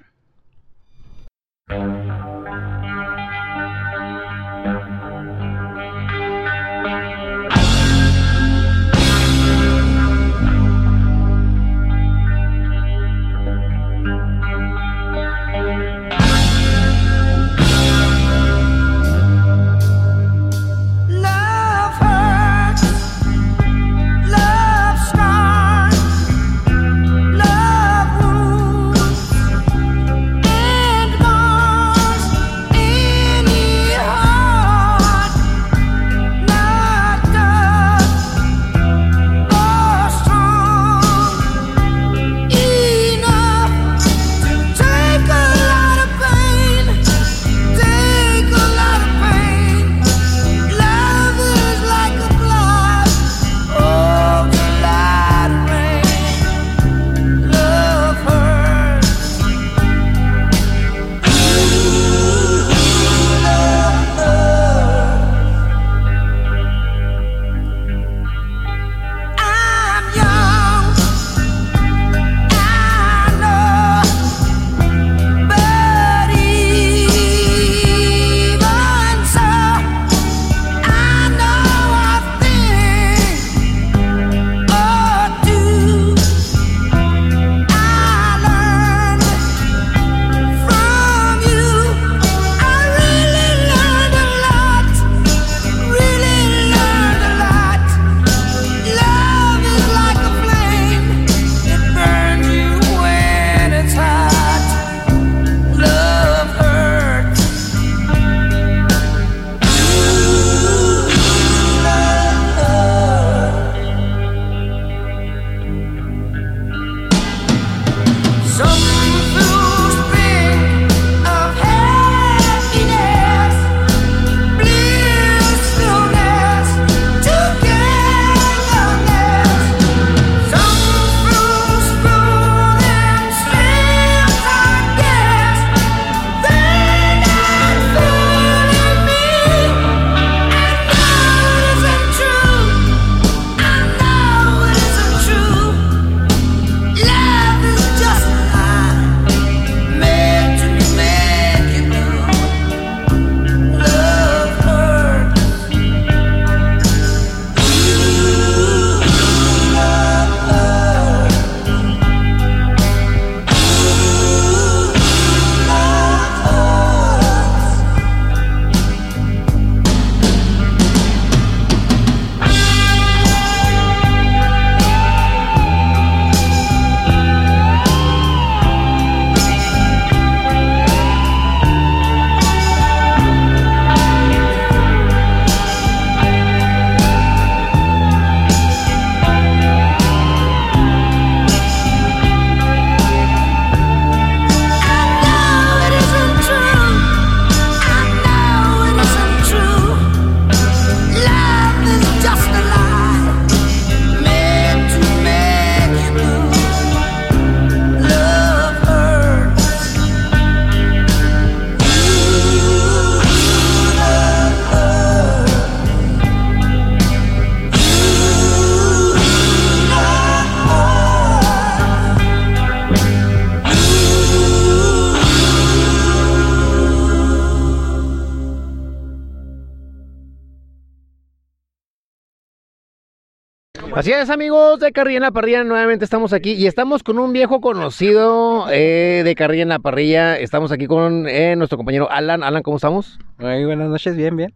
Así 233.99 234.13
es, 234.13 234.31
amigos 234.31 234.79
de 234.79 234.93
Carrilla 234.93 235.17
en 235.17 235.23
la 235.25 235.33
Parrilla, 235.33 235.65
nuevamente 235.65 236.05
estamos 236.05 236.33
aquí 236.33 236.53
y 236.53 236.69
estamos 236.69 237.03
con 237.03 237.19
un 237.19 237.33
viejo 237.33 237.61
conocido 237.61 238.71
eh, 238.71 239.23
de 239.25 239.35
Carrilla 239.35 239.65
en 239.65 239.71
la 239.71 239.81
Parrilla. 239.81 240.39
Estamos 240.39 240.71
aquí 240.71 240.87
con 240.87 241.27
eh, 241.29 241.57
nuestro 241.57 241.79
compañero 241.79 242.09
Alan. 242.09 242.45
Alan, 242.45 242.63
¿cómo 242.63 242.77
estamos? 242.77 243.19
Muy 243.39 243.65
buenas 243.65 243.89
noches, 243.89 244.15
bien, 244.15 244.37
bien. 244.37 244.55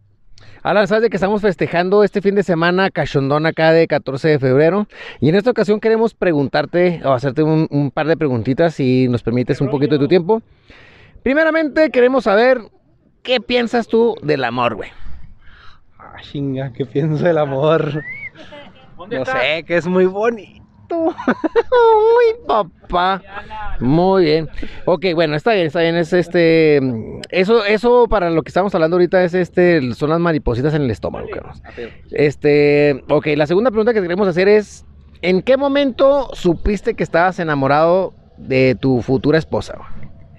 Alan, 0.61 0.87
sabes 0.87 1.01
de 1.01 1.09
que 1.09 1.17
estamos 1.17 1.41
festejando 1.41 2.05
este 2.05 2.21
fin 2.21 2.35
de 2.35 2.43
semana 2.43 2.89
cachondón 2.89 3.45
acá 3.45 3.73
de 3.73 3.85
14 3.85 4.29
de 4.29 4.39
febrero 4.39 4.87
y 5.19 5.27
en 5.27 5.35
esta 5.35 5.51
ocasión 5.51 5.81
queremos 5.81 6.13
preguntarte 6.13 7.01
o 7.03 7.11
hacerte 7.11 7.43
un, 7.43 7.67
un 7.69 7.91
par 7.91 8.07
de 8.07 8.15
preguntitas 8.15 8.75
si 8.75 9.09
nos 9.09 9.23
permites 9.23 9.59
un 9.59 9.69
poquito 9.69 9.95
de 9.95 9.99
tu 9.99 10.07
tiempo. 10.07 10.41
Primeramente 11.21 11.89
queremos 11.89 12.23
saber 12.23 12.59
qué 13.23 13.41
piensas 13.41 13.89
tú 13.89 14.15
del 14.23 14.45
amor, 14.45 14.75
güey. 14.75 14.91
Ah, 15.99 16.15
chinga, 16.21 16.71
¿qué 16.71 16.85
pienso 16.85 17.25
del 17.25 17.39
amor? 17.39 18.03
No 19.09 19.25
sé, 19.25 19.63
que 19.65 19.77
es 19.77 19.87
muy 19.87 20.05
bonito. 20.05 20.63
Uy, 20.93 22.47
papá. 22.47 23.21
Muy 23.79 24.25
bien. 24.25 24.49
Ok, 24.85 25.05
bueno, 25.15 25.35
está 25.35 25.53
bien, 25.53 25.67
está 25.67 25.81
bien. 25.81 25.95
Es 25.95 26.13
este. 26.13 26.79
Eso, 27.29 27.65
eso 27.65 28.07
para 28.07 28.29
lo 28.29 28.43
que 28.43 28.49
estamos 28.49 28.73
hablando 28.75 28.95
ahorita 28.95 29.23
es 29.23 29.33
este. 29.33 29.93
Son 29.93 30.09
las 30.09 30.19
maripositas 30.19 30.73
en 30.73 30.83
el 30.83 30.91
estómago. 30.91 31.27
Este. 32.11 33.03
Ok, 33.09 33.27
la 33.35 33.47
segunda 33.47 33.71
pregunta 33.71 33.93
que 33.93 34.01
queremos 34.01 34.27
hacer 34.27 34.47
es: 34.47 34.85
¿En 35.21 35.41
qué 35.41 35.57
momento 35.57 36.29
supiste 36.33 36.93
que 36.93 37.03
estabas 37.03 37.39
enamorado 37.39 38.13
de 38.37 38.75
tu 38.79 39.01
futura 39.01 39.37
esposa? 39.37 39.79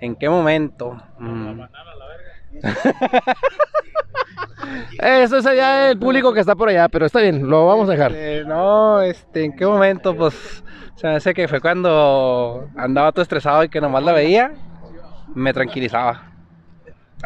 ¿En 0.00 0.14
qué 0.14 0.28
momento? 0.28 1.00
Mm, 1.18 1.62
Eso 4.98 5.38
es 5.38 5.46
allá 5.46 5.90
el 5.90 5.98
público 5.98 6.32
que 6.32 6.40
está 6.40 6.54
por 6.54 6.68
allá, 6.68 6.88
pero 6.88 7.06
está 7.06 7.20
bien, 7.20 7.48
lo 7.48 7.66
vamos 7.66 7.88
a 7.88 7.92
dejar. 7.92 8.12
eh, 8.14 8.44
no, 8.46 9.00
este, 9.02 9.44
¿en 9.44 9.54
qué 9.56 9.66
momento? 9.66 10.14
Pues 10.16 10.62
se 10.96 11.06
me 11.06 11.14
hace 11.16 11.34
que 11.34 11.48
fue 11.48 11.60
cuando 11.60 12.68
andaba 12.76 13.12
todo 13.12 13.22
estresado 13.22 13.64
y 13.64 13.68
que 13.68 13.80
nomás 13.80 14.04
la 14.04 14.12
veía, 14.12 14.52
me 15.34 15.52
tranquilizaba. 15.52 16.30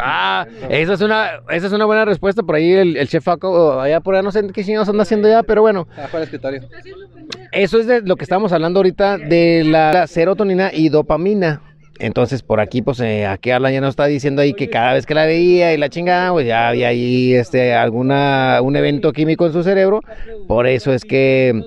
Ah, 0.00 0.46
esa 0.68 0.92
es 0.92 1.00
una, 1.00 1.40
esa 1.50 1.66
es 1.66 1.72
una 1.72 1.84
buena 1.84 2.04
respuesta. 2.04 2.42
Por 2.44 2.54
ahí 2.54 2.72
el, 2.72 2.96
el 2.96 3.08
chef 3.08 3.24
Faco, 3.24 3.80
allá 3.80 4.00
por 4.00 4.14
allá 4.14 4.22
no 4.22 4.30
sé 4.30 4.46
qué 4.52 4.62
chingados 4.62 4.88
anda 4.88 5.02
haciendo 5.02 5.28
ya, 5.28 5.42
pero 5.42 5.62
bueno, 5.62 5.88
escritorio. 6.22 6.62
eso 7.50 7.80
es 7.80 7.86
de 7.86 8.02
lo 8.02 8.14
que 8.14 8.22
estamos 8.22 8.52
hablando 8.52 8.78
ahorita 8.78 9.18
de 9.18 9.64
la 9.64 10.06
serotonina 10.06 10.70
y 10.72 10.88
dopamina. 10.88 11.62
Entonces, 11.98 12.42
por 12.42 12.60
aquí, 12.60 12.82
pues, 12.82 13.00
eh, 13.00 13.26
aquí 13.26 13.50
Alan 13.50 13.72
ya 13.72 13.80
nos 13.80 13.90
está 13.90 14.06
diciendo 14.06 14.42
ahí 14.42 14.54
que 14.54 14.68
cada 14.70 14.94
vez 14.94 15.06
que 15.06 15.14
la 15.14 15.26
veía 15.26 15.74
y 15.74 15.76
la 15.76 15.88
chingada, 15.88 16.32
pues 16.32 16.46
ya 16.46 16.68
había 16.68 16.88
ahí 16.88 17.34
este, 17.34 17.74
alguna, 17.74 18.60
un 18.62 18.76
evento 18.76 19.12
químico 19.12 19.46
en 19.46 19.52
su 19.52 19.62
cerebro. 19.62 20.00
Por 20.46 20.66
eso 20.66 20.92
es 20.92 21.04
que 21.04 21.62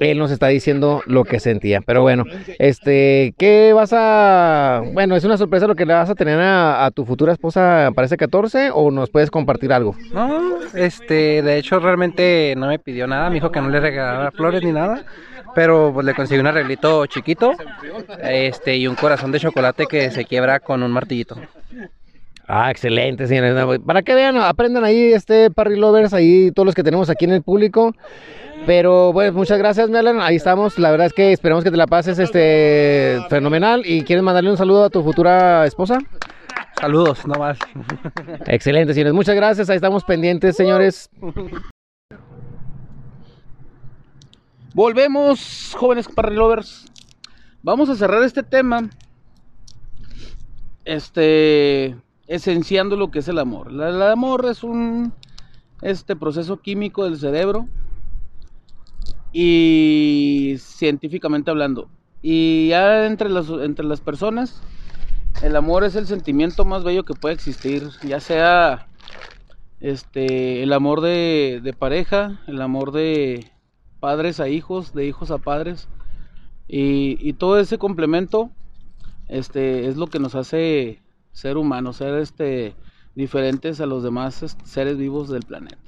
él 0.00 0.18
nos 0.18 0.30
está 0.30 0.48
diciendo 0.48 1.02
lo 1.06 1.24
que 1.24 1.40
sentía. 1.40 1.80
Pero 1.80 2.02
bueno, 2.02 2.24
este, 2.58 3.34
¿qué 3.38 3.72
vas 3.74 3.92
a...? 3.92 4.82
Bueno, 4.92 5.16
¿es 5.16 5.24
una 5.24 5.36
sorpresa 5.36 5.66
lo 5.66 5.74
que 5.74 5.86
le 5.86 5.94
vas 5.94 6.10
a 6.10 6.14
tener 6.14 6.38
a, 6.38 6.84
a 6.84 6.90
tu 6.90 7.04
futura 7.04 7.32
esposa 7.32 7.90
para 7.94 8.06
ese 8.06 8.16
14 8.16 8.70
o 8.72 8.90
nos 8.90 9.10
puedes 9.10 9.30
compartir 9.30 9.72
algo? 9.72 9.96
No, 10.12 10.58
este, 10.74 11.42
de 11.42 11.58
hecho 11.58 11.80
realmente 11.80 12.54
no 12.56 12.68
me 12.68 12.78
pidió 12.78 13.06
nada, 13.06 13.28
me 13.28 13.34
dijo 13.34 13.50
que 13.50 13.60
no 13.60 13.68
le 13.68 13.80
regalara 13.80 14.30
flores 14.30 14.62
ni 14.62 14.72
nada, 14.72 15.04
pero 15.54 15.90
pues 15.92 16.06
le 16.06 16.14
conseguí 16.14 16.40
un 16.40 16.46
arreglito 16.46 17.06
chiquito, 17.06 17.52
este, 18.22 18.76
y 18.76 18.86
un 18.86 18.94
corazón 18.94 19.32
de 19.32 19.40
chocolate 19.40 19.55
que 19.88 20.10
se 20.10 20.24
quiebra 20.24 20.60
con 20.60 20.82
un 20.82 20.92
martillito. 20.92 21.36
Ah, 22.48 22.70
excelente, 22.70 23.26
señores. 23.26 23.54
No, 23.54 23.80
Para 23.84 24.02
que 24.02 24.14
vean, 24.14 24.36
aprendan 24.36 24.84
ahí, 24.84 25.12
este 25.12 25.50
Parry 25.50 25.76
Lovers, 25.76 26.14
ahí 26.14 26.52
todos 26.52 26.66
los 26.66 26.74
que 26.74 26.84
tenemos 26.84 27.10
aquí 27.10 27.24
en 27.24 27.32
el 27.32 27.42
público. 27.42 27.94
Pero 28.66 29.12
bueno, 29.12 29.32
muchas 29.32 29.58
gracias, 29.58 29.90
Melan. 29.90 30.20
Ahí 30.20 30.36
estamos. 30.36 30.78
La 30.78 30.90
verdad 30.90 31.08
es 31.08 31.12
que 31.12 31.32
esperemos 31.32 31.64
que 31.64 31.70
te 31.70 31.76
la 31.76 31.86
pases 31.86 32.18
este 32.18 33.20
fenomenal. 33.28 33.82
¿Y 33.84 34.02
quieres 34.02 34.22
mandarle 34.22 34.50
un 34.50 34.56
saludo 34.56 34.84
a 34.84 34.90
tu 34.90 35.02
futura 35.02 35.66
esposa? 35.66 35.98
Saludos, 36.80 37.26
no 37.26 37.34
más. 37.34 37.58
Excelente, 38.46 38.94
señores. 38.94 39.14
Muchas 39.14 39.34
gracias. 39.34 39.68
Ahí 39.70 39.76
estamos 39.76 40.04
pendientes, 40.04 40.56
señores. 40.56 41.10
Volvemos, 44.74 45.74
jóvenes 45.76 46.06
parry 46.08 46.36
lovers. 46.36 46.86
Vamos 47.62 47.88
a 47.88 47.96
cerrar 47.96 48.22
este 48.22 48.42
tema. 48.42 48.90
Este. 50.86 51.96
Esenciando 52.28 52.96
lo 52.96 53.10
que 53.10 53.18
es 53.18 53.28
el 53.28 53.38
amor. 53.38 53.70
El 53.70 54.02
amor 54.02 54.46
es 54.46 54.62
un. 54.62 55.12
Este 55.82 56.16
proceso 56.16 56.60
químico 56.60 57.04
del 57.04 57.18
cerebro. 57.18 57.68
Y 59.32 60.54
científicamente 60.58 61.50
hablando. 61.50 61.90
Y 62.22 62.68
ya 62.68 63.06
entre 63.06 63.28
las, 63.28 63.50
entre 63.50 63.84
las 63.84 64.00
personas. 64.00 64.62
El 65.42 65.56
amor 65.56 65.84
es 65.84 65.96
el 65.96 66.06
sentimiento 66.06 66.64
más 66.64 66.84
bello 66.84 67.04
que 67.04 67.14
puede 67.14 67.34
existir. 67.34 67.88
Ya 68.04 68.20
sea. 68.20 68.86
Este. 69.80 70.62
El 70.62 70.72
amor 70.72 71.00
de, 71.00 71.60
de 71.62 71.72
pareja. 71.72 72.40
El 72.46 72.62
amor 72.62 72.92
de 72.92 73.50
padres 73.98 74.38
a 74.38 74.48
hijos, 74.48 74.94
de 74.94 75.04
hijos 75.04 75.32
a 75.32 75.38
padres. 75.38 75.88
Y, 76.68 77.18
y 77.28 77.32
todo 77.32 77.58
ese 77.58 77.76
complemento 77.76 78.52
este, 79.28 79.88
es 79.88 79.96
lo 79.96 80.06
que 80.06 80.18
nos 80.18 80.34
hace 80.34 81.02
ser 81.32 81.56
humanos, 81.56 81.96
ser 81.96 82.14
este, 82.18 82.74
diferentes 83.14 83.80
a 83.80 83.86
los 83.86 84.02
demás 84.02 84.42
este, 84.42 84.66
seres 84.66 84.96
vivos 84.96 85.28
del 85.28 85.42
planeta. 85.42 85.78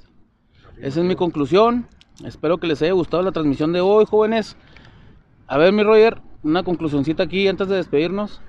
Esa 0.81 0.99
es 1.01 1.05
mi 1.05 1.15
conclusión. 1.15 1.87
Espero 2.25 2.57
que 2.57 2.67
les 2.67 2.81
haya 2.81 2.93
gustado 2.93 3.23
la 3.23 3.31
transmisión 3.31 3.73
de 3.73 3.81
hoy, 3.81 4.05
jóvenes. 4.05 4.55
A 5.47 5.57
ver, 5.57 5.73
mi 5.73 5.83
Roger, 5.83 6.21
una 6.43 6.63
conclusioncita 6.63 7.23
aquí 7.23 7.47
antes 7.47 7.67
de 7.67 7.75
despedirnos. 7.75 8.41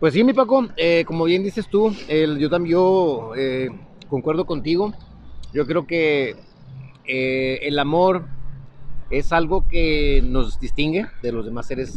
Pues 0.00 0.14
sí, 0.14 0.24
mi 0.24 0.32
Paco, 0.32 0.66
eh, 0.76 1.04
como 1.06 1.24
bien 1.24 1.44
dices 1.44 1.68
tú, 1.68 1.94
yo 2.38 2.50
también 2.50 2.72
yo, 2.72 3.32
eh, 3.36 3.68
concuerdo 4.08 4.46
contigo. 4.46 4.92
Yo 5.54 5.66
creo 5.66 5.86
que 5.86 6.34
eh, 7.06 7.58
el 7.62 7.78
amor 7.78 8.26
es 9.10 9.32
algo 9.32 9.68
que 9.68 10.20
nos 10.24 10.58
distingue 10.58 11.06
de 11.22 11.32
los 11.32 11.44
demás 11.44 11.66
seres 11.66 11.94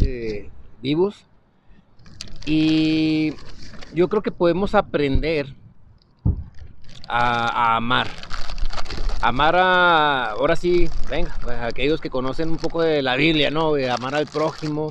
vivos. 0.82 1.26
Y 2.46 3.34
yo 3.94 4.08
creo 4.08 4.22
que 4.22 4.32
podemos 4.32 4.76
aprender 4.76 5.56
a, 7.08 7.76
amar. 7.76 8.08
Amar 9.22 9.56
a, 9.56 10.32
ahora 10.32 10.56
sí, 10.56 10.88
venga, 11.10 11.36
pues, 11.42 11.58
aquellos 11.60 12.00
que 12.00 12.10
conocen 12.10 12.50
un 12.50 12.58
poco 12.58 12.82
de 12.82 13.02
la 13.02 13.16
Biblia, 13.16 13.50
¿no? 13.50 13.74
De 13.74 13.90
amar 13.90 14.16
al 14.16 14.28
prójimo, 14.28 14.90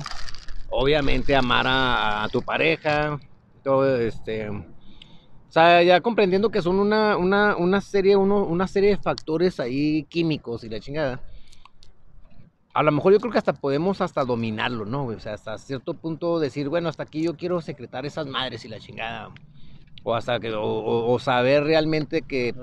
obviamente 0.69 1.35
amar 1.35 1.67
a, 1.67 2.23
a 2.23 2.29
tu 2.29 2.41
pareja, 2.41 3.19
todo 3.63 3.97
este... 3.97 4.49
O 4.49 5.51
sea, 5.55 5.81
ya 5.83 6.01
comprendiendo 6.01 6.49
que 6.49 6.61
son 6.61 6.79
una, 6.79 7.15
una, 7.15 7.55
una 7.55 7.79
serie, 7.79 8.17
uno, 8.17 8.43
una 8.43 8.67
serie 8.67 8.89
de 8.89 8.97
factores 8.97 9.61
ahí 9.61 10.03
químicos 10.03 10.65
y 10.65 10.69
la 10.69 10.81
chingada. 10.81 11.21
A 12.75 12.83
lo 12.83 12.91
mejor 12.91 13.13
yo 13.13 13.19
creo 13.21 13.31
que 13.31 13.37
hasta 13.37 13.53
podemos 13.53 14.01
hasta 14.01 14.25
dominarlo, 14.25 14.85
¿no? 14.85 15.05
O 15.05 15.19
sea, 15.19 15.33
hasta 15.35 15.57
cierto 15.57 15.93
punto 15.93 16.39
decir, 16.39 16.67
bueno, 16.67 16.89
hasta 16.89 17.03
aquí 17.03 17.23
yo 17.23 17.37
quiero 17.37 17.61
secretar 17.61 18.05
esas 18.05 18.27
madres 18.27 18.65
y 18.65 18.67
la 18.67 18.79
chingada. 18.79 19.29
O 20.03 20.13
hasta 20.13 20.39
que, 20.41 20.51
o, 20.53 20.61
o- 20.61 21.13
o 21.13 21.19
saber 21.19 21.63
realmente 21.63 22.21
que 22.21 22.53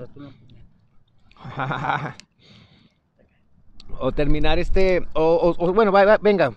o 3.99 4.11
terminar 4.11 4.59
este, 4.59 4.99
o, 5.13 5.23
o- 5.23 5.55
o, 5.69 5.73
bueno, 5.73 5.91
va- 5.91 6.05
va- 6.05 6.19
venga, 6.21 6.53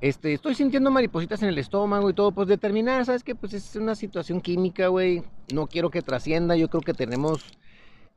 este, 0.00 0.32
estoy 0.32 0.54
sintiendo 0.56 0.90
maripositas 0.90 1.40
en 1.42 1.50
el 1.50 1.58
estómago 1.58 2.10
y 2.10 2.14
todo, 2.14 2.32
pues 2.32 2.48
determinar, 2.48 3.04
¿sabes 3.06 3.22
qué? 3.22 3.36
Pues 3.36 3.54
es 3.54 3.76
una 3.76 3.94
situación 3.94 4.40
química, 4.40 4.88
güey, 4.88 5.22
no 5.52 5.68
quiero 5.68 5.90
que 5.90 6.02
trascienda, 6.02 6.56
yo 6.56 6.68
creo 6.68 6.82
que 6.82 6.94
tenemos 6.94 7.44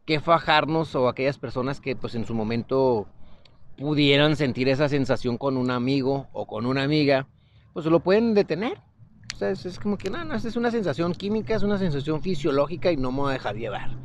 que 0.06 0.20
fajarnos 0.20 0.96
o 0.96 1.08
aquellas 1.08 1.38
personas 1.38 1.80
que 1.80 1.96
pues 1.96 2.16
en 2.16 2.26
su 2.26 2.34
momento 2.34 3.08
pudieran 3.78 4.36
sentir 4.36 4.70
esa 4.70 4.90
sensación 4.90 5.38
con 5.38 5.58
un 5.58 5.72
amigo 5.72 6.28
o 6.34 6.46
con 6.46 6.66
una 6.66 6.84
amiga, 6.84 7.28
pues 7.74 7.86
lo 7.86 8.00
pueden 8.00 8.34
detener. 8.34 8.80
O 9.34 9.38
sea, 9.38 9.50
es, 9.50 9.80
como 9.80 9.98
que, 9.98 10.10
no, 10.10 10.24
no, 10.24 10.36
es 10.36 10.56
una 10.56 10.70
sensación 10.70 11.14
química, 11.14 11.56
es 11.56 11.64
una 11.64 11.78
sensación 11.78 12.22
fisiológica 12.22 12.92
y 12.92 12.98
no 12.98 13.12
me 13.12 13.20
voy 13.20 13.30
a 13.32 13.34
dejar 13.34 13.56
llevar. 13.56 13.98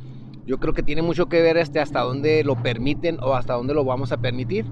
Yo 0.45 0.57
creo 0.57 0.73
que 0.73 0.81
tiene 0.81 1.03
mucho 1.03 1.27
que 1.27 1.41
ver 1.41 1.57
este, 1.57 1.79
hasta 1.79 2.01
dónde 2.01 2.43
lo 2.43 2.55
permiten 2.61 3.19
o 3.21 3.35
hasta 3.35 3.53
dónde 3.53 3.75
lo 3.75 3.85
vamos 3.85 4.11
a 4.11 4.17
permitir. 4.17 4.65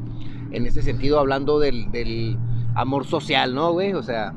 En 0.51 0.65
ese 0.65 0.81
sentido, 0.81 1.19
hablando 1.19 1.59
del, 1.59 1.91
del 1.91 2.37
amor 2.73 3.05
social, 3.05 3.53
¿no, 3.53 3.73
güey? 3.73 3.93
O 3.93 4.01
sea, 4.01 4.33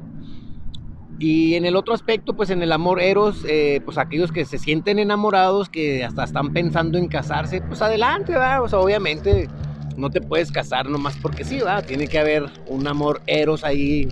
y 1.18 1.54
en 1.54 1.66
el 1.66 1.76
otro 1.76 1.92
aspecto, 1.92 2.34
pues 2.34 2.48
en 2.48 2.62
el 2.62 2.72
amor 2.72 3.00
eros, 3.00 3.44
eh, 3.46 3.82
pues 3.84 3.98
aquellos 3.98 4.32
que 4.32 4.46
se 4.46 4.58
sienten 4.58 4.98
enamorados, 4.98 5.68
que 5.68 6.02
hasta 6.02 6.24
están 6.24 6.52
pensando 6.52 6.96
en 6.96 7.08
casarse, 7.08 7.60
pues 7.60 7.82
adelante, 7.82 8.32
¿verdad? 8.32 8.62
O 8.62 8.68
sea, 8.68 8.78
obviamente 8.78 9.48
no 9.96 10.10
te 10.10 10.20
puedes 10.20 10.50
casar 10.50 10.88
nomás 10.88 11.16
porque 11.16 11.44
sí, 11.44 11.56
¿verdad? 11.56 11.84
Tiene 11.84 12.08
que 12.08 12.18
haber 12.18 12.50
un 12.66 12.86
amor 12.86 13.22
eros 13.26 13.64
ahí 13.64 14.08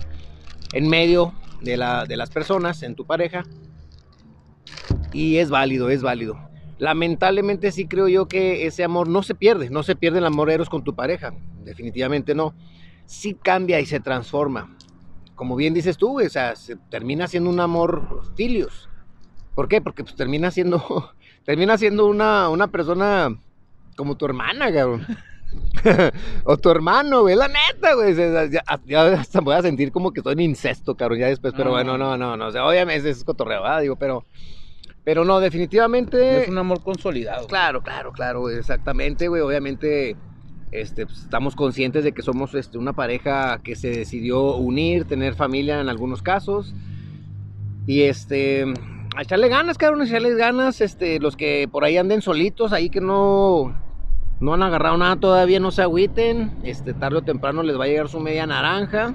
en 0.73 0.87
medio 0.87 1.33
de, 1.61 1.77
la, 1.77 2.05
de 2.05 2.17
las 2.17 2.29
personas, 2.29 2.83
en 2.83 2.95
tu 2.95 3.05
pareja. 3.05 3.43
Y 5.13 5.37
es 5.37 5.49
válido, 5.49 5.89
es 5.89 6.01
válido. 6.01 6.37
lamentablemente 6.77 7.71
sí 7.71 7.87
creo 7.87 8.07
yo 8.07 8.27
que 8.27 8.65
ese 8.65 8.83
amor 8.83 9.07
no 9.09 9.23
se 9.23 9.35
pierde, 9.35 9.69
no 9.69 9.83
se 9.83 9.95
pierde 9.95 10.19
el 10.19 10.25
amor 10.25 10.49
eros 10.49 10.69
con 10.69 10.83
tu 10.83 10.95
pareja, 10.95 11.33
definitivamente 11.63 12.35
no. 12.35 12.53
Sí 13.05 13.33
cambia 13.33 13.79
y 13.79 13.85
se 13.85 13.99
transforma. 13.99 14.75
Como 15.35 15.55
bien 15.55 15.73
dices 15.73 15.97
tú, 15.97 16.21
o 16.21 16.29
sea, 16.29 16.55
se 16.55 16.75
termina 16.75 17.27
siendo 17.27 17.49
un 17.49 17.59
amor 17.59 18.21
filios. 18.35 18.89
¿Por 19.55 19.67
qué? 19.67 19.81
Porque 19.81 20.03
pues 20.03 20.15
termina 20.15 20.51
siendo, 20.51 21.11
termina 21.43 21.77
siendo 21.77 22.05
una, 22.05 22.49
una 22.49 22.67
persona 22.67 23.35
como 23.95 24.15
tu 24.15 24.25
hermana, 24.25 24.71
cabrón. 24.71 25.05
o 26.43 26.57
tu 26.57 26.69
hermano, 26.69 27.21
güey, 27.21 27.35
la 27.35 27.47
neta, 27.47 27.93
güey. 27.95 28.15
Ya, 28.15 28.49
ya 28.85 29.13
hasta 29.13 29.41
voy 29.41 29.55
a 29.55 29.61
sentir 29.61 29.91
como 29.91 30.11
que 30.11 30.19
estoy 30.19 30.33
en 30.33 30.41
incesto, 30.41 30.95
cabrón, 30.95 31.19
ya 31.19 31.27
después, 31.27 31.53
pero 31.55 31.65
No. 31.65 31.71
bueno, 31.71 31.97
no, 31.97 32.17
no, 32.17 32.35
no, 32.37 32.47
o 32.47 32.51
sea, 32.51 32.65
obviamente 32.65 33.09
es 33.09 33.23
cotorreo, 33.23 33.61
¿verdad? 33.61 33.81
Digo, 33.81 33.95
pero, 33.95 34.25
pero 35.03 35.25
no, 35.25 35.39
definitivamente. 35.39 36.43
Es 36.43 36.49
un 36.49 36.57
amor 36.57 36.83
consolidado. 36.83 37.47
Claro, 37.47 37.81
claro, 37.81 38.11
claro, 38.11 38.41
güey, 38.41 38.57
exactamente, 38.57 39.27
güey. 39.27 39.41
Obviamente, 39.41 40.15
este, 40.71 41.05
pues, 41.05 41.19
estamos 41.19 41.55
conscientes 41.55 42.03
de 42.03 42.11
que 42.11 42.21
somos 42.21 42.53
este, 42.55 42.77
una 42.77 42.93
pareja 42.93 43.59
que 43.63 43.75
se 43.75 43.89
decidió 43.89 44.55
unir, 44.57 45.05
tener 45.05 45.35
familia 45.35 45.79
en 45.79 45.89
algunos 45.89 46.21
casos. 46.21 46.73
Y 47.87 48.03
este, 48.03 48.65
a 49.15 49.21
echarle 49.23 49.47
ganas, 49.49 49.77
cabrón, 49.77 50.01
a 50.01 50.05
echarle 50.05 50.35
ganas. 50.35 50.81
Este, 50.81 51.19
los 51.19 51.35
que 51.35 51.67
por 51.71 51.83
ahí 51.85 51.97
anden 51.97 52.21
solitos, 52.21 52.71
ahí 52.71 52.89
que 52.89 53.01
no, 53.01 53.75
no 54.39 54.53
han 54.53 54.63
agarrado 54.63 54.97
nada 54.97 55.17
todavía, 55.17 55.59
no 55.59 55.71
se 55.71 55.81
agüiten. 55.81 56.57
Este, 56.63 56.93
tarde 56.93 57.17
o 57.17 57.21
temprano 57.21 57.63
les 57.63 57.77
va 57.77 57.83
a 57.83 57.87
llegar 57.87 58.07
su 58.07 58.19
media 58.19 58.45
naranja. 58.45 59.13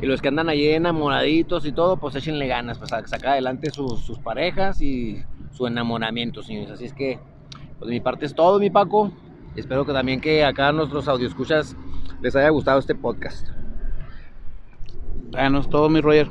Y 0.00 0.06
los 0.06 0.20
que 0.20 0.28
andan 0.28 0.48
ahí 0.48 0.66
enamoraditos 0.68 1.64
y 1.64 1.72
todo, 1.72 1.96
pues 1.96 2.14
échenle 2.16 2.48
ganas, 2.48 2.78
pues 2.78 2.92
a 2.92 3.06
sacar 3.06 3.30
adelante 3.30 3.70
sus, 3.70 4.00
sus 4.00 4.18
parejas 4.18 4.82
y 4.82 5.22
su 5.52 5.66
enamoramiento, 5.66 6.42
señores. 6.42 6.70
Así 6.70 6.84
es 6.84 6.92
que, 6.92 7.18
pues 7.78 7.88
de 7.88 7.94
mi 7.94 8.00
parte 8.00 8.26
es 8.26 8.34
todo, 8.34 8.58
mi 8.58 8.68
Paco. 8.68 9.12
Espero 9.54 9.86
que 9.86 9.92
también 9.92 10.20
que 10.20 10.44
acá 10.44 10.68
a 10.68 10.72
nuestros 10.72 11.08
audioscuchas 11.08 11.76
les 12.20 12.36
haya 12.36 12.50
gustado 12.50 12.78
este 12.78 12.94
podcast. 12.94 13.48
Bueno, 15.30 15.60
es 15.60 15.70
todo, 15.70 15.88
mi 15.88 16.00
Roger. 16.00 16.28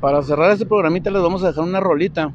Para 0.00 0.22
cerrar 0.22 0.50
este 0.50 0.66
programita 0.66 1.10
les 1.10 1.22
vamos 1.22 1.44
a 1.44 1.48
dejar 1.48 1.62
una 1.62 1.78
rolita. 1.78 2.34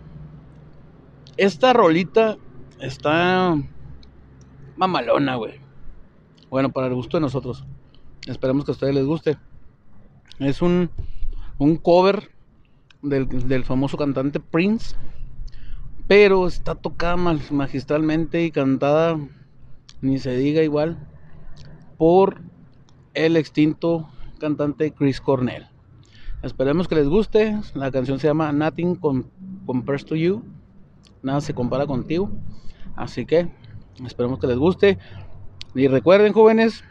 Esta 1.35 1.73
rolita 1.73 2.37
está 2.79 3.57
mamalona, 4.77 5.35
güey. 5.35 5.55
Bueno, 6.49 6.69
para 6.71 6.87
el 6.87 6.93
gusto 6.95 7.17
de 7.17 7.21
nosotros. 7.21 7.65
Esperemos 8.27 8.65
que 8.65 8.71
a 8.71 8.73
ustedes 8.73 8.95
les 8.95 9.05
guste. 9.05 9.37
Es 10.39 10.61
un, 10.61 10.89
un 11.57 11.77
cover 11.77 12.29
del, 13.01 13.27
del 13.47 13.63
famoso 13.65 13.97
cantante 13.97 14.39
Prince. 14.39 14.95
Pero 16.07 16.47
está 16.47 16.75
tocada 16.75 17.17
ma- 17.17 17.37
magistralmente 17.51 18.43
y 18.43 18.51
cantada, 18.51 19.19
ni 20.01 20.19
se 20.19 20.37
diga 20.37 20.61
igual, 20.63 20.97
por 21.97 22.41
el 23.13 23.35
extinto 23.35 24.09
cantante 24.39 24.91
Chris 24.93 25.19
Cornell. 25.19 25.67
Esperemos 26.43 26.87
que 26.87 26.95
les 26.95 27.09
guste. 27.09 27.59
La 27.73 27.91
canción 27.91 28.19
se 28.19 28.27
llama 28.27 28.51
Nothing 28.53 28.95
Com- 28.95 29.25
Compares 29.65 30.05
to 30.05 30.15
You. 30.15 30.43
Nada 31.23 31.41
se 31.41 31.53
compara 31.53 31.85
contigo. 31.87 32.29
Así 32.95 33.25
que 33.25 33.51
esperemos 34.05 34.39
que 34.39 34.47
les 34.47 34.57
guste. 34.57 34.97
Y 35.75 35.87
recuerden, 35.87 36.33
jóvenes, 36.33 36.83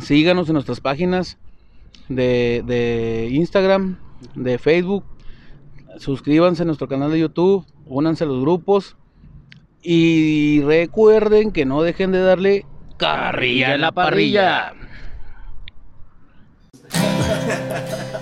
síganos 0.00 0.48
en 0.48 0.54
nuestras 0.54 0.80
páginas 0.80 1.38
de, 2.08 2.62
de 2.66 3.28
Instagram, 3.30 3.98
de 4.34 4.58
Facebook. 4.58 5.04
Suscríbanse 5.98 6.62
a 6.62 6.66
nuestro 6.66 6.88
canal 6.88 7.10
de 7.10 7.20
YouTube. 7.20 7.66
Únanse 7.86 8.24
a 8.24 8.26
los 8.26 8.40
grupos. 8.40 8.96
Y 9.82 10.62
recuerden 10.62 11.52
que 11.52 11.66
no 11.66 11.82
dejen 11.82 12.10
de 12.12 12.20
darle 12.20 12.66
carrilla 12.96 13.74
en 13.74 13.80
la 13.82 13.92
parrilla. 13.92 14.72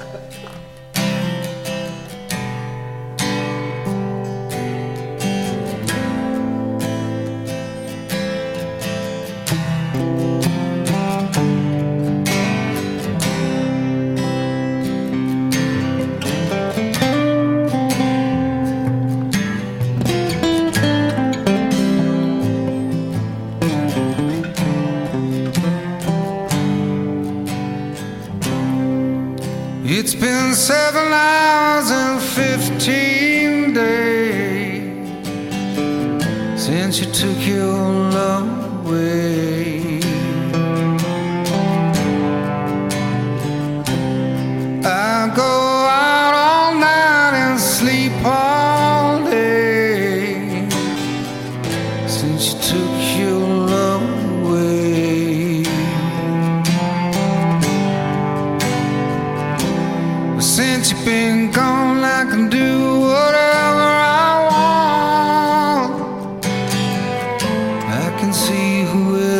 It's 30.04 30.16
been 30.16 30.52
seven 30.52 31.12
hours 31.12 31.88
and 31.92 32.20
fifteen 32.20 33.72
days 33.72 35.08
since 36.60 36.98
you 36.98 37.06
took 37.12 37.38
your 37.46 37.78
love 38.10 38.84
away. 38.84 39.21
see 68.32 68.82
who 68.82 69.31